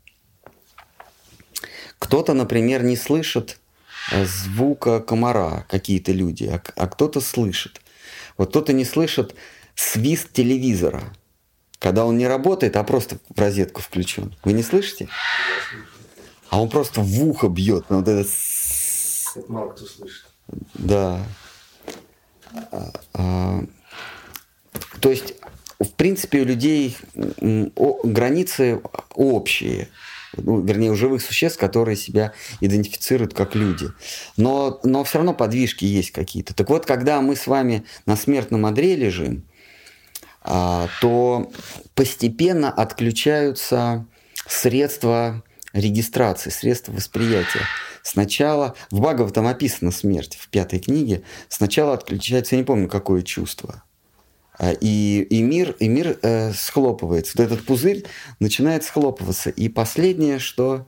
[1.99, 3.59] Кто-то, например, не слышит
[4.13, 7.81] э, звука комара, какие-то люди, а, а кто-то слышит.
[8.37, 9.35] Вот кто-то не слышит
[9.75, 11.15] свист телевизора,
[11.79, 14.35] когда он не работает, а просто в розетку включен.
[14.45, 15.09] Вы не слышите?
[16.49, 17.87] А он просто в ухо бьет.
[17.89, 18.29] Ну, вот это...
[19.37, 20.27] Это мало кто слышит.
[20.75, 21.21] Да.
[22.71, 23.65] А, а,
[25.01, 25.35] то есть,
[25.79, 28.81] в принципе, у людей границы
[29.15, 29.89] общие
[30.37, 33.89] ну, вернее, у живых существ, которые себя идентифицируют как люди.
[34.37, 36.55] Но, но все равно подвижки есть какие-то.
[36.55, 39.45] Так вот, когда мы с вами на смертном одре лежим,
[41.01, 41.51] то
[41.95, 44.07] постепенно отключаются
[44.47, 45.43] средства
[45.73, 47.63] регистрации, средства восприятия.
[48.03, 53.23] Сначала, в Багов там описана смерть в пятой книге, сначала отключается, я не помню, какое
[53.23, 53.83] чувство–
[54.59, 57.37] а, и, и мир, и мир э, схлопывается.
[57.37, 58.05] Вот этот пузырь
[58.41, 59.51] начинает схлопываться.
[59.51, 60.87] И последнее, что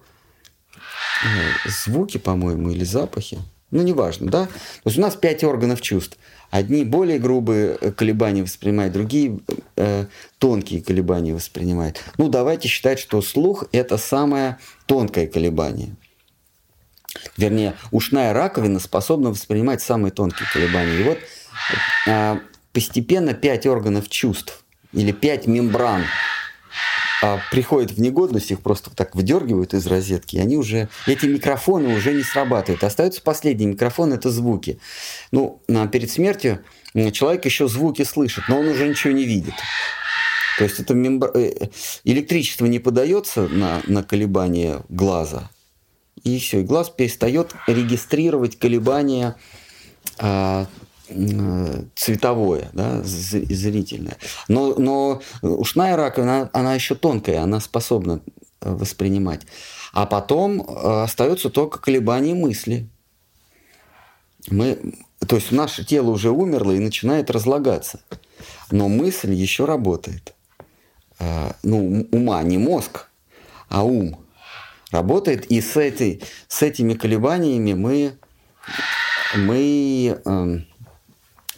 [1.23, 3.39] э, звуки, по-моему, или запахи,
[3.71, 4.47] ну, неважно, да?
[4.47, 6.17] То есть у нас пять органов чувств.
[6.51, 9.41] Одни более грубые э, колебания воспринимают, другие
[9.77, 10.07] э,
[10.39, 12.03] тонкие колебания воспринимают.
[12.17, 15.95] Ну, давайте считать, что слух– это самое тонкое колебание.
[17.37, 21.01] Вернее, ушная раковина способна воспринимать самые тонкие колебания.
[21.01, 21.19] И вот
[22.07, 22.39] э,
[22.73, 26.05] постепенно пять органов чувств или пять мембран
[27.23, 31.97] а, приходят в негодность, их просто так выдергивают из розетки, и они уже, эти микрофоны
[31.97, 32.85] уже не срабатывают.
[32.85, 34.79] Остаются последние микрофоны, это звуки.
[35.33, 35.61] Ну,
[35.93, 36.61] перед смертью
[37.13, 39.55] человек еще звуки слышит, но он уже ничего не видит.
[40.59, 41.31] То есть это мембр...
[41.35, 41.69] Э,
[42.05, 45.51] электричество не подается на, на колебания глаза,
[46.25, 49.37] и все, и глаз перестает регистрировать колебания
[50.19, 50.67] а,
[51.95, 54.17] цветовое, да, зрительное.
[54.49, 58.21] Но, но ушная раковина, она, она еще тонкая, она способна
[58.61, 59.43] э, воспринимать.
[59.93, 62.89] А потом э, остается только колебание мысли.
[64.51, 64.95] Мы,
[65.27, 68.01] то есть наше тело уже умерло и начинает разлагаться.
[68.71, 70.35] Но мысль еще работает.
[71.19, 73.09] Э, ну, ума, не мозг,
[73.69, 74.19] а ум
[74.91, 75.47] работает.
[75.47, 78.19] И с, этой, с этими колебаниями мы,
[79.35, 80.67] мы эм,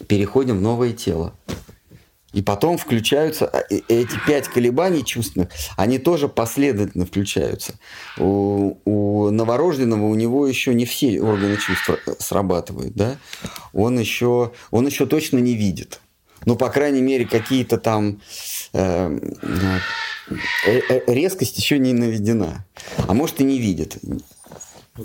[0.07, 1.33] переходим в новое тело.
[2.33, 7.73] И потом включаются а, эти пять колебаний чувственных, они тоже последовательно включаются.
[8.17, 13.17] У, у новорожденного у него еще не все органы чувства э, срабатывают, да?
[13.73, 15.99] Он еще, он еще точно не видит.
[16.45, 18.21] Ну, по крайней мере, какие-то там
[18.73, 19.19] э,
[20.65, 22.65] э, э резкость еще не наведена.
[23.07, 23.97] А может и не видит.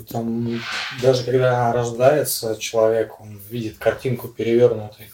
[0.09, 0.61] Там,
[1.01, 5.09] даже когда рождается человек, он видит картинку перевернутой.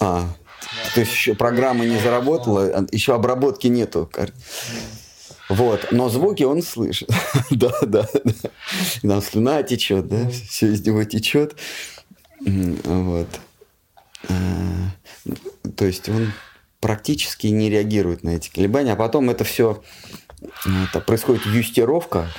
[0.00, 4.10] А, да, то есть еще программа не заработала, а еще обработки нету.
[5.48, 7.08] Вот, но звуки он слышит.
[7.50, 8.50] да, да, да.
[9.02, 11.56] Нам слюна течет, да, все из него течет.
[12.40, 13.28] Вот.
[14.28, 14.34] А,
[15.76, 16.32] то есть он
[16.80, 19.82] практически не реагирует на эти колебания, а потом это все
[20.64, 22.30] это происходит юстировка,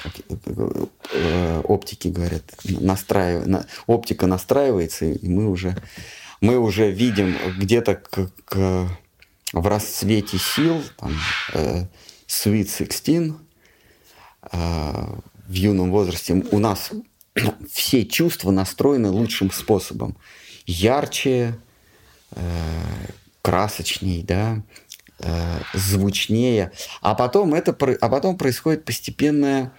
[1.13, 3.65] э, оптики говорят, настраив...
[3.87, 5.75] оптика настраивается, и мы уже,
[6.41, 8.89] мы уже видим где-то к, к,
[9.53, 11.13] в расцвете сил, там,
[11.53, 11.85] э,
[12.27, 13.33] Sweet 16,
[14.51, 15.05] э,
[15.47, 16.91] в юном возрасте у нас
[17.71, 20.15] все чувства настроены лучшим способом.
[20.65, 21.57] Ярче,
[22.31, 22.41] э,
[23.41, 24.61] красочней, да,
[25.19, 26.71] э, звучнее,
[27.01, 29.73] а потом, это, а потом происходит постепенное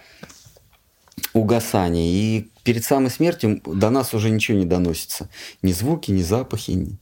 [1.33, 2.11] угасание.
[2.11, 5.29] И перед самой смертью до нас уже ничего не доносится.
[5.61, 6.71] Ни звуки, ни запахи.
[6.71, 6.97] Ни...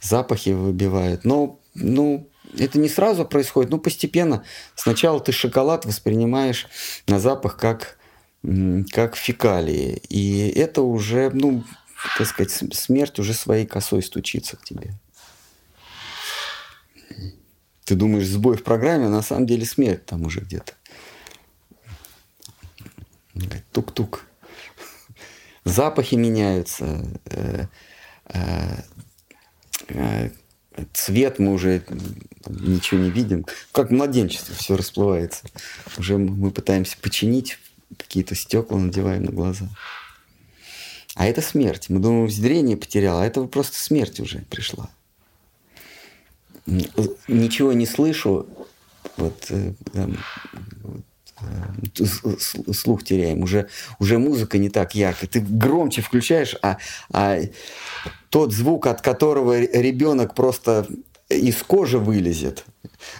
[0.00, 1.24] Запахи выбивают.
[1.24, 2.28] Но ну,
[2.58, 4.44] это не сразу происходит, но постепенно.
[4.74, 6.66] Сначала ты шоколад воспринимаешь
[7.06, 7.98] на запах как,
[8.92, 10.02] как фекалии.
[10.08, 11.64] И это уже, ну,
[12.18, 14.94] так сказать, смерть уже своей косой стучится к тебе.
[17.92, 20.72] Ты думаешь, сбой в программе, а на самом деле смерть там уже где-то.
[23.70, 24.24] Тук-тук.
[25.66, 27.04] Запахи меняются.
[27.26, 27.66] Э,
[28.28, 28.76] э,
[29.88, 30.30] э,
[30.94, 31.84] цвет мы уже
[32.46, 33.44] ничего не видим.
[33.72, 35.44] Как в младенчестве все расплывается.
[35.98, 37.58] Уже мы пытаемся починить,
[37.98, 39.68] какие-то стекла надеваем на глаза.
[41.14, 41.90] А это смерть.
[41.90, 44.88] Мы думаем, зрение потерял, а это просто смерть уже пришла
[46.66, 48.46] ничего не слышу,
[49.16, 50.08] вот, э, э,
[52.72, 53.68] слух теряем, уже,
[53.98, 55.28] уже музыка не так яркая.
[55.28, 56.78] Ты громче включаешь, а,
[57.12, 57.40] а
[58.30, 60.86] тот звук, от которого ребенок просто
[61.28, 62.64] из кожи вылезет,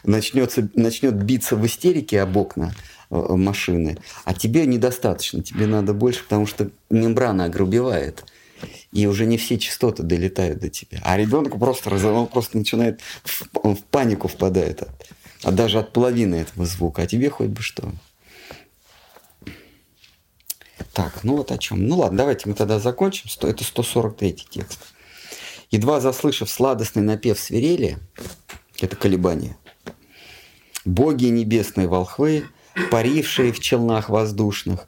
[0.05, 2.74] начнется, начнет биться в истерике об окна
[3.10, 8.24] э, машины, а тебе недостаточно, тебе надо больше, потому что мембрана огрубевает
[8.93, 11.01] и уже не все частоты долетают до тебя.
[11.02, 14.90] А ребенок просто, он просто начинает в, в панику впадает, от,
[15.43, 17.90] а даже от половины этого звука, а тебе хоть бы что.
[20.93, 21.86] Так, ну вот о чем.
[21.86, 23.31] Ну ладно, давайте мы тогда закончим.
[23.40, 24.78] Это 143 текст.
[25.70, 27.98] Едва заслышав сладостный напев свирели,
[28.78, 29.56] это колебание,
[30.85, 32.44] боги небесные волхвы,
[32.90, 34.86] парившие в челнах воздушных,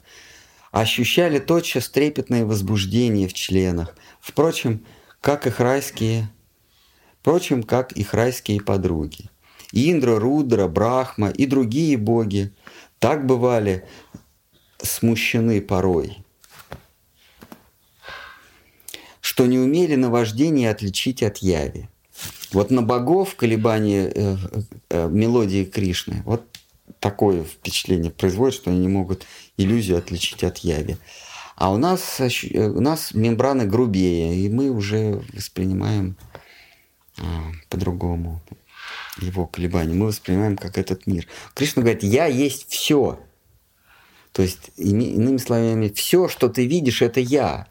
[0.75, 4.85] ощущали тотчас трепетное возбуждение в членах, впрочем,
[5.21, 6.29] как их райские,
[7.21, 9.29] впрочем, как их райские подруги.
[9.71, 12.51] Индра, Рудра, Брахма и другие боги
[12.99, 13.87] так бывали
[14.77, 16.17] смущены порой,
[19.21, 21.87] что не умели наваждение отличить от яви.
[22.51, 24.37] Вот на богов колебания э,
[24.89, 26.43] э, мелодии Кришны, вот
[26.99, 29.25] такое впечатление производит, что они не могут
[29.57, 30.97] иллюзию отличить от яви.
[31.55, 36.17] А у нас, у нас мембраны грубее, и мы уже воспринимаем
[37.17, 37.23] а,
[37.69, 38.41] по-другому
[39.21, 39.93] его колебания.
[39.93, 41.27] Мы воспринимаем как этот мир.
[41.53, 43.19] Кришна говорит, я есть все.
[44.33, 47.67] То есть, иными словами, все, что ты видишь, это я.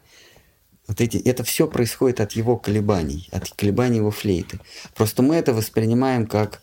[0.87, 4.59] Вот эти, это все происходит от его колебаний, от колебаний его флейты.
[4.95, 6.61] Просто мы это воспринимаем как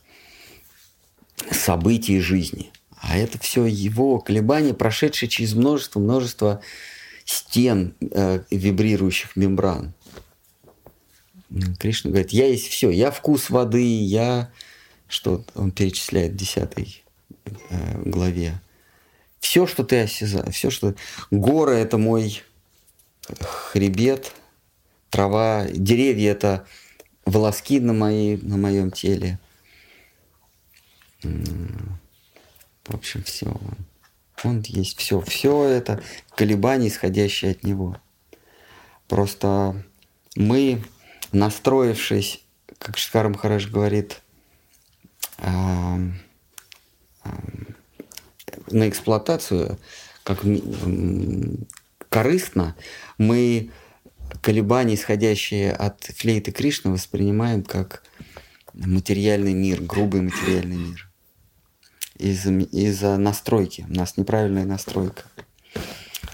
[1.50, 2.72] события жизни.
[3.02, 6.62] А это все его колебания, прошедшие через множество, множество
[7.24, 9.92] стен э, вибрирующих мембран.
[11.80, 14.52] Кришна говорит, я есть все, я вкус воды, я,
[15.08, 17.04] что он перечисляет в 10
[17.70, 18.60] э, главе.
[19.40, 20.94] Все, что ты осязаешь, все, что...
[21.32, 22.40] Горы— это мой
[23.40, 24.32] хребет,
[25.10, 26.66] трава, деревья— это
[27.26, 29.40] волоски на, моей, на моем теле.
[32.84, 33.54] В общем, все.
[34.44, 35.20] Он есть все.
[35.20, 36.02] Все это
[36.34, 37.96] колебания, исходящие от него.
[39.08, 39.84] Просто
[40.34, 40.82] мы,
[41.32, 42.42] настроившись,
[42.78, 44.20] как Шкар Махараш говорит,
[45.38, 45.98] э,
[47.24, 47.30] э,
[48.70, 49.78] на эксплуатацию,
[50.24, 50.40] как
[52.08, 52.74] корыстно,
[53.18, 53.70] мы
[54.40, 58.02] колебания, исходящие от флейты Кришны, воспринимаем как
[58.72, 61.11] материальный мир, грубый материальный мир
[62.22, 63.84] из-за из настройки.
[63.88, 65.24] У нас неправильная настройка.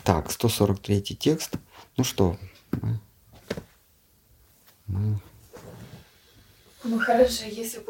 [0.04, 1.54] Так, 143 текст.
[1.96, 2.36] Ну что?
[2.82, 3.00] Мы,
[4.86, 5.20] мы...
[6.84, 7.80] Ну хорошо, если,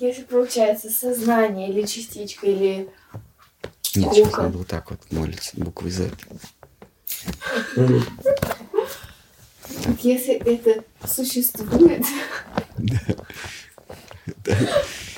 [0.00, 2.88] если получается сознание или частичка, или
[3.94, 6.10] Нет, сейчас надо вот так вот молиться, буквы Z.
[9.84, 12.04] Так если это существует,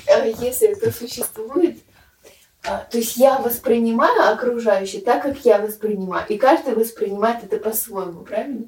[0.07, 1.77] а если это существует,
[2.89, 6.25] то есть я воспринимаю окружающее так, как я воспринимаю.
[6.27, 8.65] И каждый воспринимает это по-своему, правильно?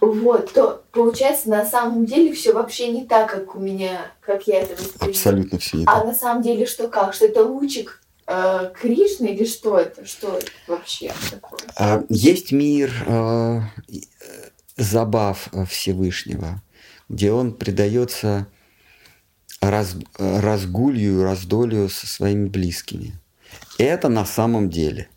[0.00, 4.60] Вот, то получается на самом деле все вообще не так, как у меня, как я
[4.60, 5.10] это воспринимаю.
[5.10, 6.02] Абсолютно все не а так.
[6.02, 7.14] А на самом деле что как?
[7.14, 10.04] Что это лучик э, Кришны или что это?
[10.04, 11.60] Что это вообще такое?
[11.76, 13.60] А, есть мир э,
[14.76, 16.62] забав Всевышнего,
[17.08, 18.46] где он предается
[19.60, 23.12] раз, разгулью, раздолью со своими близкими.
[23.78, 25.08] Это на самом деле.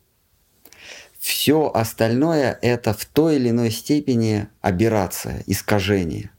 [1.19, 6.31] Все остальное это в той или иной степени аберрация, искажение.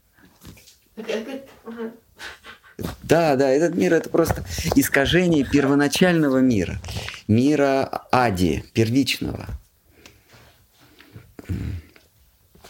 [3.03, 4.45] Да, да, этот мир это просто
[4.75, 6.79] искажение первоначального мира,
[7.27, 9.47] мира Ади, первичного.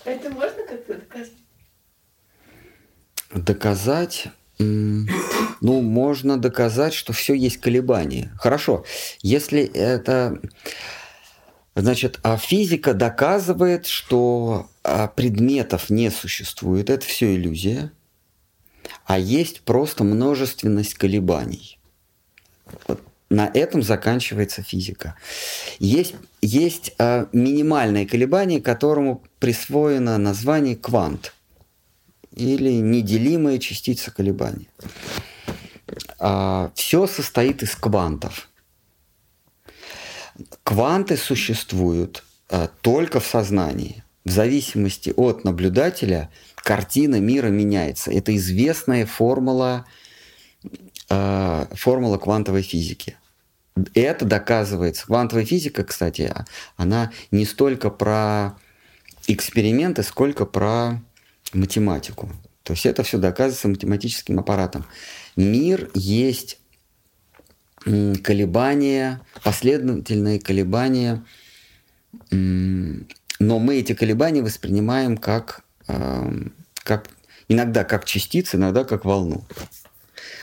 [0.06, 1.34] Это можно как-то доказать?
[3.34, 4.27] Доказать?
[4.60, 8.31] Ну, можно доказать, что все есть колебания.
[8.38, 8.86] Хорошо,
[9.22, 10.40] если это...
[11.76, 17.94] Значит, а физика доказывает, что а, предметов не существует, это все иллюзия,
[19.06, 21.80] а есть просто множественность колебаний.
[22.88, 25.15] Вот на этом заканчивается физика.
[25.77, 31.34] Есть, есть а, минимальное колебание, которому присвоено название квант–
[32.40, 34.68] или неделимая частица колебания.
[36.18, 38.49] А, все состоит из квантов.
[40.64, 44.03] Кванты существуют а, только в сознании.
[44.26, 48.11] В зависимости от наблюдателя картина мира меняется.
[48.11, 49.86] Это известная формула,
[51.10, 53.18] а, формула квантовой физики.
[53.94, 55.06] это доказывается.
[55.06, 56.34] Квантовая физика, кстати,
[56.76, 58.57] она не столько про
[59.28, 61.02] эксперименты, сколько про
[61.53, 62.30] математику.
[62.63, 64.85] То есть это все доказывается математическим аппаратом.
[65.35, 66.59] Мир есть
[67.84, 71.23] колебания, последовательные колебания,
[72.31, 76.53] но мы эти колебания воспринимаем как, эм,
[76.84, 77.09] как
[77.47, 79.45] иногда как частицы, иногда как волну.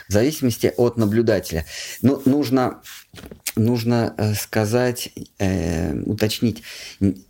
[0.07, 1.65] В зависимости от наблюдателя.
[2.01, 2.81] Но нужно,
[3.55, 6.63] нужно э, сказать, э, уточнить,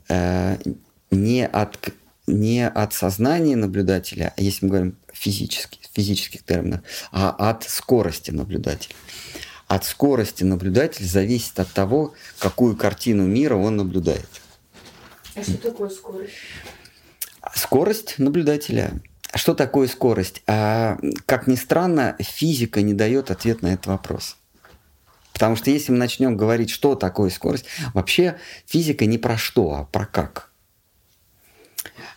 [0.09, 0.57] э,
[1.11, 1.89] не от,
[2.27, 6.81] не от сознания наблюдателя, а если мы говорим физически, в физических терминах,
[7.11, 8.95] а от скорости наблюдателя.
[9.67, 14.29] От скорости наблюдателя зависит от того, какую картину мира он наблюдает.
[15.35, 16.33] А что такое скорость?
[17.53, 18.91] Скорость наблюдателя.
[19.35, 20.41] Что такое скорость?
[20.47, 24.37] А, как ни странно, физика не дает ответ на этот вопрос.
[25.33, 29.83] Потому что если мы начнем говорить, что такое скорость, вообще физика не про что, а
[29.83, 30.46] про как.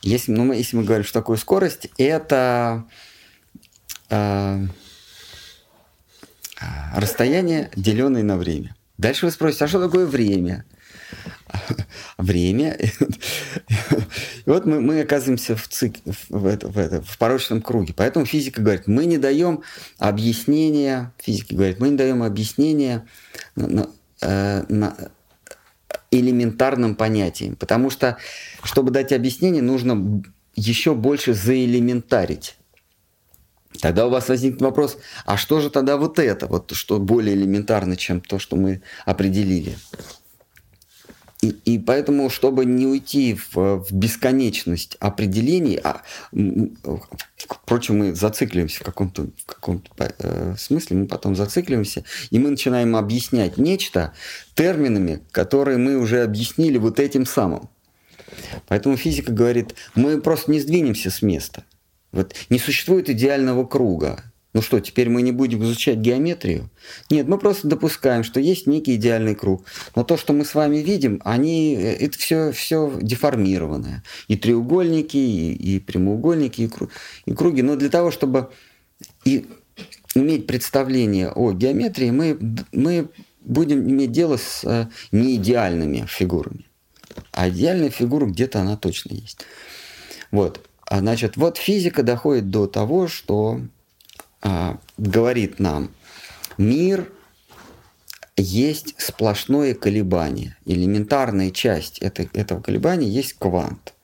[0.02, 2.86] Если, ну, если мы говорим, что такое скорость, это
[4.08, 4.66] э,
[6.94, 8.74] расстояние, деленное на время.
[8.96, 10.64] Дальше вы спросите, а что такое время?
[12.18, 12.76] Время.
[14.46, 15.96] И вот мы, мы оказываемся в, цик,
[16.28, 17.94] в, это, в, это, в порочном круге.
[17.96, 19.62] Поэтому физика говорит, мы не даем
[19.98, 23.06] объяснения, физики говорят, мы не даем объяснения
[23.56, 23.88] на, на,
[24.20, 25.08] э,
[26.10, 27.56] элементарным понятиям.
[27.56, 28.18] Потому что,
[28.62, 30.22] чтобы дать объяснение, нужно
[30.56, 32.56] еще больше заэлементарить.
[33.80, 37.96] Тогда у вас возникнет вопрос, а что же тогда вот это, вот что более элементарно,
[37.96, 39.78] чем то, что мы определили?
[41.42, 46.02] И, поэтому, чтобы не уйти в, в бесконечность определений, а,
[47.36, 53.56] впрочем, мы зацикливаемся в каком-то, каком э, смысле, мы потом зацикливаемся, и мы начинаем объяснять
[53.56, 54.12] нечто
[54.54, 57.70] терминами, которые мы уже объяснили вот этим самым.
[58.68, 61.64] Поэтому физика говорит, мы просто не сдвинемся с места.
[62.12, 64.29] Вот не существует идеального круга.
[64.52, 66.70] Ну что, теперь мы не будем изучать геометрию?
[67.08, 69.64] Нет, мы просто допускаем, что есть некий идеальный круг.
[69.94, 74.02] Но то, что мы с вами видим, они, э, это все, все деформированное.
[74.26, 76.90] И треугольники, и, и прямоугольники, и, круг,
[77.26, 77.62] и круги.
[77.62, 78.50] Но для того, чтобы
[79.24, 79.46] и
[80.16, 82.36] иметь представление о геометрии, мы,
[82.72, 83.08] мы
[83.40, 86.66] будем иметь дело с э, неидеальными фигурами.
[87.30, 89.46] А идеальная фигура где-то она точно есть.
[90.32, 90.68] Вот.
[90.86, 93.60] А значит, вот физика доходит до того, что
[94.42, 95.90] а, говорит нам,
[96.58, 97.10] мир
[98.36, 100.56] есть сплошное колебание.
[100.64, 103.94] Элементарная часть это, этого колебания есть квант.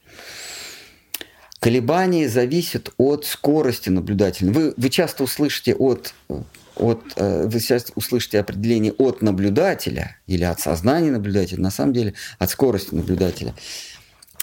[1.59, 4.53] Колебание зависит от скорости наблюдателя.
[4.53, 6.15] Вы, вы часто услышите от,
[6.77, 12.15] от, э, вы часто услышите определение от наблюдателя или от сознания наблюдателя, на самом деле
[12.39, 13.55] от скорости наблюдателя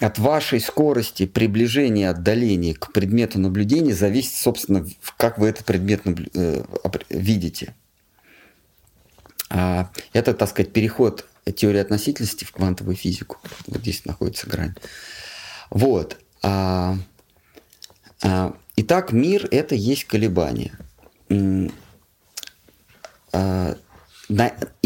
[0.00, 6.28] от вашей скорости приближения, отдаления к предмету наблюдения зависит, собственно, как вы этот предмет наблю...
[6.34, 6.64] Э,
[7.10, 7.74] видите.
[9.50, 13.38] А, это, так сказать, переход теории относительности в квантовую физику.
[13.66, 14.74] Вот здесь находится грань.
[15.70, 16.18] Вот.
[16.42, 16.96] А,
[18.22, 20.76] а, итак, мир– это есть колебания.
[21.28, 21.70] И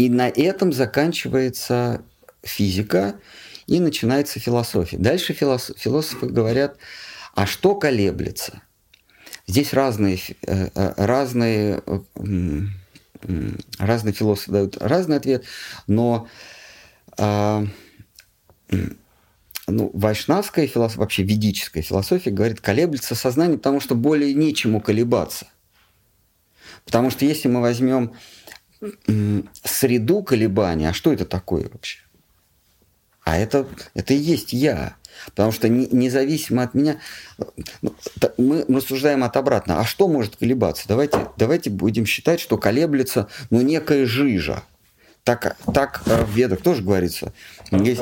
[0.09, 2.03] на этом заканчивается
[2.43, 3.15] физика–
[3.69, 4.97] и начинается философия.
[4.97, 6.77] Дальше философы говорят,
[7.35, 8.63] а что колеблется?
[9.45, 11.83] Здесь разные, э, э, разные,
[13.77, 15.45] разные философы дают разный ответ,
[15.85, 16.27] но
[17.19, 17.63] а,
[19.67, 25.47] ну, вайшнавская философия, вообще ведическая философия говорит, колеблется сознание, потому что более нечему колебаться.
[26.85, 28.13] Потому что если мы возьмем
[29.63, 31.99] среду колебания, а что это такое вообще?
[33.29, 34.95] А это, это и есть я.
[35.27, 36.97] Потому что не, независимо от меня,
[37.83, 37.93] ну,
[38.37, 39.79] мы рассуждаем от обратно.
[39.79, 40.85] А что может колебаться?
[40.87, 44.63] Давайте, давайте будем считать, что колеблется ну, некая жижа.
[45.23, 47.31] Так, так э, в ведах тоже говорится.
[47.69, 47.87] Пратхана.
[47.87, 48.01] Есть,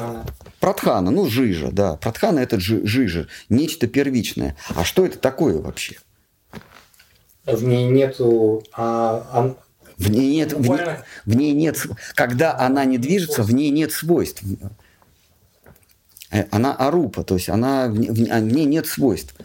[0.61, 1.97] Пратхана, ну жижа, да.
[1.97, 4.55] Пратхана это жижа, нечто первичное.
[4.75, 5.97] А что это такое вообще?
[7.45, 9.55] В ней нету а, а...
[9.97, 10.79] В ней нет, в ней,
[11.25, 14.43] в ней нет, когда она не движется, в ней нет свойств.
[16.31, 19.35] Э, она арупа, то есть она, в, в, в ней нет свойств.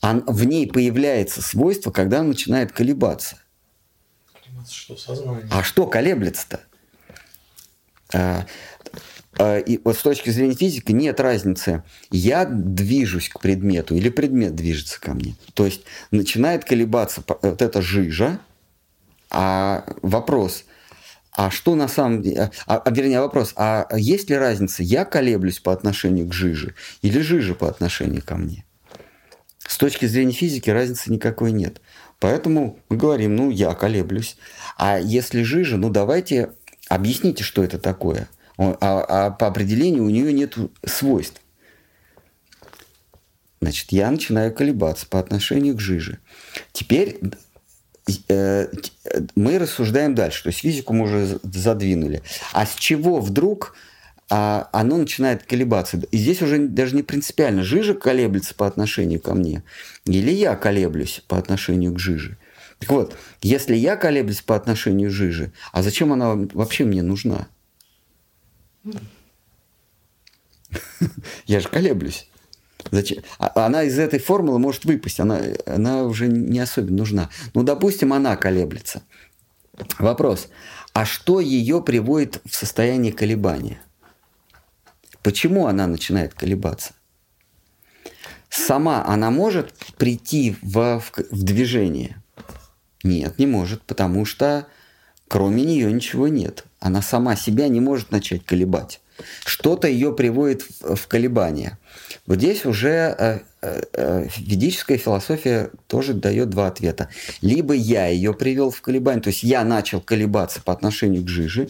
[0.00, 3.38] А в ней появляется свойство, когда она начинает колебаться.
[4.68, 5.48] Что сознание?
[5.50, 6.60] А что колеблется-то?
[8.12, 8.46] А,
[9.38, 14.54] а, и вот с точки зрения физики нет разницы, я движусь к предмету или предмет
[14.54, 15.34] движется ко мне.
[15.54, 18.40] То есть начинает колебаться вот эта жижа,
[19.30, 20.64] а вопрос,
[21.36, 25.60] а что на самом деле, а, а, вернее вопрос, а есть ли разница, я колеблюсь
[25.60, 28.64] по отношению к жиже или жижа по отношению ко мне?
[29.58, 31.82] С точки зрения физики разницы никакой нет.
[32.20, 34.38] Поэтому мы говорим, ну, я колеблюсь.
[34.78, 36.52] А если жижа, ну, давайте
[36.88, 38.28] объясните, что это такое.
[38.56, 40.56] А, а по определению у нее нет
[40.86, 41.42] свойств.
[43.60, 46.18] Значит, я начинаю колебаться по отношению к жиже.
[46.72, 47.18] Теперь
[49.34, 50.44] мы рассуждаем дальше.
[50.44, 52.22] То есть физику мы уже задвинули.
[52.52, 53.74] А с чего вдруг
[54.30, 56.00] а, оно начинает колебаться?
[56.10, 57.64] И здесь уже даже не принципиально.
[57.64, 59.62] Жижа колеблется по отношению ко мне.
[60.04, 62.38] Или я колеблюсь по отношению к жиже.
[62.78, 67.48] Так вот, если я колеблюсь по отношению к жиже, а зачем она вообще мне нужна?
[71.46, 72.28] Я же колеблюсь.
[72.90, 73.22] Зачем?
[73.38, 77.30] А, она из этой формулы может выпасть, она, она уже не особенно нужна.
[77.54, 79.02] Ну, допустим, она колеблется.
[79.98, 80.48] Вопрос,
[80.92, 83.80] а что ее приводит в состояние колебания?
[85.22, 86.94] Почему она начинает колебаться?
[88.48, 92.22] Сама она может прийти в, в, в движение?
[93.02, 94.66] Нет, не может, потому что
[95.28, 96.64] кроме нее ничего нет.
[96.80, 99.00] Она сама себя не может начать колебать.
[99.44, 101.78] Что-то ее приводит в, в колебания.
[102.26, 107.08] Вот здесь уже э, э, э, ведическая философия тоже дает два ответа.
[107.40, 111.68] Либо я ее привел в колебание, то есть я начал колебаться по отношению к жиже,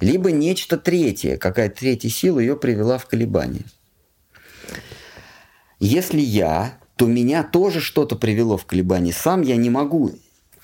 [0.00, 3.64] либо нечто третье, какая-то третья сила ее привела в колебание.
[5.78, 9.12] Если я, то меня тоже что-то привело в колебание.
[9.12, 10.12] Сам я не могу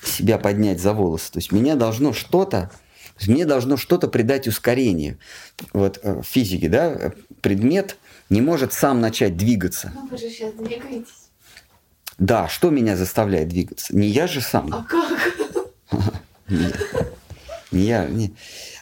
[0.03, 1.33] себя поднять за волосы.
[1.33, 2.71] То есть меня должно что-то,
[3.27, 5.17] мне должно что-то придать ускорение.
[5.73, 7.97] Вот в физике, да, предмет–
[8.29, 9.91] не может сам начать двигаться.
[9.93, 11.29] Ну, вы же сейчас двигаетесь.
[12.17, 13.95] Да, что меня заставляет двигаться?
[13.95, 14.73] Не я же сам.
[14.73, 15.33] А как?
[17.71, 18.05] Не я.
[18.05, 18.33] Не.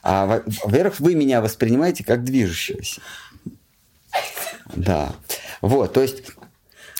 [0.01, 3.01] А, во-первых, вы меня воспринимаете как движущегося.
[4.75, 5.13] Да.
[5.61, 6.23] Вот, то есть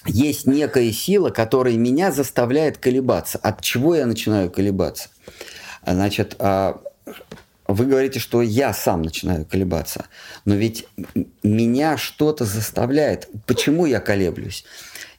[0.06, 3.40] есть некая сила, которая меня заставляет колебаться.
[3.42, 5.10] От чего я начинаю колебаться?
[5.86, 6.82] Значит, а,
[7.68, 10.06] вы говорите, что я сам начинаю колебаться,
[10.46, 10.86] но ведь
[11.44, 13.28] меня что-то заставляет.
[13.46, 14.64] Почему я колеблюсь?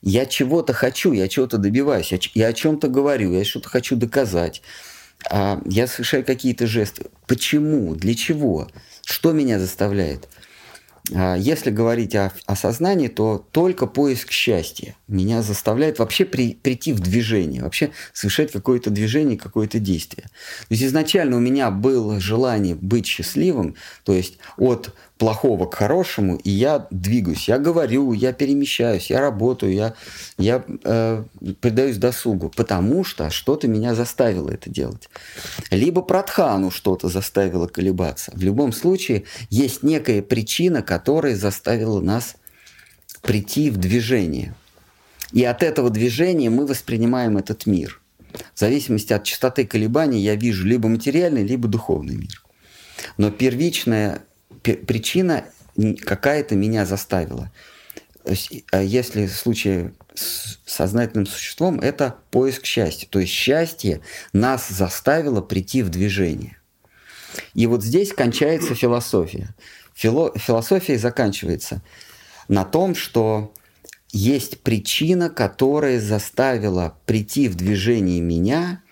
[0.01, 4.63] Я чего-то хочу, я чего-то добиваюсь, я, я о чем-то говорю, я что-то хочу доказать.
[5.31, 7.07] А, я совершаю какие-то жесты.
[7.27, 7.95] Почему?
[7.95, 8.69] Для чего?
[9.05, 10.29] Что меня заставляет?
[11.15, 16.93] А, если говорить о, о сознании, то только поиск счастья меня заставляет вообще при, прийти
[16.93, 20.25] в движение, вообще совершать какое-то движение, какое-то действие.
[20.25, 23.75] То есть изначально у меня было желание быть счастливым,
[24.05, 29.75] то есть от плохого к хорошему, и я двигаюсь, я говорю, я перемещаюсь, я работаю,
[29.75, 29.95] я,
[30.39, 31.25] я э,
[31.61, 35.11] предаюсь досугу, потому что что-то меня заставило это делать.
[35.71, 38.33] Либо Пратхану что-то заставило колебаться.
[38.35, 42.37] В любом случае есть некая причина, которая заставила нас
[43.21, 44.55] прийти в движение.
[45.33, 48.01] И от этого движения мы воспринимаем этот мир.
[48.55, 52.45] В зависимости от частоты колебаний я вижу либо материальный, либо духовный мир.
[53.17, 54.23] Но первичная
[54.75, 55.45] причина
[56.05, 57.51] какая-то меня заставила.
[58.25, 63.07] То есть, а если в случае с сознательным существом, это поиск счастья.
[63.09, 64.01] То есть счастье
[64.33, 66.59] нас заставило прийти в движение.
[67.55, 69.55] И вот здесь кончается философия.
[69.95, 71.83] Фило, философия заканчивается
[72.49, 73.55] на том, что
[74.11, 78.83] есть причина, которая заставила прийти в движение меня,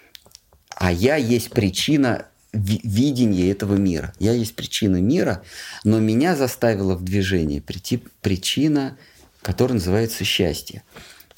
[0.70, 2.26] а я есть причина
[2.56, 4.12] видение этого мира.
[4.18, 5.42] Я есть причина мира,
[5.84, 8.96] но меня заставила в движение прийти причина,
[9.42, 10.82] которая называется счастье.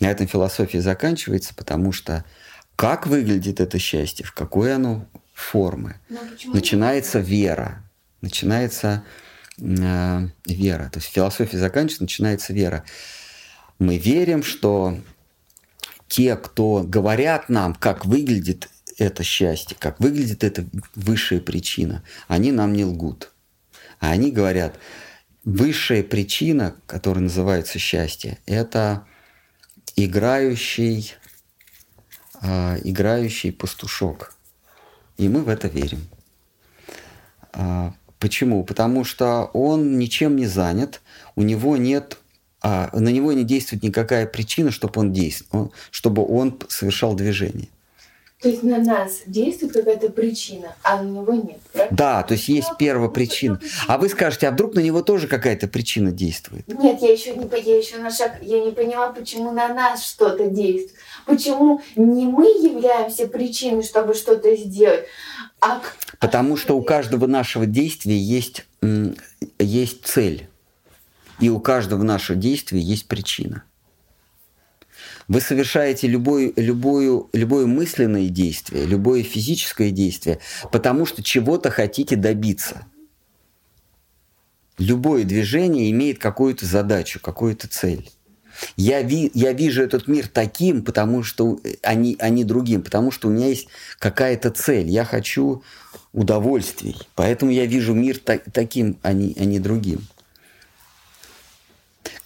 [0.00, 2.24] На этом философия заканчивается, потому что
[2.76, 5.96] как выглядит это счастье, в какой оно формы,
[6.46, 7.82] начинается вера,
[8.20, 9.04] начинается
[9.58, 10.90] э, вера.
[10.90, 12.84] То есть философия заканчивается, начинается вера.
[13.78, 14.98] Мы верим, что
[16.08, 18.68] те, кто говорят нам, как выглядит
[18.98, 23.32] это счастье, как выглядит эта высшая причина, они нам не лгут.
[24.00, 24.78] А они говорят,
[25.44, 29.06] высшая причина, которая называется счастье, это
[29.96, 31.14] играющий,
[32.42, 34.34] э, играющий пастушок.
[35.16, 36.06] И мы в это верим.
[37.54, 38.64] Э, почему?
[38.64, 41.00] Потому что он ничем не занят,
[41.34, 42.18] у него нет
[42.60, 47.68] а, на него не действует никакая причина, чтобы он действовал, чтобы он совершал движение.
[48.40, 51.96] То есть на нас действует какая-то причина, а на него нет, правильно?
[51.96, 53.60] Да, то есть есть первая причина.
[53.88, 56.68] А вы скажете, а вдруг на него тоже какая-то причина действует?
[56.68, 60.46] Нет, я еще не, я еще на шаг, я не поняла, почему на нас что-то
[60.46, 60.94] действует.
[61.26, 65.06] Почему не мы являемся причиной, чтобы что-то сделать,
[65.60, 65.80] А,
[66.20, 68.66] Потому что у каждого нашего действия есть,
[69.58, 70.48] есть цель.
[71.40, 73.64] И у каждого нашего действия есть причина.
[75.28, 80.38] Вы совершаете любое, любое, любое мысленное действие, любое физическое действие,
[80.72, 82.86] потому что чего-то хотите добиться.
[84.78, 88.08] Любое движение имеет какую-то задачу, какую-то цель.
[88.76, 93.30] Я, ви, я вижу этот мир таким, потому что они, они другим, потому что у
[93.30, 93.68] меня есть
[93.98, 94.88] какая-то цель.
[94.88, 95.62] Я хочу
[96.12, 96.96] удовольствий.
[97.14, 100.00] Поэтому я вижу мир та, таким, а не, а не другим.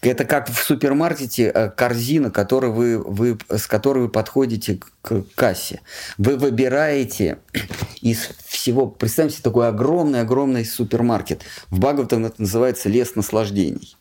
[0.02, 5.80] Это как в супермаркете э, корзина, которую вы, вы, с которой вы подходите к кассе.
[6.18, 7.38] Вы выбираете
[8.00, 8.88] из всего...
[8.88, 11.42] Представьте такой огромный-огромный супермаркет.
[11.70, 13.96] В Баговтом это называется лес наслаждений.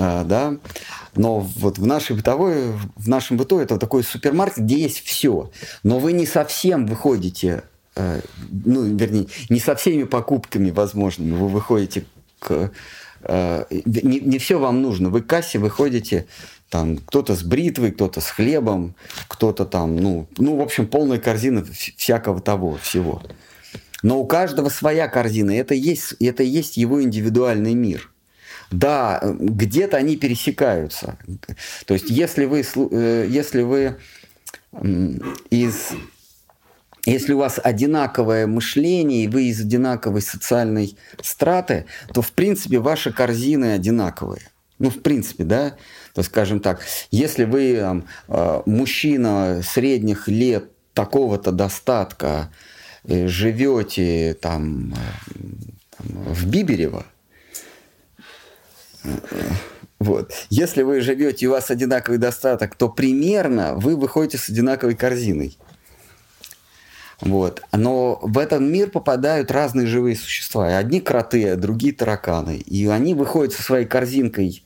[0.00, 0.56] А, да?
[1.14, 5.52] Но вот в нашей бытовой, в нашем быту это такой супермаркет, где есть все.
[5.84, 7.62] Но вы не совсем выходите,
[7.94, 8.20] э,
[8.50, 12.04] ну, вернее, не со всеми покупками возможными вы выходите
[12.40, 12.72] к...
[13.22, 15.10] Э, не, не все вам нужно.
[15.10, 16.26] Вы к кассе выходите,
[16.68, 18.94] там, кто-то с бритвой, кто-то с хлебом,
[19.28, 21.64] кто-то там, ну, ну, в общем, полная корзина
[21.96, 23.22] всякого того, всего.
[24.02, 28.10] Но у каждого своя корзина, это есть, это есть его индивидуальный мир–
[28.70, 31.16] да, где-то они пересекаются.
[31.86, 33.96] То есть если вы, э, если вы
[35.50, 35.90] из
[37.10, 43.12] если у вас одинаковое мышление, и вы из одинаковой социальной страты, то, в принципе, ваши
[43.12, 44.42] корзины одинаковые.
[44.78, 45.76] Ну, в принципе, да,
[46.14, 46.80] то скажем так,
[47.10, 52.50] если вы там, э, мужчина средних лет такого-то достатка,
[53.04, 54.94] э, живете там,
[55.96, 57.06] там в Биберево,
[59.98, 60.32] вот.
[60.50, 65.58] Если вы живете и у вас одинаковый достаток, то примерно вы выходите с одинаковой корзиной.
[67.20, 67.62] Вот.
[67.72, 70.76] Но в этот мир попадают разные живые существа.
[70.76, 72.58] Одни кроты, а другие тараканы.
[72.58, 74.62] И они выходят со своей корзинкой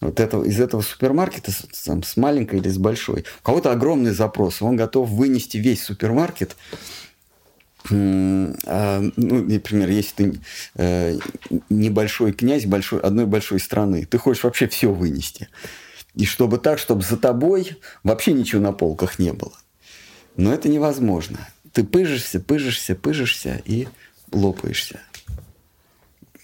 [0.00, 1.52] вот этого, из этого супермаркета
[1.84, 3.24] там, с маленькой или с большой.
[3.40, 4.62] У кого-то огромный запрос.
[4.62, 6.56] Он готов вынести весь супермаркет
[7.88, 10.40] а, ну, например, если ты
[10.76, 11.18] э,
[11.70, 15.48] небольшой князь большой, одной большой страны, ты хочешь вообще все вынести.
[16.14, 19.54] И чтобы так, чтобы за тобой вообще ничего на полках не было.
[20.36, 21.38] Но это невозможно.
[21.72, 23.88] Ты пыжишься, пыжишься, пыжишься и
[24.32, 25.00] лопаешься.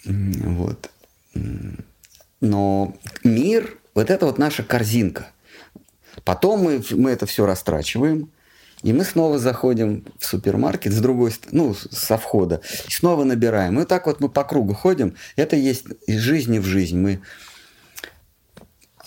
[0.04, 0.90] Вот.
[2.40, 5.28] Но мир, вот это вот наша корзинка.
[6.24, 8.30] Потом мы, мы это все растрачиваем,
[8.82, 13.80] и мы снова заходим в супермаркет с другой ну, со входа, и снова набираем.
[13.80, 15.16] И так вот мы по кругу ходим.
[15.34, 16.98] Это есть из жизни в жизнь.
[16.98, 17.20] Мы,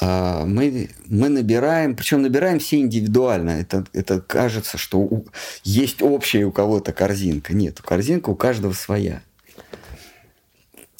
[0.01, 3.51] мы, мы набираем, причем набираем все индивидуально.
[3.51, 5.25] Это, это кажется, что у,
[5.63, 7.53] есть общая у кого-то корзинка.
[7.53, 9.21] Нет, корзинка у каждого своя.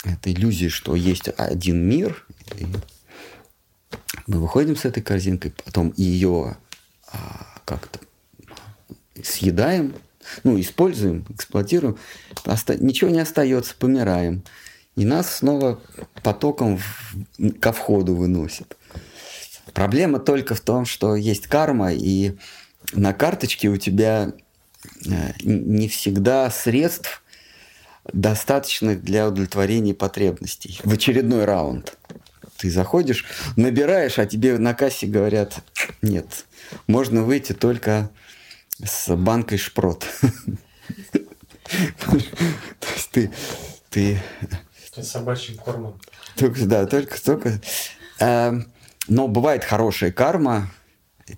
[0.04, 2.26] Это иллюзия, что есть один мир.
[2.58, 2.66] И
[4.28, 6.58] мы выходим с этой корзинкой, потом ее
[7.12, 8.00] а, как-то
[9.24, 9.94] съедаем,
[10.44, 11.98] ну, используем, эксплуатируем,
[12.46, 14.44] оста- ничего не остается, помираем.
[14.96, 15.80] И нас снова
[16.24, 18.78] потоком в, ко входу выносят.
[19.74, 22.38] Проблема только в том, что есть карма, и
[22.94, 24.34] на карточке у тебя
[25.06, 27.24] э, не всегда средств
[28.12, 30.80] достаточных для удовлетворения потребностей.
[30.84, 31.98] В очередной раунд.
[32.58, 33.26] Ты заходишь,
[33.56, 35.60] набираешь, а тебе на кассе говорят,
[36.02, 36.46] нет,
[36.88, 38.10] можно выйти только
[38.84, 40.06] с банкой шпрот.
[42.00, 43.32] То есть ты...
[43.90, 44.22] ты
[45.02, 46.00] собачьим кормом.
[46.36, 47.62] Только, да, только, только...
[49.10, 50.72] Но бывает хорошая карма,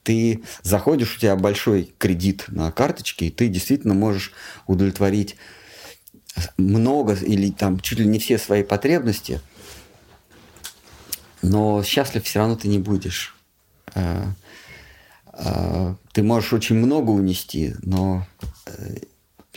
[0.04, 4.34] ты заходишь, у тебя большой кредит на карточке, и ты действительно можешь
[4.68, 5.38] удовлетворить
[6.58, 9.42] много или там чуть ли не все свои потребности,
[11.42, 13.36] но счастлив все равно ты не будешь.
[13.96, 14.24] Э,
[15.26, 18.26] а, ты можешь очень много унести, но
[18.68, 18.98] э,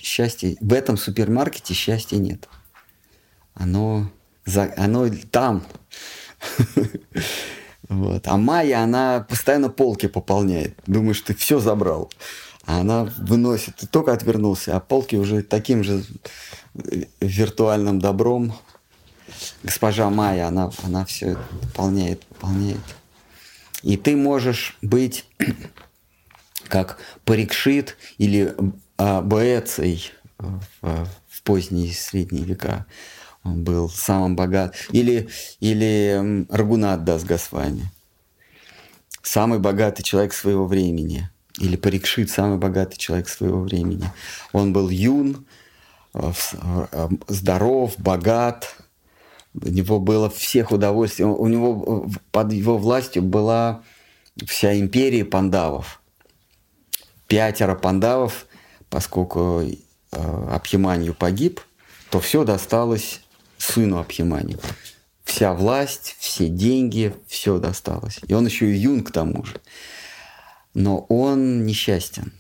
[0.01, 2.49] счастья в этом супермаркете счастья нет.
[3.55, 4.11] Оно,
[4.45, 5.65] за, оно там.
[7.89, 8.27] Вот.
[8.27, 10.79] А Майя, она постоянно полки пополняет.
[10.87, 12.11] Думаешь, ты все забрал.
[12.67, 13.77] А она выносит.
[13.77, 16.03] Ты только отвернулся, а полки уже таким же
[17.21, 18.55] виртуальным добром.
[19.63, 22.81] Госпожа Майя, она, она все пополняет, пополняет.
[23.83, 25.27] И ты можешь быть
[26.69, 28.55] как Парикшит или
[28.97, 30.63] а, Боэций в,
[31.29, 32.87] в поздние средние века.
[33.45, 34.75] Был самым богат.
[34.91, 35.29] Или,
[35.61, 37.91] или Рагунат Дас Госвами.
[39.23, 41.31] Самый богатый человек своего времени.
[41.59, 44.11] или Парикшит, самый богатый человек своего времени.
[44.53, 45.47] Он был юн,
[46.15, 46.33] э,
[46.93, 48.75] э, здоров, богат,
[49.55, 51.25] у него было всех удовольствий.
[51.25, 53.83] У него под его властью была
[54.47, 56.03] вся империя пандавов.
[57.29, 58.47] Пятеро пандавов,
[58.91, 61.61] поскольку э, Абхиманью погиб,
[62.11, 63.21] то все досталось
[63.65, 64.57] сыну Абхимани.
[65.25, 68.21] Вся власть, все деньги, все досталось.
[68.27, 69.61] И он еще и юн к тому же.
[70.75, 72.33] Но он несчастен.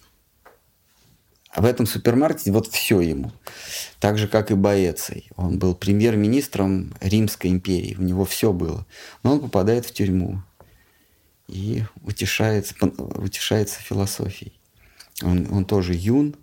[1.50, 3.32] А в этом супермаркете вот все ему.
[4.00, 5.30] Так же, как и Боэций.
[5.36, 7.94] Он был премьер-министром Римской империи.
[7.96, 8.86] У него все было.
[9.22, 10.42] Но он попадает в тюрьму
[11.46, 14.58] и утешается, утешается философией.
[15.22, 16.34] Он, он тоже юн.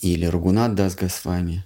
[0.00, 1.64] Или Ругунат Дас Госвами.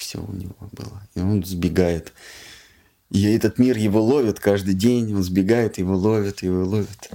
[0.00, 1.02] Все у него было.
[1.14, 2.14] И он сбегает.
[3.10, 5.14] И этот мир его ловит каждый день.
[5.14, 7.10] Он сбегает, его ловит, его ловит.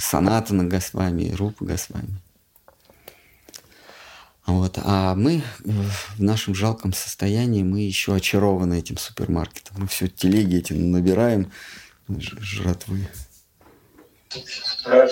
[0.00, 2.22] Санатана Госвами, Рупа Госвами.
[4.46, 4.78] Вот.
[4.82, 9.76] А мы в нашем жалком состоянии, мы еще очарованы этим супермаркетом.
[9.80, 11.52] Мы все телеги эти набираем
[12.08, 13.06] жратвы.
[14.84, 15.06] А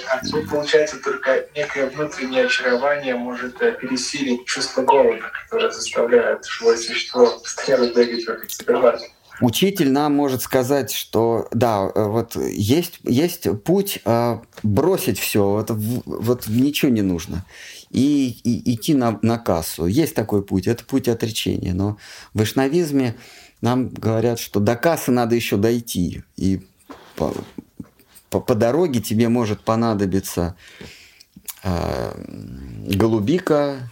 [0.50, 7.92] получается, только некое внутреннее очарование может э, пересилить чувство голода, которое заставляет живое существо постоянно
[7.92, 9.12] бегать вокруг супермаркета.
[9.40, 15.70] Учитель нам может сказать, что да, э, вот есть, есть путь э, бросить все, вот,
[15.70, 17.44] вот ничего не нужно,
[17.90, 19.86] и, и идти на, на кассу.
[19.86, 21.74] Есть такой путь, это путь отречения.
[21.74, 21.98] Но
[22.32, 23.16] в вайшнавизме
[23.60, 26.22] нам говорят, что до кассы надо еще дойти.
[26.36, 26.60] И
[28.34, 30.56] по, по, дороге тебе может понадобиться
[31.62, 32.12] э,
[32.96, 33.90] голубика,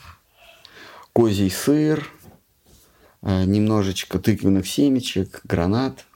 [1.13, 2.09] козий сыр,
[3.23, 6.07] Э, немножечко тыквенных семечек, гранат.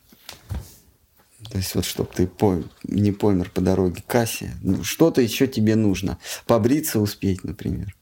[1.51, 4.53] То есть вот, чтобы ты по, не помер по дороге к кассе.
[4.61, 6.19] Ну, что-то еще тебе нужно.
[6.47, 7.95] Побриться успеть, например.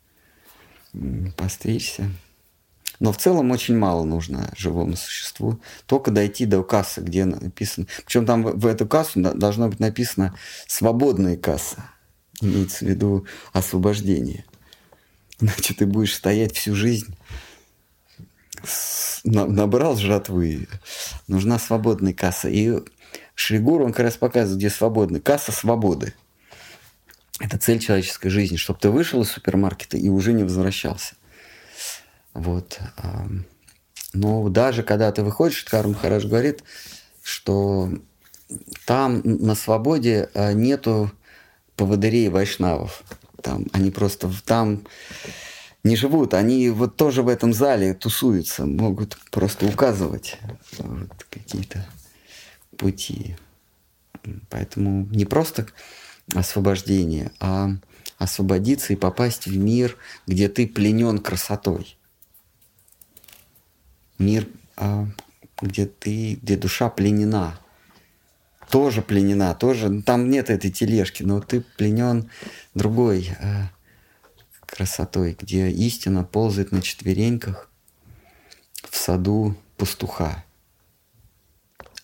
[1.37, 2.11] Постричься.
[3.01, 5.61] Но в целом очень мало нужно живому существу.
[5.87, 7.87] Только дойти до кассы, где написано...
[8.05, 11.85] Причем там в, эту кассу должно быть написано «свободная касса».
[12.41, 14.45] Имеется в виду освобождение.
[15.41, 17.17] Иначе ты будешь стоять всю жизнь
[19.25, 20.69] набрал жратвы,
[21.27, 22.49] нужна свободная касса.
[22.49, 22.81] И
[23.35, 25.21] Шригур, он как раз показывает, где свободная.
[25.21, 26.15] Касса свободы.
[27.41, 31.17] Это цель человеческой жизни, чтобы ты вышел из супермаркета и уже не возвращался.
[32.35, 32.81] Вот.
[34.13, 36.63] Но даже когда ты выходишь, Карм Хараш говорит,
[37.23, 37.91] что
[38.85, 41.11] там на свободе а, нету
[41.77, 43.03] поводырей вайшнавов.
[43.43, 44.87] Там они просто там
[45.83, 50.39] не живут, они вот тоже в этом зале тусуются, могут просто указывать
[50.79, 51.87] вот, какие-то
[52.79, 53.37] пути.
[54.49, 55.67] Поэтому не просто
[56.35, 57.71] освобождение, а
[58.17, 59.97] освободиться и попасть в мир,
[60.27, 61.99] где ты пленен красотой.
[64.19, 64.47] Мир,
[64.77, 65.07] а,
[65.61, 67.59] где ты, где душа пленена.
[68.71, 70.03] Тоже пленена, тоже.
[70.03, 72.31] Там нет этой тележки, но ты пленен
[72.75, 73.71] другой а,
[74.67, 77.71] красотой, где истина ползает на четвереньках
[78.91, 80.45] в саду пастуха.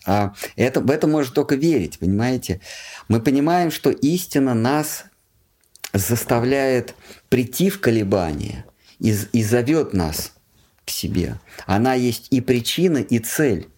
[0.07, 2.61] А это, в это можно только верить, понимаете?
[3.09, 5.05] Мы понимаем, что истина нас
[5.93, 6.95] заставляет
[7.28, 8.65] прийти в колебания
[8.99, 10.32] и, и зовет нас
[10.91, 11.39] себе.
[11.67, 13.69] Она есть и причина, и цель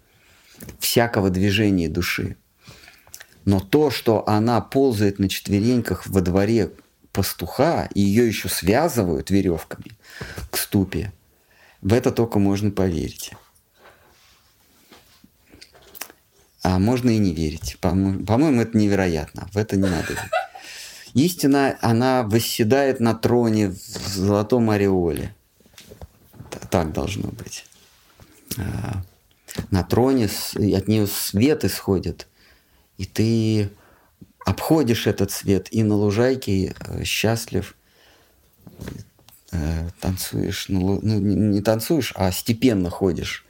[0.79, 2.37] всякого движения души.
[3.45, 6.71] Но то, что она ползает на четвереньках во дворе
[7.13, 9.93] пастуха, и ее еще связывают веревками
[10.51, 11.13] к ступе,
[11.81, 13.33] в это только можно поверить.
[16.63, 17.77] А можно и не верить.
[17.81, 19.49] По-моему, это невероятно.
[19.53, 20.31] В это не надо верить.
[21.15, 23.77] Истина, она восседает на троне в
[24.09, 25.35] золотом ореоле.
[26.71, 27.65] Так должно быть.
[28.59, 29.03] А,
[29.71, 32.29] на троне от нее свет исходит,
[32.99, 33.71] и ты
[34.45, 37.77] обходишь этот свет и на лужайке э, счастлив
[39.53, 43.45] э, танцуешь, ну, ну не танцуешь, а степенно ходишь.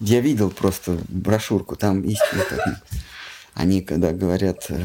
[0.00, 2.82] Я видел просто брошюрку, там истинно так,
[3.54, 4.80] они когда говорят, э,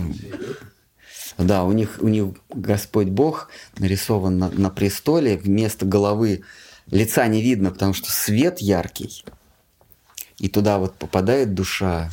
[1.38, 6.44] да, у них, у них Господь Бог нарисован на, на престоле, вместо головы
[6.92, 9.24] лица не видно, потому что свет яркий,
[10.38, 12.10] и туда вот попадает душа,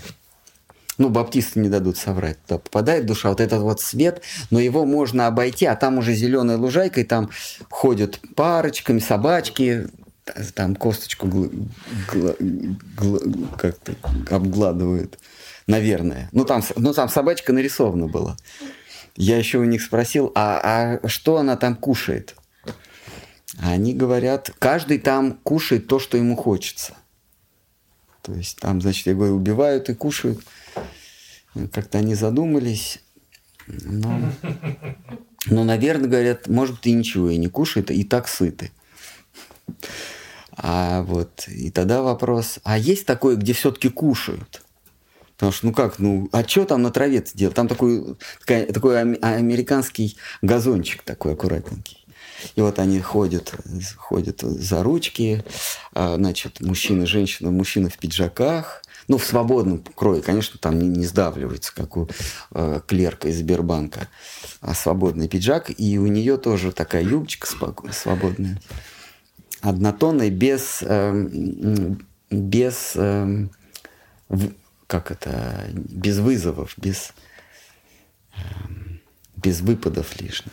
[0.98, 5.26] ну, баптисты не дадут соврать, туда попадает душа, вот этот вот свет, но его можно
[5.26, 7.30] обойти, а там уже зеленая лужайка, и там
[7.70, 9.88] ходят парочками собачки,
[10.54, 11.50] там косточку гл,
[12.12, 12.34] гл,
[12.96, 13.18] гл,
[13.56, 13.94] как-то
[14.30, 15.18] обгладывают.
[15.66, 16.28] наверное.
[16.32, 18.36] Ну там, ну, там собачка нарисована была.
[19.16, 22.36] Я еще у них спросил, а, а что она там кушает?
[23.62, 26.94] Они говорят, каждый там кушает то, что ему хочется.
[28.22, 30.40] То есть там, значит, я говорю, убивают и кушают.
[31.72, 33.00] Как-то они задумались.
[33.66, 34.18] Но,
[35.46, 38.70] но, наверное, говорят, может быть, и ничего и не кушает, и так сыты.
[40.52, 44.62] А вот, и тогда вопрос, а есть такое, где все-таки кушают?
[45.36, 47.56] Потому что, ну как, ну, а что там на траве делать?
[47.56, 48.16] Там такой,
[48.46, 51.99] такой американский газончик такой аккуратненький.
[52.56, 53.54] И вот они ходят,
[53.96, 55.44] ходят за ручки,
[55.92, 61.04] а, значит, мужчина, женщина, мужчина в пиджаках, ну, в свободном крое, конечно, там не, не
[61.04, 62.08] сдавливается, как у
[62.52, 64.06] э, клерка из Сбербанка,
[64.60, 67.48] а свободный пиджак, и у нее тоже такая юбочка
[67.92, 68.60] свободная,
[69.62, 71.26] однотонная, без, э,
[72.30, 73.48] без, э,
[74.86, 77.12] как это, без вызовов, без,
[78.36, 78.38] э,
[79.36, 80.52] без выпадов лишних.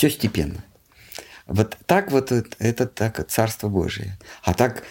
[0.00, 0.64] Все степенно.
[1.46, 4.16] Вот так вот это так Царство Божие.
[4.42, 4.82] А так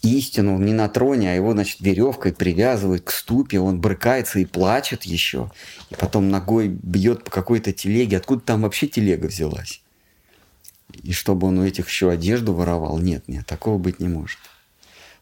[0.00, 5.02] истину не на троне, а его, значит, веревкой привязывают к ступе, он брыкается и плачет
[5.02, 5.50] еще,
[5.90, 8.16] и потом ногой бьет по какой-то телеге.
[8.16, 9.82] Откуда там вообще телега взялась?
[11.02, 12.98] И чтобы он у этих еще одежду воровал?
[13.00, 14.38] Нет, нет, такого быть не может.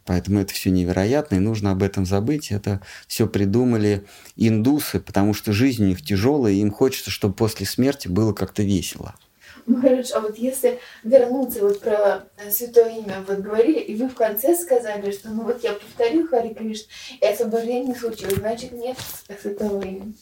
[0.08, 2.50] Поэтому это все невероятно, и нужно об этом забыть.
[2.50, 4.06] Это все придумали
[4.36, 8.62] индусы, потому что жизнь у них тяжелая, и им хочется, чтобы после смерти было как-то
[8.62, 9.14] весело.
[9.66, 14.14] Махарадж, а вот если вернуться вот про э, Святое Имя, вот говорили, и вы в
[14.14, 16.90] конце сказали, что ну вот я повторю Хари Кришна,
[17.20, 18.96] и освобождение не случилось, значит нет
[19.42, 20.16] Святого Имени.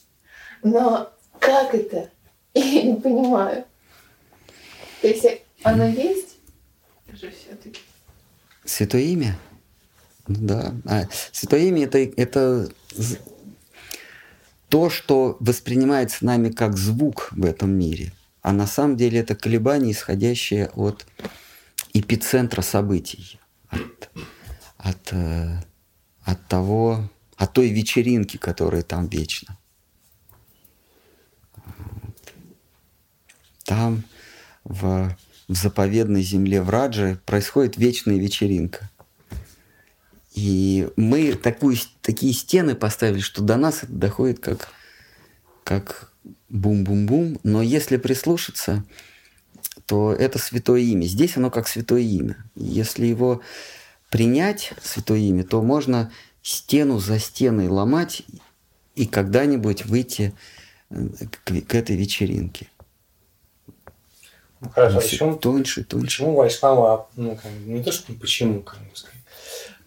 [0.64, 2.10] Но как это?
[2.54, 3.64] Я не понимаю.
[5.00, 5.24] То есть
[5.62, 6.38] оно есть?
[7.12, 7.78] Же все-таки.
[8.64, 9.38] Святое Имя?
[10.28, 10.74] Да.
[10.85, 12.69] А, святое Имя это, это
[14.69, 18.12] то, что воспринимается нами как звук в этом мире–
[18.47, 21.05] а на самом деле это колебания, исходящие от
[21.93, 23.40] эпицентра событий,
[23.70, 24.09] от,
[24.77, 25.65] от, э,
[26.23, 29.59] от того, от той вечеринки, которая там вечно.
[33.65, 34.05] Там,
[34.62, 35.16] в,
[35.48, 38.89] в заповедной земле в Радже, происходит вечная вечеринка.
[40.36, 44.68] И мы такую, такие стены поставили, что до нас это доходит как,
[45.64, 46.12] как
[46.50, 48.84] бум-бум-бум, но если прислушаться,
[49.86, 51.06] то это святое имя.
[51.06, 52.36] Здесь оно как святое имя.
[52.54, 53.40] Если его
[54.10, 58.22] принять, святое имя, то можно стену за стеной ломать
[58.94, 60.34] и когда-нибудь выйти
[60.90, 61.08] э,
[61.44, 62.68] к, к этой вечеринке.
[64.60, 66.06] Ну, хорошо, почему, тоньше, тоньше.
[66.06, 69.15] Почему вайшнавы, ну, как, не то, что почему, как бы сказать,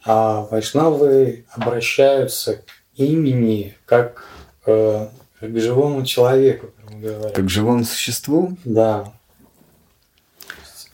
[0.05, 2.63] а вайшнавы обращаются к
[2.95, 4.25] имени как
[4.65, 5.07] э,
[5.39, 7.29] как к живому человеку, грубо говоря.
[7.33, 8.57] Как к живому существу?
[8.65, 9.13] Да.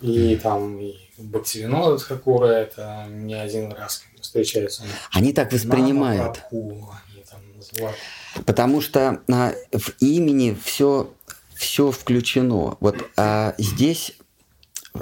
[0.02, 4.84] И там и Бхактивинода Хакура это не один раз встречаются.
[5.11, 6.34] Они так воспринимают.
[6.34, 7.98] Прабху, они там называют.
[8.45, 11.10] Потому что а, в имени все,
[11.53, 12.76] все включено.
[12.82, 14.18] Вот а здесь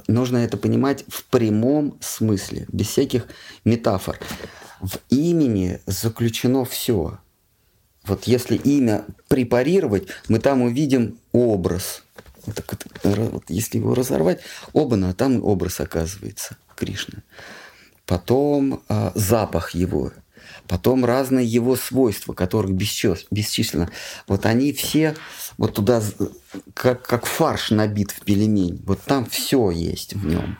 [0.08, 3.28] нужно это понимать в прямом смысле, без всяких
[3.66, 4.20] метафор.
[4.82, 7.18] В имени заключено все
[8.06, 12.04] вот если имя препарировать, мы там увидим образ.
[12.46, 12.64] Вот
[13.04, 14.42] вот, если его разорвать,
[14.74, 17.24] оба, а там образ оказывается Кришна.
[18.06, 20.12] Потом э, запах его,
[20.68, 23.90] потом разные его свойства, которых бесчисленно.
[24.28, 25.16] Вот они все
[25.58, 26.02] вот туда,
[26.74, 28.82] как, как фарш набит в пельмень.
[28.86, 30.58] Вот там все есть в нем,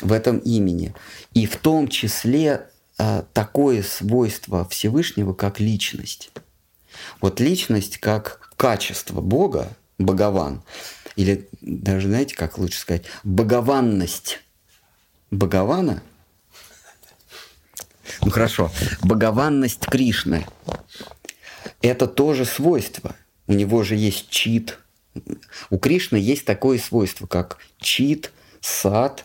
[0.00, 0.94] в этом имени.
[1.34, 2.68] И в том числе
[2.98, 6.30] а, такое свойство Всевышнего, как личность.
[7.20, 10.62] Вот личность как качество Бога, богован,
[11.16, 14.40] или даже, знаете, как лучше сказать, богованность
[15.30, 16.02] богована,
[18.22, 18.70] ну хорошо,
[19.02, 20.46] богованность Кришны,
[21.82, 23.14] это тоже свойство.
[23.46, 24.78] У него же есть чит.
[25.70, 29.24] У Кришны есть такое свойство, как чит, сад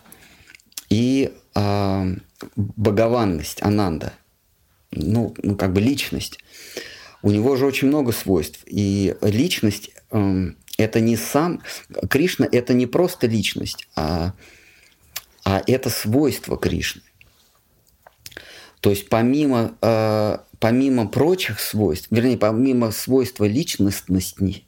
[0.90, 2.16] и э,
[2.56, 4.14] богованность, ананда.
[4.91, 6.40] Ну, ну, как бы личность.
[7.22, 8.60] У него же очень много свойств.
[8.66, 11.62] И личность э, это не сам...
[12.10, 14.34] Кришна это не просто личность, а,
[15.44, 17.02] а это свойство Кришны.
[18.81, 24.65] То есть помимо, э, помимо прочих свойств, вернее, помимо свойства личностности,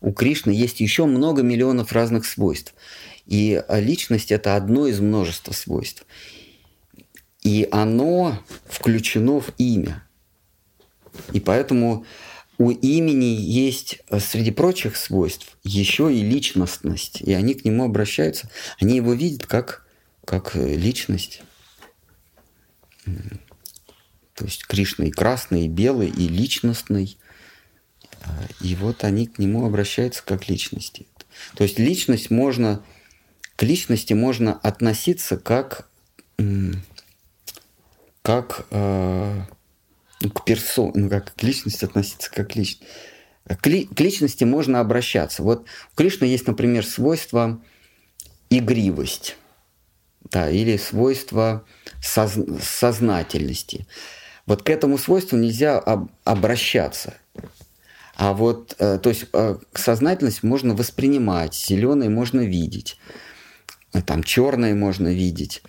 [0.00, 2.74] у Кришны есть еще много миллионов разных свойств.
[3.26, 6.04] И личность– это одно из множества свойств.
[7.42, 10.02] И оно включено в имя.
[11.32, 12.04] И поэтому
[12.58, 17.20] у имени есть среди прочих свойств еще и личностность.
[17.22, 19.86] И они к нему обращаются, они его видят как,
[20.24, 21.42] как личность.
[24.34, 27.16] То есть Кришна и красный, и белый, и личностный.
[28.60, 31.06] И вот они к нему обращаются как личности.
[31.54, 32.82] То есть личность можно,
[33.56, 35.88] к личности можно относиться как,
[38.22, 39.42] как э,
[40.20, 42.86] ну, к персоне, ну, как к личности относиться как личности.
[43.46, 45.42] К, ли, к личности можно обращаться.
[45.42, 47.60] Вот у Кришны есть, например, свойство
[48.48, 49.36] игривость,
[50.30, 51.64] да, или свойство
[52.02, 53.86] соз, сознательности.
[54.46, 57.14] Вот к этому свойству нельзя об, обращаться.
[58.16, 62.98] А вот, э, то есть, э, сознательность можно воспринимать, зеленый можно видеть,
[64.06, 65.62] там черный можно видеть,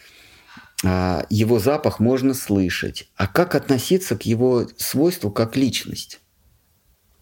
[0.83, 3.09] а, его запах можно слышать.
[3.15, 6.19] А как относиться к его свойству как личность?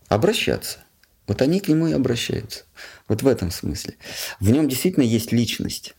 [0.07, 0.80] Обращаться.
[1.27, 2.64] Вот они к нему и обращаются.
[3.07, 3.95] Вот в этом смысле.
[4.39, 5.95] В нем действительно есть личность.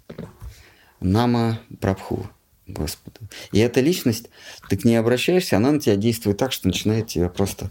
[1.05, 2.29] Нама Прабху.
[2.67, 3.21] Господу.
[3.53, 4.31] И эта личность,
[4.71, 7.69] ты к ней обращаешься, она на тебя действует так, что начинает тебя просто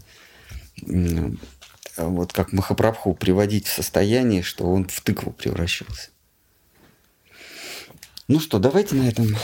[1.96, 6.10] вот как Махапрабху приводить в состояние, что он в тыкву превращался.
[8.28, 9.36] Ну что, давайте на этом.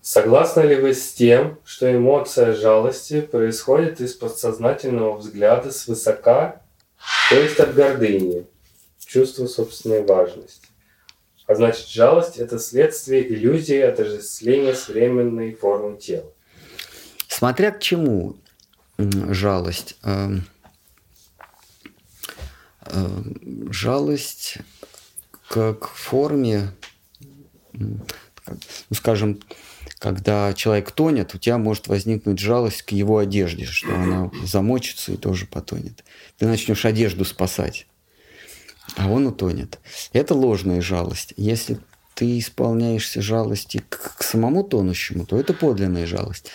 [0.00, 6.62] Согласны ли вы с тем, что эмоция жалости происходит из подсознательного взгляда свысока,
[7.30, 8.46] то есть от гордыни,
[9.12, 10.68] чувства собственной важности?
[11.46, 16.32] А значит, жалость– это следствие иллюзии отождествления с временной формой тела.
[17.28, 18.36] Смотря к чему
[18.98, 19.96] жалость.
[20.04, 20.46] Эм,
[22.86, 24.58] эм, жалость
[25.48, 26.72] как форме,
[27.72, 27.98] ну,
[28.94, 29.40] скажем,
[29.98, 35.16] когда человек тонет, у тебя может возникнуть жалость к его одежде, что она замочится и
[35.16, 36.04] тоже потонет.
[36.38, 37.86] Ты начнешь одежду спасать
[38.96, 39.78] а он утонет.
[40.12, 41.34] Это ложная жалость.
[41.36, 41.78] Если
[42.14, 46.50] ты исполняешься жалости к, к самому тонущему, то это подлинная жалость.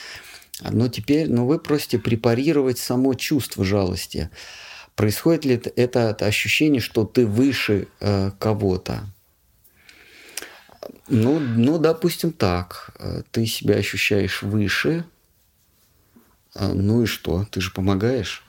[0.61, 4.30] Но теперь, ну вы просите препарировать само чувство жалости.
[4.95, 9.05] Происходит ли это, это ощущение, что ты выше э, кого-то?
[11.07, 12.95] Ну, ну, допустим, так.
[13.31, 15.05] Ты себя ощущаешь выше.
[16.53, 17.45] А, ну и что?
[17.51, 18.43] Ты же помогаешь.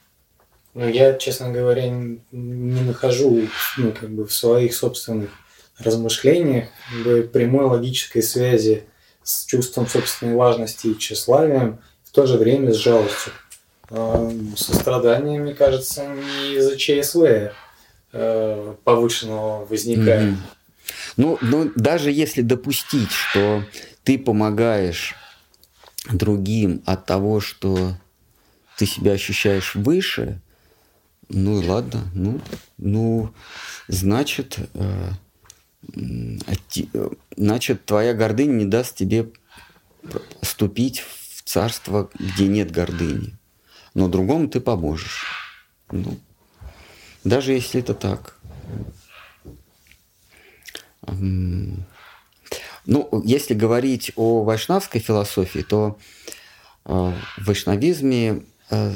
[0.78, 3.48] Ну, я, честно говоря, не нахожу
[3.78, 5.30] ну, как бы в своих собственных
[5.76, 6.68] размышлениях
[7.32, 8.84] прямой логической связи
[9.24, 13.32] с чувством собственной важности и тщеславием, в то же время с жалостью.
[13.90, 17.52] А, сострадание, мне кажется, не из-за ЧСВ
[18.12, 20.34] э, повышенного возникает.
[20.34, 20.36] Mm-hmm.
[21.16, 23.64] Ну, ну, даже если допустить, что
[24.04, 25.16] ты помогаешь
[26.08, 27.96] другим от того, что
[28.76, 30.40] ты себя ощущаешь выше,
[31.28, 32.40] ну и ладно, ну,
[32.78, 33.32] ну
[33.88, 35.10] значит, э,
[37.36, 39.30] значит, твоя гордыня не даст тебе
[40.42, 43.36] ступить в царство, где нет гордыни.
[43.94, 45.24] Но другому ты поможешь.
[45.90, 46.18] Ну,
[47.24, 48.36] даже если это так.
[52.90, 55.98] Ну, если говорить о вайшнавской философии, то
[56.86, 58.94] э, в вайшнавизме э,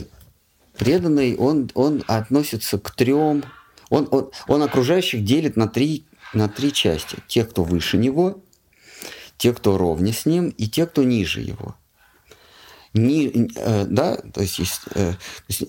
[0.76, 3.44] преданный, он, он относится к трем,
[3.90, 7.18] он, он, он окружающих делит на три, на три части.
[7.28, 8.42] Те, кто выше него,
[9.36, 11.76] те, кто ровне с ним, и те, кто ниже его.
[12.94, 14.60] Ни, э, да, то есть,
[14.94, 15.18] э, то
[15.48, 15.64] есть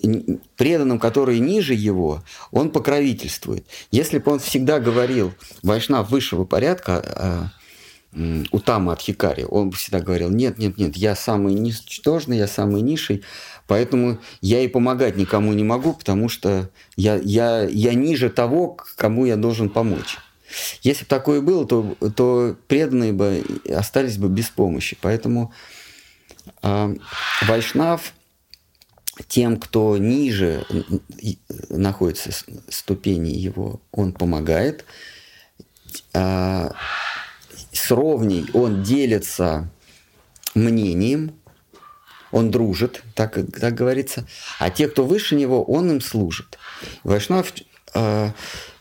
[0.56, 3.66] преданным, которые ниже его, он покровительствует.
[3.90, 5.32] Если бы он всегда говорил
[5.62, 11.16] Вайшнав высшего порядка, э, Утама от Хикари, он бы всегда говорил, нет, нет, нет, я
[11.16, 13.24] самый ничтожный, я самый низший,
[13.66, 19.24] Поэтому я и помогать никому не могу, потому что я, я, я ниже того, кому
[19.24, 20.18] я должен помочь.
[20.82, 24.96] Если бы такое было, то, то преданные бы остались бы без помощи.
[25.00, 25.52] Поэтому
[26.62, 26.96] э,
[27.42, 28.12] Вайшнав
[29.28, 30.66] тем, кто ниже
[31.70, 32.30] находится
[32.68, 34.84] ступени его, он помогает.
[36.12, 36.70] Э,
[37.72, 39.70] с ровней он делится
[40.54, 41.34] мнением,
[42.34, 44.26] он дружит, так, так говорится,
[44.58, 46.58] а те, кто выше него, он им служит.
[47.04, 47.52] Вайшнав,
[47.94, 48.32] э,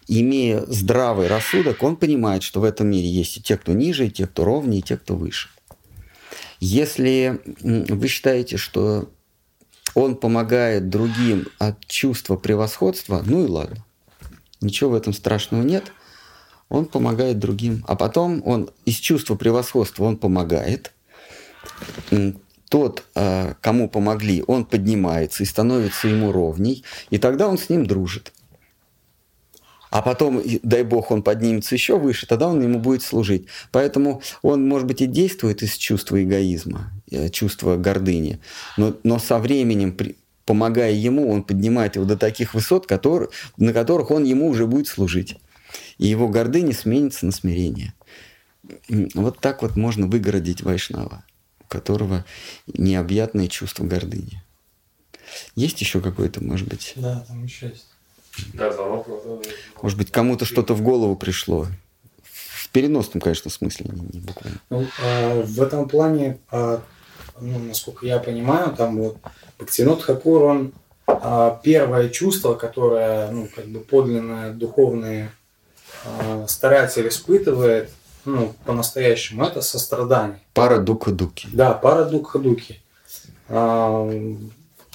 [0.08, 4.12] имея здравый рассудок, он понимает, что в этом мире есть и те, кто ниже, и
[4.12, 5.50] те, кто ровнее, и те, кто выше.
[6.60, 9.12] Если вы считаете, что
[9.94, 13.86] он помогает другим от чувства превосходства, ну и ладно.
[14.62, 15.92] Ничего в этом страшного нет.
[16.70, 17.84] он помогает другим.
[17.88, 20.92] А потом он из чувства превосходства он помогает.
[22.74, 27.86] Тот, а, кому помогли, он поднимается и становится ему ровней, и тогда он с ним
[27.86, 28.34] дружит.
[29.92, 33.46] А потом, дай бог, он поднимется еще выше, тогда он ему будет служить.
[33.72, 38.40] Поэтому он, может быть, и действует из чувства эгоизма, э, чувства гордыни,
[38.76, 39.96] но, но со временем,
[40.44, 44.88] помогая ему, он поднимает его до таких высот, которые, на которых он ему уже будет
[44.88, 45.38] служить
[46.00, 47.94] и его гордыня сменится на смирение.
[49.14, 51.24] Вот так вот можно выгородить Вайшнава,
[51.74, 52.26] которого
[52.68, 54.42] необъятное чувство гордыни.
[55.56, 56.94] Есть еще какое-то, может быть?
[56.96, 57.88] Да, там еще есть.
[58.54, 59.08] Да, звонок.
[59.82, 61.68] Может быть, кому-то что-то в голову пришло.
[62.24, 64.60] В переносном, конечно, смысле, не, не буквально.
[64.70, 66.82] Ну, а, в этом плане, а,
[67.40, 69.18] ну, насколько я понимаю, там вот
[69.60, 70.74] Бхактинот Хакур, он
[71.06, 75.32] а, первое чувство, которое, ну, как бы подлинное духовное
[76.06, 77.90] Э, старатель испытывает,
[78.26, 80.40] ну, по-настоящему, это сострадание.
[80.54, 81.48] Пара духа-дуки.
[81.52, 82.80] Да, пара духа-дуки.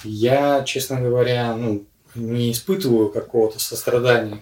[0.03, 1.85] Я, честно говоря, ну,
[2.15, 4.39] не испытываю какого-то сострадания,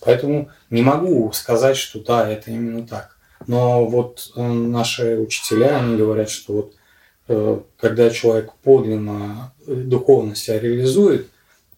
[0.00, 3.16] поэтому не могу сказать, что да, это именно так.
[3.46, 6.74] Но вот э, наши учителя, они говорят, что вот
[7.28, 11.28] э, когда человек подлинно духовно себя реализует,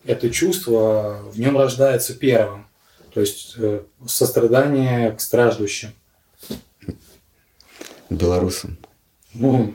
[0.04, 2.66] это чувство в нем рождается первым.
[3.14, 5.92] То есть э, сострадание к страждущим.
[8.16, 8.78] Белорусам.
[9.34, 9.74] Ну,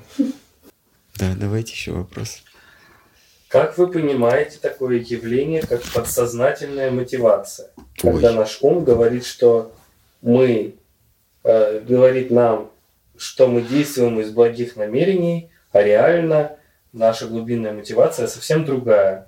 [1.18, 2.43] да, давайте еще вопрос.
[3.47, 7.72] Как вы понимаете такое явление, как подсознательная мотивация?
[7.76, 7.85] Ой.
[8.14, 9.73] Когда наш ум говорит, что
[10.22, 10.76] мы,
[11.43, 12.69] э, говорит нам,
[13.15, 16.57] что мы действуем из благих намерений, а реально
[16.91, 19.27] наша глубинная мотивация совсем другая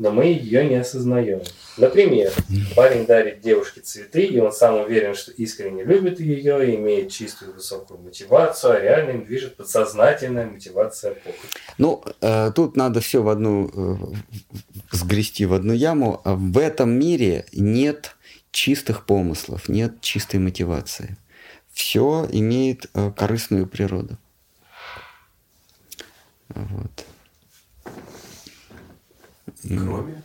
[0.00, 1.42] но мы ее не осознаем.
[1.76, 2.32] Например,
[2.74, 8.00] парень дарит девушке цветы, и он сам уверен, что искренне любит ее, имеет чистую высокую
[8.00, 11.34] мотивацию, а реально им движет подсознательная мотивация похоть.
[11.76, 13.96] Ну, э, тут надо все в одну э,
[14.90, 16.22] сгрести в одну яму.
[16.24, 18.16] В этом мире нет
[18.52, 21.18] чистых помыслов, нет чистой мотивации.
[21.72, 24.16] Все имеет э, корыстную природу.
[26.48, 27.04] Вот.
[29.62, 30.22] Кроме?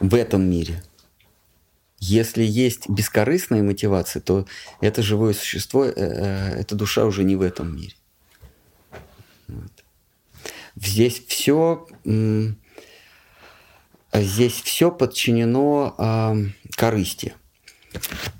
[0.00, 0.82] В этом мире.
[1.98, 4.46] Если есть бескорыстная мотивация, то
[4.80, 7.94] это живое существо, э, э, эта душа уже не в этом мире.
[9.46, 9.84] Вот.
[10.74, 11.86] Здесь все
[14.12, 16.34] здесь все подчинено э,
[16.76, 17.34] корысти.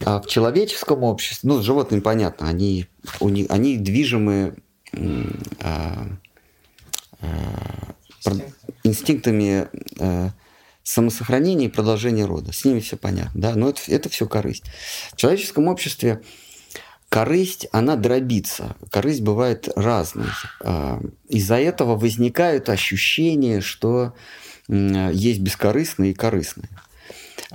[0.05, 2.86] А в человеческом обществе, ну, животные, понятно, они,
[3.20, 4.57] у них, они движимы
[4.93, 5.24] э,
[7.20, 7.27] э,
[8.85, 9.69] инстинктами
[9.99, 10.31] э,
[10.82, 12.53] самосохранения и продолжения рода.
[12.53, 14.65] С ними все понятно, да, но это, это все корысть.
[15.12, 16.23] В человеческом обществе
[17.12, 18.74] корысть, она дробится.
[18.90, 20.28] Корысть бывает разной.
[20.61, 24.15] Э, из-за этого возникают ощущения, что
[24.69, 26.70] есть бескорыстное и корыстное.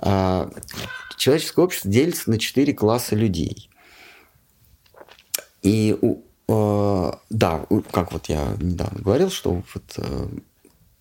[0.01, 0.49] Э,
[1.17, 3.69] человеческое общество делится на четыре класса людей.
[5.63, 5.97] И
[6.47, 9.99] э, да, как вот я недавно говорил, что вот,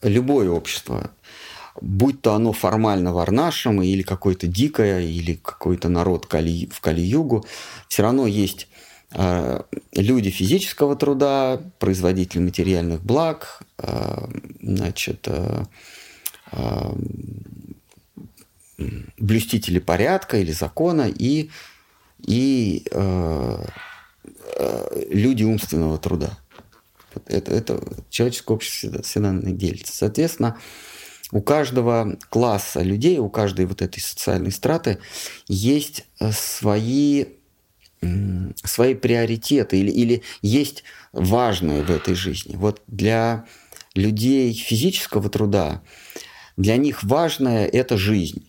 [0.08, 1.10] любое общество,
[1.80, 7.44] будь то оно формально варнашем или какое-то дикое, или какой-то народ Кали, в Кали-Югу,
[7.88, 8.68] все равно есть
[9.12, 9.62] э,
[9.92, 14.28] люди физического труда, производители материальных благ, э,
[14.62, 15.64] значит, э,
[19.18, 21.50] блюстители порядка или закона и,
[22.20, 22.84] и
[25.10, 26.38] люди умственного труда.
[27.26, 29.94] Это, это человеческое общество всегда, всегда делится.
[29.94, 30.58] Соответственно,
[31.32, 34.98] у каждого класса людей, у каждой вот этой социальной страты
[35.48, 37.26] есть э, свои,
[38.64, 42.54] свои приоритеты или, или есть важное в этой жизни.
[42.54, 43.46] Вот для
[43.94, 45.82] людей физического труда,
[46.56, 48.48] для них важное– это жизнь.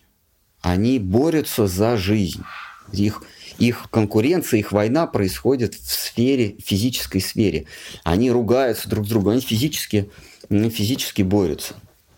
[0.60, 2.42] Они борются за жизнь.
[2.92, 3.22] Их
[3.58, 7.66] их конкуренция, их война происходит в сфере, физической сфере.
[8.04, 10.10] Они ругаются друг с другом, они физически,
[10.48, 11.74] физически борются.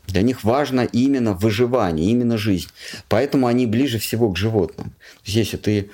[0.07, 2.69] Для них важно именно выживание, именно жизнь.
[3.09, 4.93] Поэтому они ближе всего к животным.
[5.25, 5.91] если ты,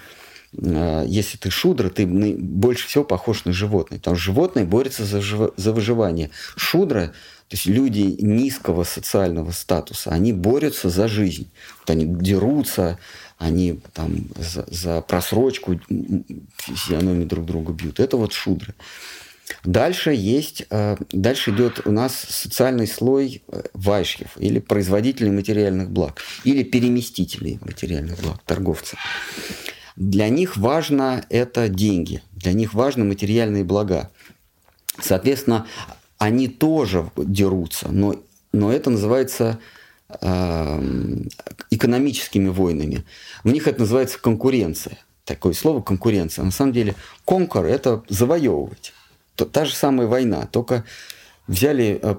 [0.56, 3.98] э, если ты шудра, ты больше всего похож на животное.
[3.98, 5.20] Потому что животные борются за,
[5.56, 6.30] за выживание.
[6.56, 7.12] Шудра,
[7.48, 11.50] то есть люди низкого социального статуса, они борются за жизнь.
[11.80, 12.98] Вот они дерутся,
[13.38, 15.78] они там за, за просрочку
[16.56, 18.00] физиономии друг друга бьют.
[18.00, 18.74] Это вот шудры.
[19.64, 26.22] Дальше есть, э, дальше идет у нас социальный слой э, вайшьев или производителей материальных благ,
[26.44, 28.98] или переместителей материальных благ, торговцев.
[29.94, 34.10] Для них важно это деньги, для них важны материальные блага.
[35.00, 35.66] Соответственно,
[36.18, 38.16] они тоже дерутся, но,
[38.52, 39.58] но это называется
[41.70, 43.04] экономическими войнами.
[43.44, 44.98] У них это называется конкуренция.
[45.24, 46.44] Такое слово конкуренция.
[46.44, 48.92] На самом деле, конкур– это завоевывать.
[49.34, 50.84] Та же самая война, только
[51.46, 52.14] взяли э,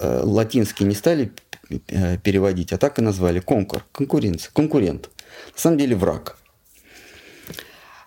[0.00, 1.32] э, латинский не стали
[1.88, 5.10] э, переводить, а так и назвали конкур, конкуренция, конкурент.
[5.54, 6.38] На самом деле враг.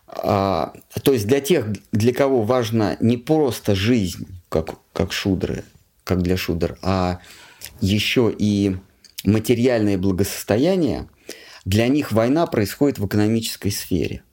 [0.08, 0.74] А,
[1.04, 5.64] то есть для тех, для кого важна не просто жизнь, как, как шудры,
[6.04, 7.20] как для шудр, а
[7.82, 8.78] еще и
[9.28, 11.08] материальное благосостояние,
[11.66, 14.24] для них война происходит в экономической сфере.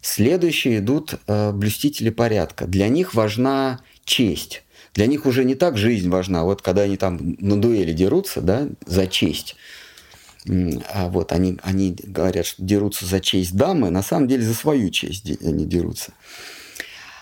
[0.00, 2.66] Следующие идут э, блюстители порядка.
[2.66, 4.62] Для них важна честь.
[4.94, 6.44] Для них уже не так жизнь важна.
[6.44, 9.56] Вот когда они там на дуэли дерутся, да, за честь,
[10.48, 14.88] а вот они, они говорят, что дерутся за честь дамы, на самом деле за свою
[14.88, 16.12] честь они дерутся.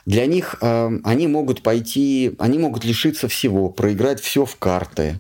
[0.07, 5.19] Для них э, они могут пойти, они могут лишиться всего, проиграть все в карты,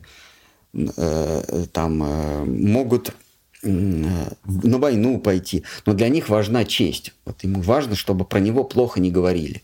[1.72, 3.14] там э, могут
[3.62, 7.14] э, на войну пойти, но для них важна честь.
[7.24, 9.62] Вот ему важно, чтобы про него плохо не говорили.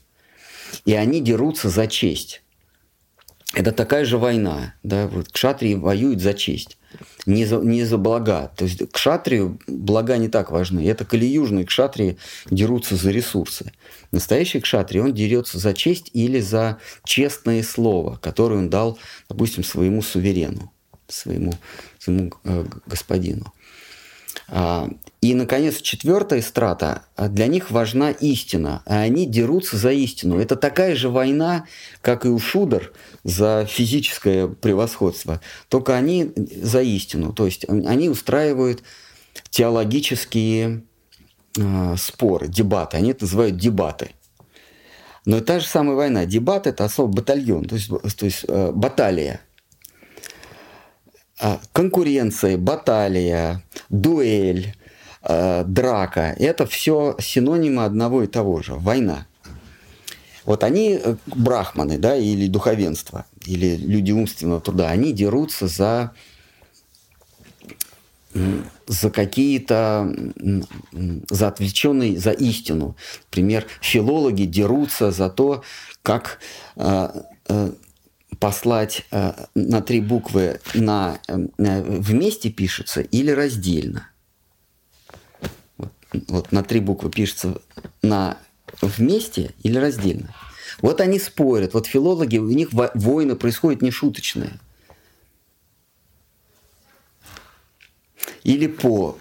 [0.84, 2.42] И они дерутся за честь.
[3.52, 4.74] Это такая же война.
[4.82, 5.06] Да?
[5.06, 6.78] Вот кшатрии воюют за честь
[7.26, 8.50] не за, не за блага.
[8.56, 10.86] То есть к шатрию блага не так важны.
[10.88, 12.18] Это калиюжные кшатрии
[12.50, 13.72] дерутся за ресурсы.
[14.12, 18.98] Настоящий кшатрий, он дерется за честь или за честное слово, которое он дал,
[19.28, 20.70] допустим, своему суверену,
[21.08, 21.52] своему,
[21.98, 23.52] своему э, господину.
[24.48, 24.90] А,
[25.20, 30.38] и, наконец, четвертая страта, для них важна истина, а они дерутся за истину.
[30.38, 31.66] Это такая же война,
[32.02, 37.32] как и у Шудер за физическое превосходство, только они за истину.
[37.32, 38.82] То есть они устраивают
[39.50, 40.82] теологические
[41.56, 42.96] э, споры, дебаты.
[42.98, 44.10] Они это называют дебаты.
[45.24, 46.26] Но та же самая война.
[46.26, 49.40] Дебат– это особый батальон, то есть, то есть э, баталия–
[51.44, 54.74] а, конкуренция, баталия, дуэль,
[55.20, 59.26] а, драка– это все синонимы одного и того же– война.
[60.46, 66.12] Вот они, э, брахманы, да, или духовенство, или люди умственного труда, они дерутся за,
[68.86, 70.14] за какие-то,
[71.28, 72.96] за отвлеченные, за истину.
[73.26, 75.62] Например, филологи дерутся за то,
[76.02, 76.38] как
[76.76, 77.70] а, э,
[78.44, 84.10] послать э, на три буквы на, э, вместе пишется или раздельно.
[85.78, 85.92] Вот,
[86.28, 87.62] вот на три буквы пишется
[88.02, 88.36] на
[88.82, 90.34] вместе или раздельно.
[90.82, 91.72] Вот они спорят.
[91.72, 94.60] Вот филологи, у них войны происходят нешуточные.
[98.42, 99.16] Или по.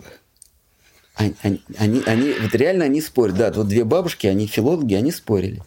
[1.16, 3.38] Они, они, они, вот реально они спорят.
[3.38, 5.64] Да, вот две бабушки, они филологи, они спорили.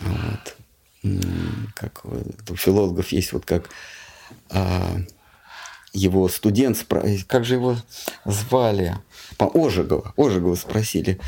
[0.00, 0.56] Вот
[1.74, 3.68] как у филологов есть вот как
[4.50, 4.96] а,
[5.92, 6.84] его студент,
[7.26, 7.76] как же его
[8.24, 8.96] звали?
[9.36, 11.20] По Ожегова, Ожегова спросили,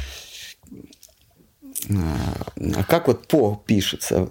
[1.91, 4.31] а, а как вот по пишется?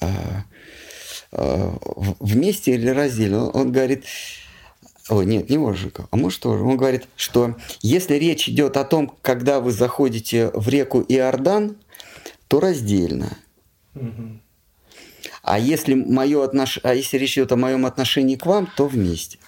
[0.00, 0.44] А,
[1.32, 1.78] а,
[2.20, 3.50] вместе или раздельно?
[3.50, 4.04] Он говорит,
[5.08, 6.64] Ой, нет, не Ожегов, а может тоже.
[6.64, 11.76] Он говорит, что если речь идет о том, когда вы заходите в реку Иордан,
[12.48, 13.36] то раздельно.
[13.94, 14.40] Угу.
[15.46, 16.80] А если, мое отнош...
[16.82, 19.38] а если речь идет о моем отношении к вам, то вместе.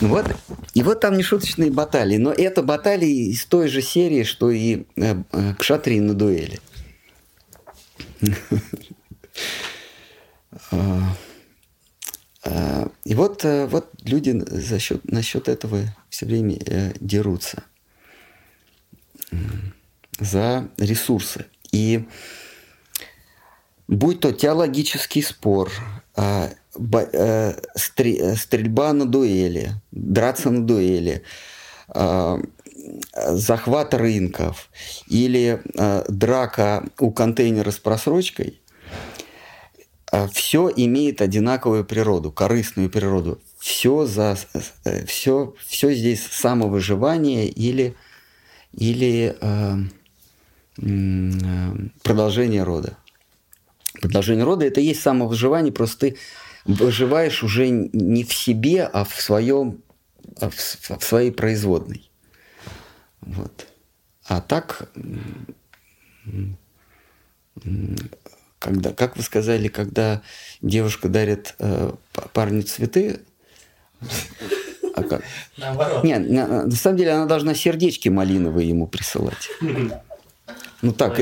[0.00, 0.24] Вот.
[0.72, 2.16] И вот там нешуточные баталии.
[2.16, 6.60] Но это баталии из той же серии, что и э, э, Кшатри на дуэли.
[10.70, 11.16] А,
[12.44, 16.58] а, и вот, э, вот люди за счет, насчет этого все время
[17.00, 17.62] дерутся
[20.18, 21.46] за ресурсы.
[21.70, 22.06] И
[23.88, 25.72] будь то теологический спор,
[26.14, 27.54] а, э,
[28.36, 31.22] стрельба на дуэли, драться на дуэли,
[31.88, 32.38] а,
[33.30, 34.68] захват рынков
[35.08, 38.60] или а, драка у контейнера с просрочкой,
[40.32, 43.42] все имеет одинаковую природу, корыстную природу.
[43.58, 44.38] Все, за,
[45.06, 47.94] все, все здесь самовыживание или,
[48.72, 49.76] или э,
[52.02, 52.96] продолжение рода.
[54.00, 56.16] Продолжение рода– это и есть самовыживание, просто ты
[56.64, 59.82] выживаешь уже не в себе, а в своем,
[60.40, 62.10] а в, в своей производной.
[63.20, 63.66] Вот.
[64.26, 64.90] А так,
[68.58, 70.22] когда, как вы сказали, когда
[70.60, 71.92] девушка дарит э,
[72.32, 73.20] парню цветы,
[74.94, 75.22] А как?
[75.56, 76.04] Наоборот.
[76.04, 79.48] Нет, на, на самом деле она должна сердечки малиновые ему присылать.
[80.80, 81.20] Ну так,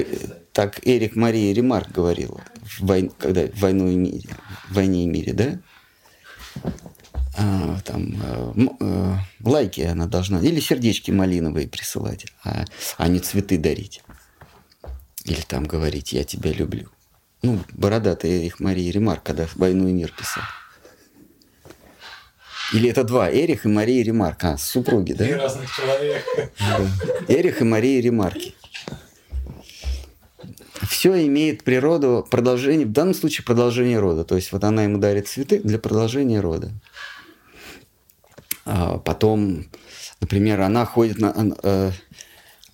[0.56, 4.30] так Эрик Мария Ремарк говорила, в вой, когда в войну и мире,
[4.70, 5.58] в войне и мире, да?
[7.36, 9.14] А, там э, э,
[9.44, 12.64] лайки она должна, или сердечки малиновые присылать, а,
[12.96, 14.02] а не цветы дарить.
[15.24, 16.88] Или там говорить «я тебя люблю».
[17.42, 20.44] Ну, бородатый Эрих Мария Ремарк, когда «Войну и мир» писал.
[22.72, 24.42] Или это два, Эрих и Мария Ремарк.
[24.42, 25.26] А, супруги, да?
[25.26, 26.50] Три разных человека.
[26.58, 26.80] Да.
[27.28, 28.54] Эрих и Мария Ремарки.
[30.82, 34.24] Все имеет природу продолжение, в данном случае продолжение рода.
[34.24, 36.72] То есть вот она ему дарит цветы для продолжения рода.
[38.64, 39.66] А потом,
[40.20, 41.90] например, она ходит на, э,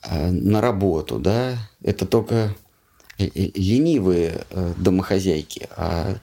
[0.05, 2.55] э, на работу, да, это только
[3.19, 6.17] ленивые э, домохозяйки, а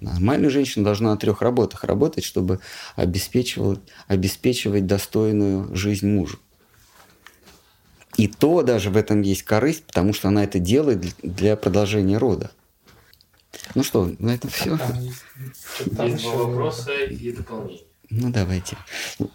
[0.00, 2.60] нормальная женщина должна на трех работах работать, чтобы
[2.96, 6.38] обеспечивать, обеспечивать достойную жизнь мужу.
[8.16, 12.50] И то даже в этом есть корысть, потому что она это делает для продолжения рода.
[13.74, 14.76] Ну что, на этом все.
[14.76, 17.82] Там есть, там есть вопросы и дополнения.
[18.10, 18.76] Ну, давайте.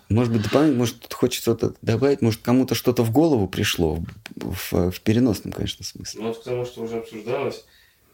[0.07, 3.99] Может быть, дополнительно, может, кто-то хочет что-то добавить, может, кому-то что-то в голову пришло,
[4.35, 6.21] в, в, в переносном, конечно, смысле.
[6.21, 7.65] Ну, вот потому что уже обсуждалось,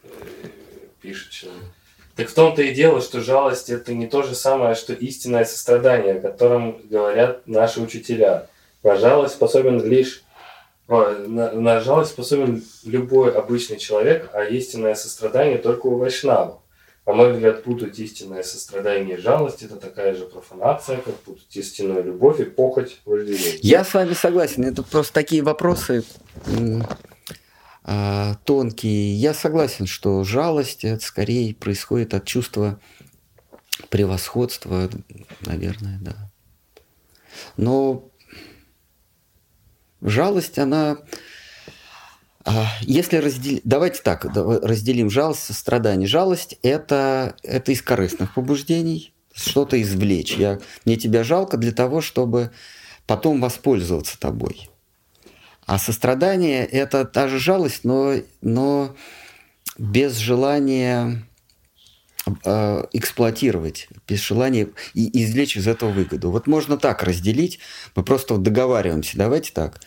[0.02, 0.08] э,
[1.00, 1.62] пишет человек.
[2.16, 6.14] Так в том-то и дело, что жалость– это не то же самое, что истинное сострадание,
[6.14, 8.48] о котором говорят наши учителя.
[8.82, 10.24] На жалость способен лишь
[10.88, 16.60] на, на жалость способен любой обычный человек, а истинное сострадание только у вайшнавов.
[17.06, 22.02] На мой взгляд, путать истинное сострадание и жалость– это такая же профанация, как путать истинную
[22.02, 23.58] любовь и похоть вожделение.
[23.62, 24.64] Я с вами согласен.
[24.64, 26.02] Это просто такие вопросы
[27.84, 29.14] э, тонкие.
[29.14, 32.80] Я согласен, что жалость это скорее происходит от чувства
[33.88, 34.90] превосходства,
[35.42, 36.32] наверное, да.
[37.56, 38.10] Но
[40.06, 40.98] жалость, она
[42.48, 46.06] а, если разделить, давайте так, разделим жалость, сострадание.
[46.06, 50.36] Жалость это, это из корыстных побуждений, что-то извлечь.
[50.36, 52.52] Я, мне тебя жалко для того, чтобы
[53.04, 54.70] потом воспользоваться тобой.
[55.66, 58.94] А сострадание это та же жалость, но, но
[59.76, 61.25] без желания
[62.44, 66.30] э, эксплуатировать, без желания и извлечь из этого выгоду.
[66.30, 67.58] Вот можно так разделить.
[67.94, 69.16] Мы просто договариваемся.
[69.16, 69.80] Давайте так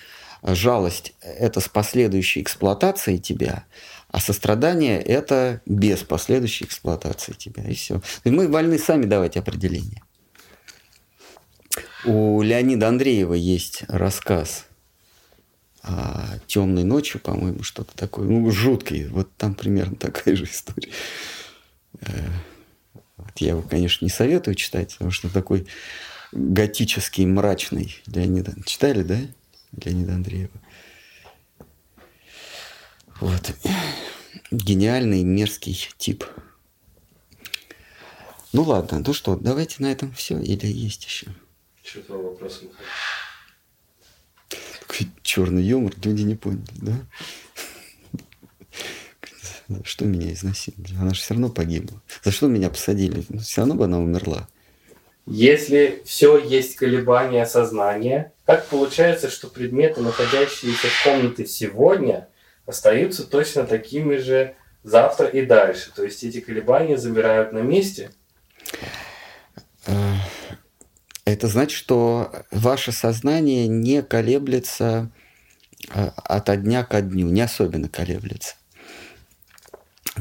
[0.43, 3.65] жалость– это с последующей эксплуатацией тебя,
[4.09, 7.63] а сострадание– это без последующей эксплуатации тебя.
[7.63, 8.01] И все.
[8.23, 10.01] И мы вольны сами давать определение.
[12.05, 14.65] У Леонида Андреева есть рассказ
[15.83, 18.27] о темной ночью, по-моему, что-то такое.
[18.27, 19.07] Ну, жуткий.
[19.07, 20.89] Вот там примерно такая же история.
[22.01, 22.29] Э,
[23.37, 25.67] я его, конечно, не советую читать, потому что такой
[26.31, 28.55] готический, мрачный Леонида.
[28.65, 29.19] Читали, да?
[29.71, 30.51] Леонида Андреева.
[33.19, 33.53] Вот.
[34.51, 36.25] Гениальный, мерзкий тип.
[38.51, 41.27] Ну ладно, ну что, давайте на этом все или есть еще?
[41.83, 42.77] Что твой вопрос, Михаил?
[44.79, 46.99] Такой черный юмор, люди не поняли, да?
[49.83, 50.95] Что меня изнасиловали?
[50.99, 52.01] Она же все равно погибла.
[52.23, 53.23] За что меня посадили?
[53.29, 54.47] Ну, все равно бы она умерла.
[55.27, 62.27] Если все есть колебания сознания, как получается, что предметы, находящиеся в комнате сегодня,
[62.65, 65.91] остаются точно такими же завтра и дальше?
[65.95, 68.09] То есть эти колебания замирают на месте?
[69.85, 70.15] Э,
[71.25, 75.11] это значит, что ваше сознание не колеблется
[75.93, 78.55] э, от дня ко дню, не особенно колеблется.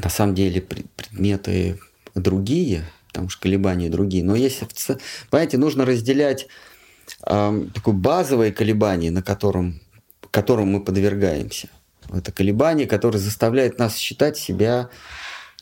[0.03, 1.79] На самом деле предметы
[2.15, 4.25] другие, потому что колебания другие.
[4.25, 4.67] Но если,
[5.31, 6.47] понимаете, нужно разделять
[7.27, 9.81] э, такое базовое колебание, на котором,
[10.31, 11.69] которому мы подвергаемся.
[12.13, 14.89] Это колебание, которое заставляет нас считать себя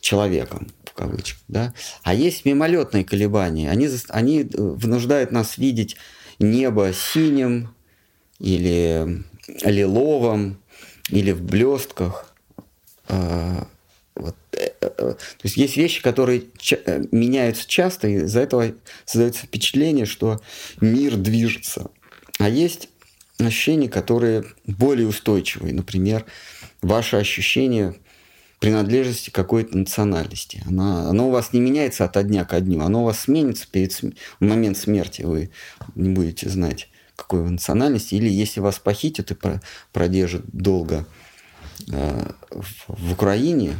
[0.00, 1.42] человеком, в кавычках.
[1.48, 1.74] Да?
[2.02, 3.70] А есть мимолетные колебания.
[3.70, 5.96] Они, они э, вынуждают нас видеть
[6.38, 7.74] небо синим
[8.38, 9.24] или
[9.64, 10.60] лиловым,
[11.08, 12.32] или в блестках.
[13.08, 13.64] Э,
[14.80, 18.74] то есть есть вещи, которые э, меняются часто, и из-за этого
[19.04, 20.40] создается впечатление, что
[20.80, 21.90] мир движется.
[22.38, 22.88] А есть
[23.38, 25.74] ощущения, которые более устойчивые.
[25.74, 26.24] Например,
[26.82, 27.94] ваше ощущение
[28.60, 30.62] принадлежности какой-то национальности.
[30.66, 33.92] Она, оно у вас не меняется от дня ко дню, оно у вас сменится перед
[33.92, 35.22] в момент смерти.
[35.22, 35.50] Вы
[35.94, 38.14] не будете знать, какой вы национальности.
[38.14, 39.36] Или если вас похитят и
[39.92, 41.06] продержат долго
[41.90, 42.32] э,
[42.88, 43.74] в Украине,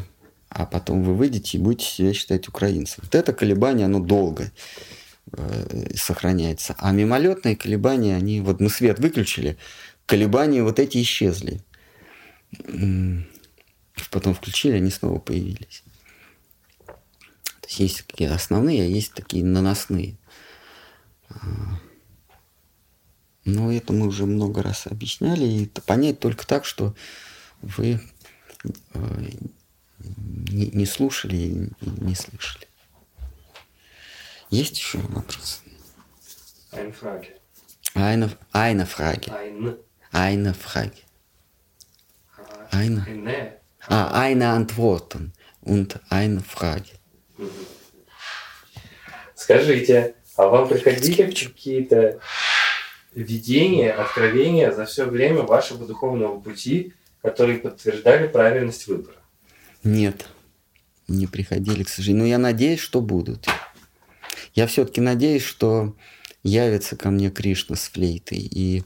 [0.57, 3.03] а потом вы выйдете и будете себя считать украинцем.
[3.05, 4.53] Вот это колебание, оно долгое.
[5.33, 6.75] э, сохраняется.
[6.79, 9.59] А мимолетные колебания, они, вот мы свет выключили,
[10.07, 11.61] колебания вот эти исчезли.
[14.11, 15.83] Потом включили, они снова появились.
[16.87, 20.17] То есть есть такие основные, а есть такие наносные.
[21.29, 21.37] А,
[23.45, 25.45] но это мы уже много раз объясняли.
[25.45, 26.95] И это понять только так, что
[27.61, 28.01] вы
[28.95, 29.31] э,
[30.51, 32.67] не, не слушали и не слышали.
[34.51, 35.63] Есть еще вопрос?
[36.73, 37.29] Eine Frage.
[37.95, 39.33] Eine, eine Frage.
[39.33, 39.79] Eine.
[40.13, 41.03] Eine Frage.
[42.71, 43.05] Eine.
[43.07, 43.57] Eine.
[43.89, 46.91] Ah, eine Antworten und eine Frage.
[49.35, 52.21] Скажите, а вам приходили какие-то
[53.15, 59.17] видения, откровения за все время вашего духовного пути, которые подтверждали правильность выбора?
[59.87, 60.27] Нет,
[61.07, 62.25] не приходили, к сожалению.
[62.25, 63.47] Но я надеюсь, что будут.
[64.57, 65.95] Я все-таки надеюсь, что
[66.43, 68.83] явится ко мне Кришна с флейтой и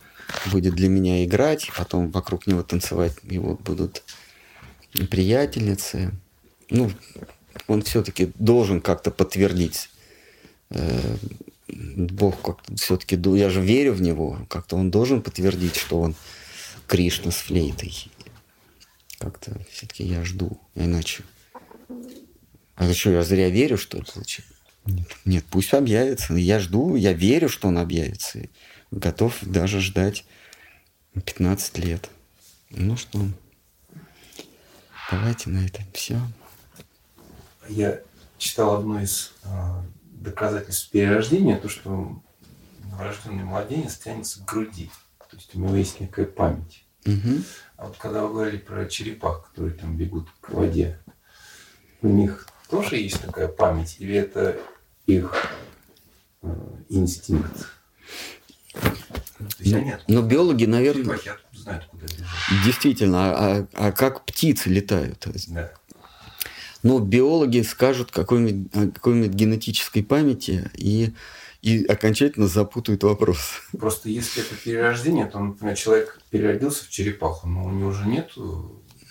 [0.52, 4.02] будет для меня играть, потом вокруг него танцевать его будут
[5.10, 6.12] приятельницы.
[6.68, 6.92] Ну,
[7.66, 9.88] он все-таки должен как-то подтвердить.
[10.68, 11.16] Э,
[11.66, 16.14] Бог как-то все-таки, я же верю в него, как-то он должен подтвердить, что он
[16.86, 18.10] Кришна с флейтой.
[19.20, 21.24] Как-то все-таки я жду, иначе.
[22.74, 24.46] А что, я зря верю, что ли, зачем?
[24.86, 26.32] Нет, нет, пусть объявится.
[26.32, 28.48] Я жду, я верю, что он объявится.
[28.90, 30.24] Готов даже ждать
[31.12, 32.08] 15 лет.
[32.70, 33.20] Ну что,
[35.10, 36.18] давайте на этом все.
[37.68, 38.00] Я
[38.38, 39.48] читал одно из э,
[40.12, 42.22] доказательств перерождения, то, что
[42.84, 44.90] новорожденный младенец тянется к груди.
[45.30, 46.84] То есть у него есть некая память.
[47.06, 47.42] Угу.
[47.76, 50.98] А вот когда вы говорили про черепах, которые там бегут к воде,
[52.02, 53.96] у них тоже есть такая память?
[53.98, 54.58] Или это
[55.06, 55.34] их
[56.42, 56.48] э,
[56.88, 57.68] инстинкт?
[59.58, 60.02] Ну, нет.
[60.08, 61.18] Но биологи, наверное,
[61.52, 62.64] знают, куда бежать.
[62.64, 65.26] Действительно, а, а, а как птицы летают?
[65.48, 65.72] Да.
[66.82, 71.12] Ну, биологи скажут какой-нибудь, о какой-нибудь генетической памяти и,
[71.62, 73.60] и окончательно запутают вопрос.
[73.78, 78.32] Просто если это перерождение, то, например, человек переродился в черепаху, но у него уже нет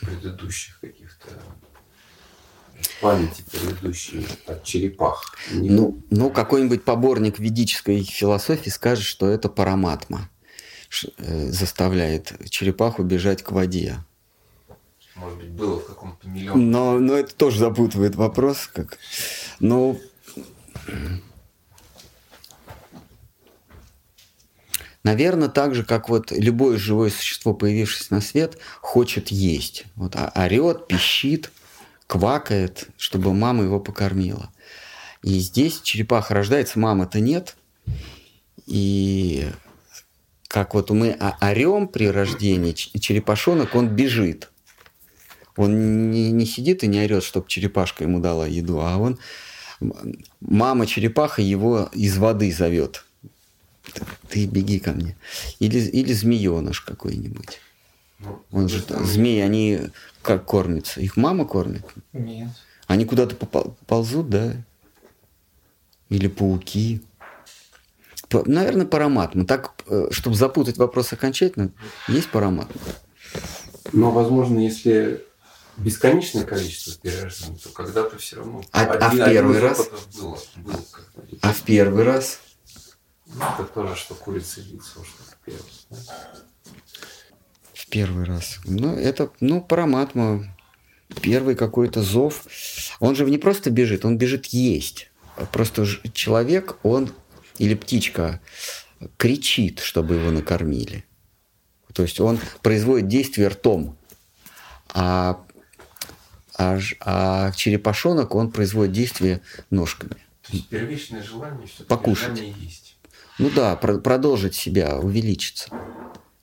[0.02, 1.28] предыдущих каких-то
[3.02, 5.36] памяти предыдущей от черепах.
[5.52, 10.30] Ну, ну, какой-нибудь поборник ведической философии скажет, что это параматма
[11.18, 14.00] э, заставляет черепаху бежать к воде
[15.20, 16.66] может быть, было в каком-то миллионе.
[16.66, 18.70] Но, но это тоже запутывает вопрос.
[18.74, 18.98] Как...
[19.60, 20.00] Ну,
[25.10, 29.86] наверное, так же, как вот любое живое существо, появившееся на свет, хочет есть.
[29.96, 31.52] Вот орет, пищит,
[32.06, 34.52] квакает, чтобы мама его покормила.
[35.24, 37.56] И здесь черепаха рождается, мамы-то нет.
[38.68, 39.48] И
[40.48, 44.52] как вот мы орем при рождении, черепашонок, он бежит.
[45.56, 49.18] Он не, не сидит и не орет, чтобы черепашка ему дала еду, а он
[50.40, 53.06] мама черепаха его из воды зовет.
[54.30, 55.16] Ты беги ко мне.
[55.60, 57.60] Или, или змееныш какой-нибудь.
[58.20, 59.80] Ну, он же там, змеи, они
[60.22, 61.00] как кормятся?
[61.00, 61.84] Их мама кормит?
[62.12, 62.50] Нет.
[62.88, 63.36] Они куда-то
[63.88, 64.54] ползут, да?
[66.10, 67.02] Или пауки?
[68.32, 69.36] Наверное, парамат.
[69.36, 71.72] Мы так, э, чтобы запутать вопрос окончательно,
[72.08, 72.68] есть парамат.
[73.92, 75.24] Но, возможно, если
[75.78, 80.80] бесконечное количество перерождений, то когда-то все равно а, один, а в первый раз было, было
[81.42, 82.40] а в первый раз
[83.36, 85.64] это тоже что курица яйцо что первый
[87.74, 88.60] в первый раз.
[88.66, 90.56] Ну это ну параматма
[91.22, 92.46] первый какой-то зов.
[93.00, 95.12] Он же не просто бежит он бежит есть.
[95.52, 97.12] Просто человек он
[97.58, 98.42] или птичка
[99.18, 101.06] кричит чтобы его накормили.
[101.94, 103.98] То есть он производит действие ртом.
[104.94, 105.44] А
[106.60, 110.18] а, а черепашонок, он производит действие ножками.
[110.42, 112.36] То есть первичное желание все покушать.
[112.36, 112.89] Желание есть.
[113.40, 115.70] Ну да, про- продолжить себя, увеличиться.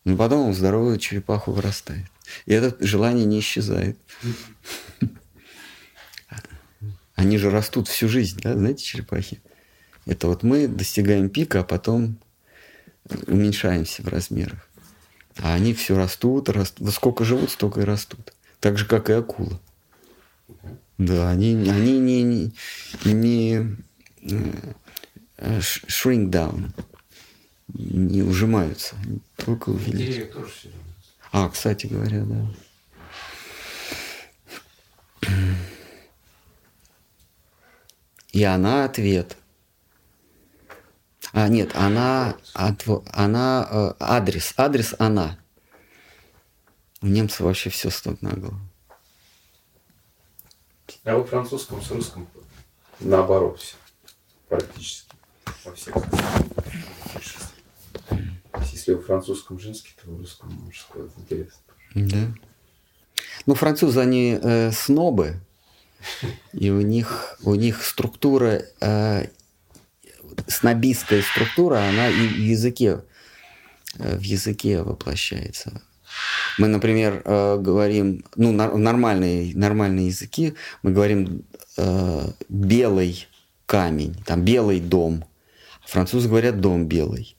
[0.05, 2.07] Но потом он здоровую черепаху вырастает.
[2.47, 3.99] И это желание не исчезает.
[7.15, 9.41] Они же растут всю жизнь, да, знаете, черепахи?
[10.07, 12.19] Это вот мы достигаем пика, а потом
[13.27, 14.69] уменьшаемся в размерах.
[15.39, 16.93] А они все растут, растут.
[16.93, 18.33] Сколько живут, столько и растут.
[18.61, 19.61] Так же, как и акула.
[20.99, 22.53] Да, они, они не, не,
[23.05, 23.77] не
[24.23, 24.73] э,
[25.39, 26.71] shrink down,
[27.69, 28.97] не ужимаются,
[29.37, 30.69] только увеличиваются.
[31.33, 32.47] А, кстати говоря, да.
[38.33, 39.37] И она ответ.
[41.33, 45.39] А, нет, она, она э, адрес, адрес она.
[47.03, 48.61] У немцев вообще все стоит на голову.
[51.05, 52.29] А во французском с русском
[53.01, 53.77] наоборот все.
[54.49, 55.06] Практически.
[55.65, 55.97] Во всех.
[58.73, 61.09] Если во французском женский, то в русском мужской.
[61.17, 61.61] Интересно.
[61.95, 62.35] Да.
[63.47, 65.41] Ну, французы, они э, снобы,
[66.53, 69.27] и у них, у них структура, э,
[70.47, 73.03] снобистская структура, она и в языке,
[73.99, 75.83] э, в языке воплощается.
[76.59, 81.45] Мы, например, э, говорим, ну, нормальные, нормальные языки, мы говорим
[81.77, 83.27] э, белый
[83.67, 85.25] камень, там белый дом.
[85.87, 87.37] Французы говорят дом белый.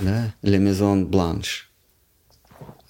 [0.00, 0.34] Да?
[0.42, 1.66] Le Maison Blanche.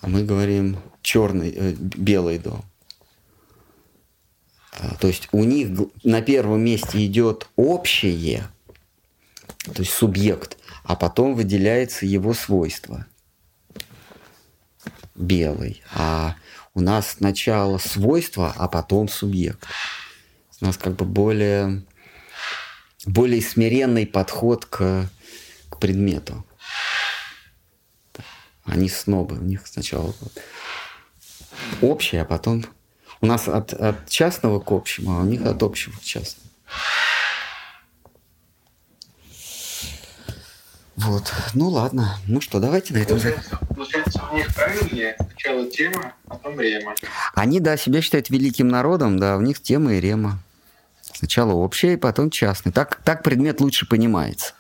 [0.00, 2.64] А мы говорим черный, э, белый дом.
[4.72, 5.68] А, то есть у них
[6.02, 8.48] на первом месте идет общее,
[9.64, 13.06] то есть субъект, а потом выделяется его свойство
[15.14, 16.36] белый, а
[16.74, 19.62] у нас сначала свойство, а потом субъект.
[20.60, 21.82] У нас как бы более,
[23.06, 25.08] более смиренный подход к,
[25.68, 26.44] к предмету.
[28.64, 30.14] Они снобы, у них сначала
[31.80, 32.64] общее, а потом
[33.20, 36.50] у нас от, от частного к общему, а у них от общего к частному.
[40.96, 41.32] Вот.
[41.54, 42.18] Ну ладно.
[42.26, 43.18] Ну что, давайте на этом...
[43.74, 46.94] Получается, у них правильнее сначала тема, а потом рема.
[47.34, 50.38] Они, да, себя считают великим народом, да, у них тема и рема.
[51.20, 52.72] Сначала общее, потом частный.
[52.72, 54.54] Так, так предмет лучше понимается.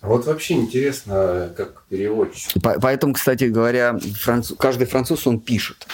[0.00, 2.62] А вот вообще интересно, как переводчик.
[2.62, 5.88] Поэтому, кстати говоря, француз, каждый француз, он пишет.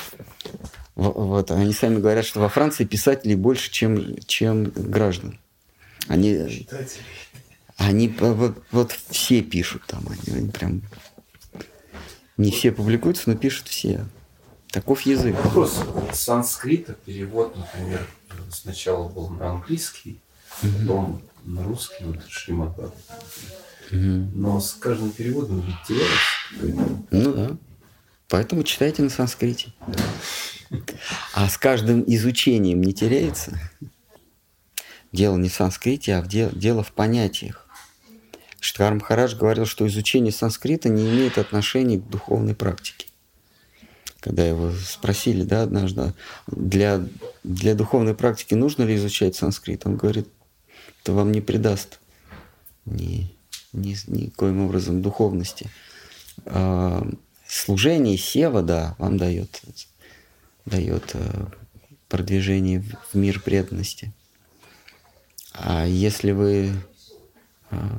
[0.96, 5.38] Вот, они сами говорят, что во Франции писателей больше, чем, чем граждан.
[6.08, 7.00] Они, Читатели.
[7.78, 10.82] Они вот, вот все пишут там, они, они прям
[12.36, 14.04] не все публикуются, но пишут все.
[14.70, 15.34] Таков язык.
[15.44, 15.82] Вопрос.
[16.12, 18.06] Санскрита перевод, например,
[18.52, 20.20] сначала был на английский,
[20.60, 22.92] потом на русский, вот Шримад угу.
[23.90, 27.06] Но с каждым переводом теряется.
[27.10, 27.56] Ну да.
[28.28, 29.72] Поэтому читайте на санскрите.
[31.32, 33.58] А с каждым изучением не теряется?
[35.12, 37.66] Дело не в санскрите, а в дело, дело в понятиях.
[38.60, 43.07] Штхар Махарадж говорил, что изучение санскрита не имеет отношения к духовной практике.
[44.20, 46.12] Когда его спросили, да, однажды,
[46.48, 47.06] для,
[47.44, 50.28] для духовной практики нужно ли изучать санскрит, он говорит,
[51.02, 52.00] это вам не придаст
[52.84, 53.32] ни,
[53.72, 55.70] ни, никоим образом духовности.
[56.46, 57.08] А,
[57.46, 59.62] служение сева, да, вам дает
[60.68, 61.46] дает э,
[62.08, 64.12] продвижение в мир преданности.
[65.52, 66.72] А если вы...
[67.70, 67.98] Э,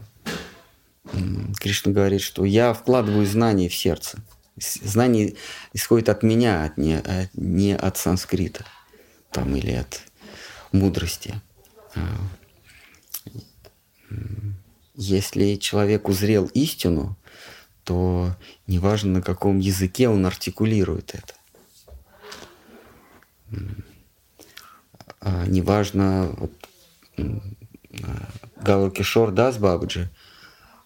[1.59, 4.19] Кришна говорит, что я вкладываю знания в сердце.
[4.60, 5.36] Знание
[5.74, 8.66] исходит от меня, от не, а не от санскрита
[9.32, 10.02] там, или от
[10.72, 11.42] мудрости.
[11.96, 12.02] А,
[14.96, 17.18] если человек узрел истину,
[17.84, 18.36] то
[18.68, 21.34] неважно, на каком языке он артикулирует это.
[25.22, 26.52] А, неважно, вот,
[28.58, 30.10] Гавар Кишор Дас Бабаджи,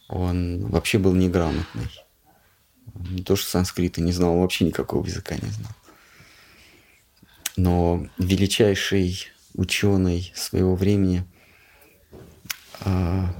[0.07, 1.89] он вообще был неграмотный.
[2.95, 5.71] Не то, что санскрита не знал, вообще никакого языка не знал.
[7.55, 11.25] Но величайший ученый своего времени
[12.81, 13.33] а,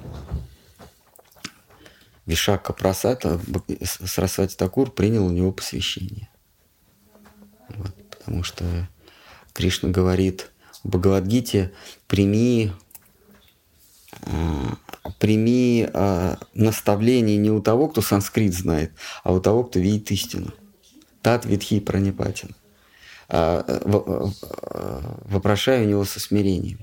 [2.26, 3.40] Вишака Прасата
[3.84, 6.30] Сарасвати Такур принял у него посвящение.
[7.70, 8.88] Вот, потому что
[9.54, 10.52] Кришна говорит
[10.84, 11.74] в Бхагавадгите,
[12.08, 12.72] прими,
[15.20, 18.94] прими а, наставление не у того, кто санскрит знает,
[19.24, 20.54] а у того, кто видит истину.
[21.22, 22.56] Тат видхи пранипатин.
[23.30, 23.64] А,
[25.26, 26.80] вопрошай у него со смирением.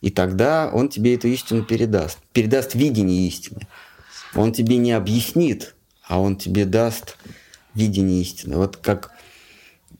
[0.00, 2.18] И тогда он тебе эту истину передаст.
[2.32, 3.66] Передаст видение истины.
[4.34, 5.74] Он тебе не объяснит,
[6.06, 7.16] а он тебе даст
[7.74, 8.56] видение истины.
[8.56, 9.12] Вот как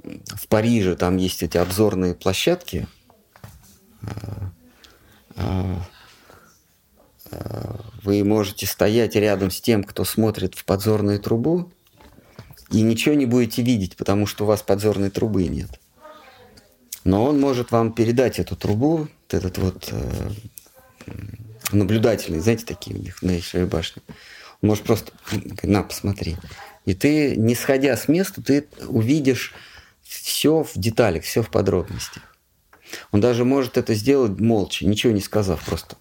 [0.03, 2.87] в Париже там есть эти обзорные площадки.
[8.03, 11.73] Вы можете стоять рядом с тем, кто смотрит в подзорную трубу,
[12.71, 15.71] и ничего не будете видеть, потому что у вас подзорной трубы нет.
[17.05, 20.31] Но он может вам передать эту трубу, этот вот э,
[21.73, 24.03] наблюдательный, знаете, такие у них на Эйшевой башне.
[24.63, 25.13] Он может просто,
[25.63, 26.37] на, посмотри.
[26.85, 29.55] И ты, не сходя с места, ты увидишь
[30.03, 32.23] все в деталях, все в подробностях.
[33.11, 35.97] Он даже может это сделать молча, ничего не сказав просто.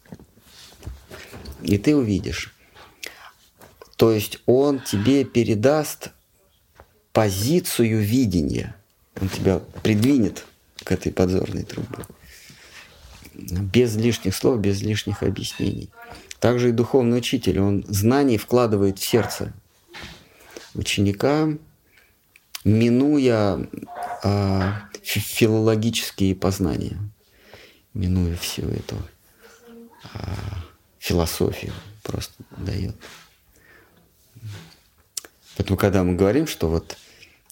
[1.66, 2.53] И ты увидишь.
[3.98, 6.11] То есть он тебе передаст
[7.11, 8.76] позицию видения.
[9.19, 10.45] Он тебя придвинет
[10.84, 12.06] к этой подзорной трубе.
[13.34, 15.90] Без лишних слов, без лишних объяснений.
[16.40, 19.53] Также и духовный учитель, он знаний вкладывает в сердце
[20.74, 21.50] ученика,
[22.64, 23.68] минуя
[24.24, 24.72] э,
[25.02, 26.98] филологические познания,
[27.94, 28.95] минуя всю эту
[30.14, 30.19] э,
[31.06, 32.95] философию просто дает.
[35.56, 36.98] Поэтому, когда мы говорим, что вот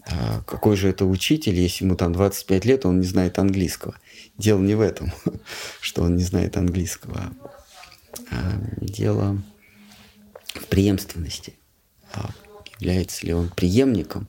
[0.07, 3.95] а, какой же это учитель, если ему там 25 лет, он не знает английского.
[4.39, 5.13] Дело не в этом,
[5.81, 7.31] что он не знает английского.
[8.31, 9.39] А дело
[10.55, 11.53] в преемственности.
[12.11, 12.31] А
[12.79, 14.27] является ли он преемником,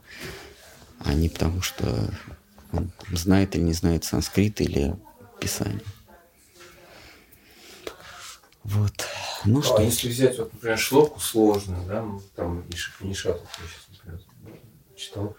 [0.99, 2.11] а не потому, что
[2.73, 4.95] он знает или не знает санскрит или
[5.41, 5.81] писание.
[8.65, 8.93] Вот.
[9.45, 9.77] Ну, ну что?
[9.77, 12.65] А если взять, вот, например, шлоку сложную, да, там
[13.01, 14.21] Нишату, я сейчас, например,
[14.97, 15.37] читал,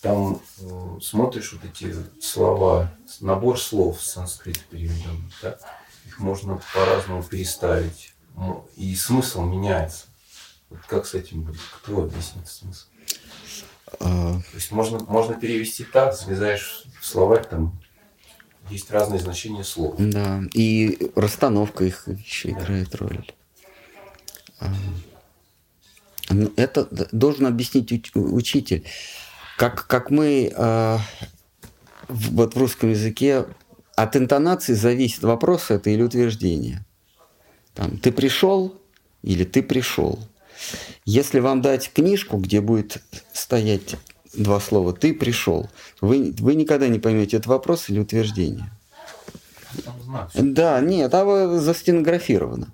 [0.00, 5.58] там э, смотришь вот эти слова, набор слов с санскрита переведенных, да,
[6.06, 8.14] их можно по-разному переставить,
[8.76, 10.06] и смысл меняется.
[10.70, 11.60] Вот как с этим будет?
[11.82, 12.86] Кто объяснит смысл?
[14.00, 14.34] А...
[14.34, 17.78] То есть можно, можно перевести так, связаешь в словарь там
[18.70, 19.94] есть разные значения слов.
[19.98, 22.60] Да, и расстановка их еще да.
[22.60, 23.26] играет роль.
[24.60, 24.66] А,
[26.56, 28.84] это должен объяснить учитель.
[29.56, 30.98] Как, как мы э,
[32.08, 33.46] вот в русском языке
[33.94, 36.84] от интонации зависит вопрос это или утверждение.
[37.74, 38.80] Там, ты пришел
[39.22, 40.18] или ты пришел.
[41.04, 43.02] Если вам дать книжку, где будет
[43.32, 43.96] стоять
[44.36, 48.70] два слова «ты пришел», вы, вы никогда не поймете, это вопрос или утверждение.
[50.34, 52.72] Да, нет, а застенографировано.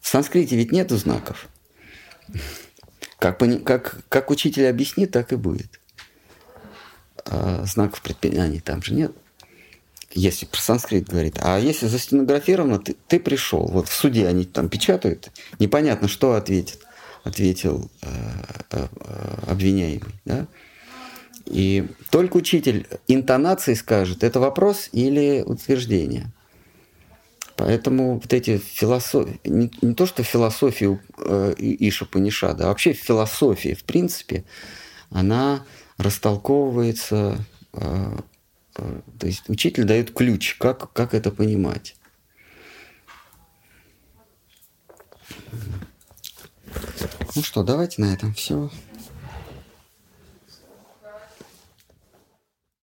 [0.00, 1.48] В санскрите ведь нету знаков.
[3.18, 5.80] Как, как, как учитель объяснит, так и будет.
[7.24, 9.12] А знаков предпринимания там же нет.
[10.10, 11.38] Если про санскрит говорит.
[11.40, 13.66] А если застенографировано, ты, ты пришел.
[13.66, 15.30] Вот в суде они там печатают.
[15.58, 16.80] Непонятно, что ответит.
[17.24, 18.08] Ответил э,
[18.70, 18.86] э,
[19.46, 20.14] обвиняемый.
[20.24, 20.46] Да?
[21.46, 26.32] И только учитель интонации скажет, это вопрос или утверждение.
[27.56, 33.74] Поэтому вот эти философии, не, не то что философию э, Иша Панишада, а вообще философия,
[33.74, 34.44] в принципе,
[35.10, 35.64] она
[35.96, 37.38] растолковывается,
[37.74, 38.18] э,
[38.76, 41.94] э, то есть учитель дает ключ, как, как это понимать.
[47.34, 48.70] Ну что, давайте на этом все.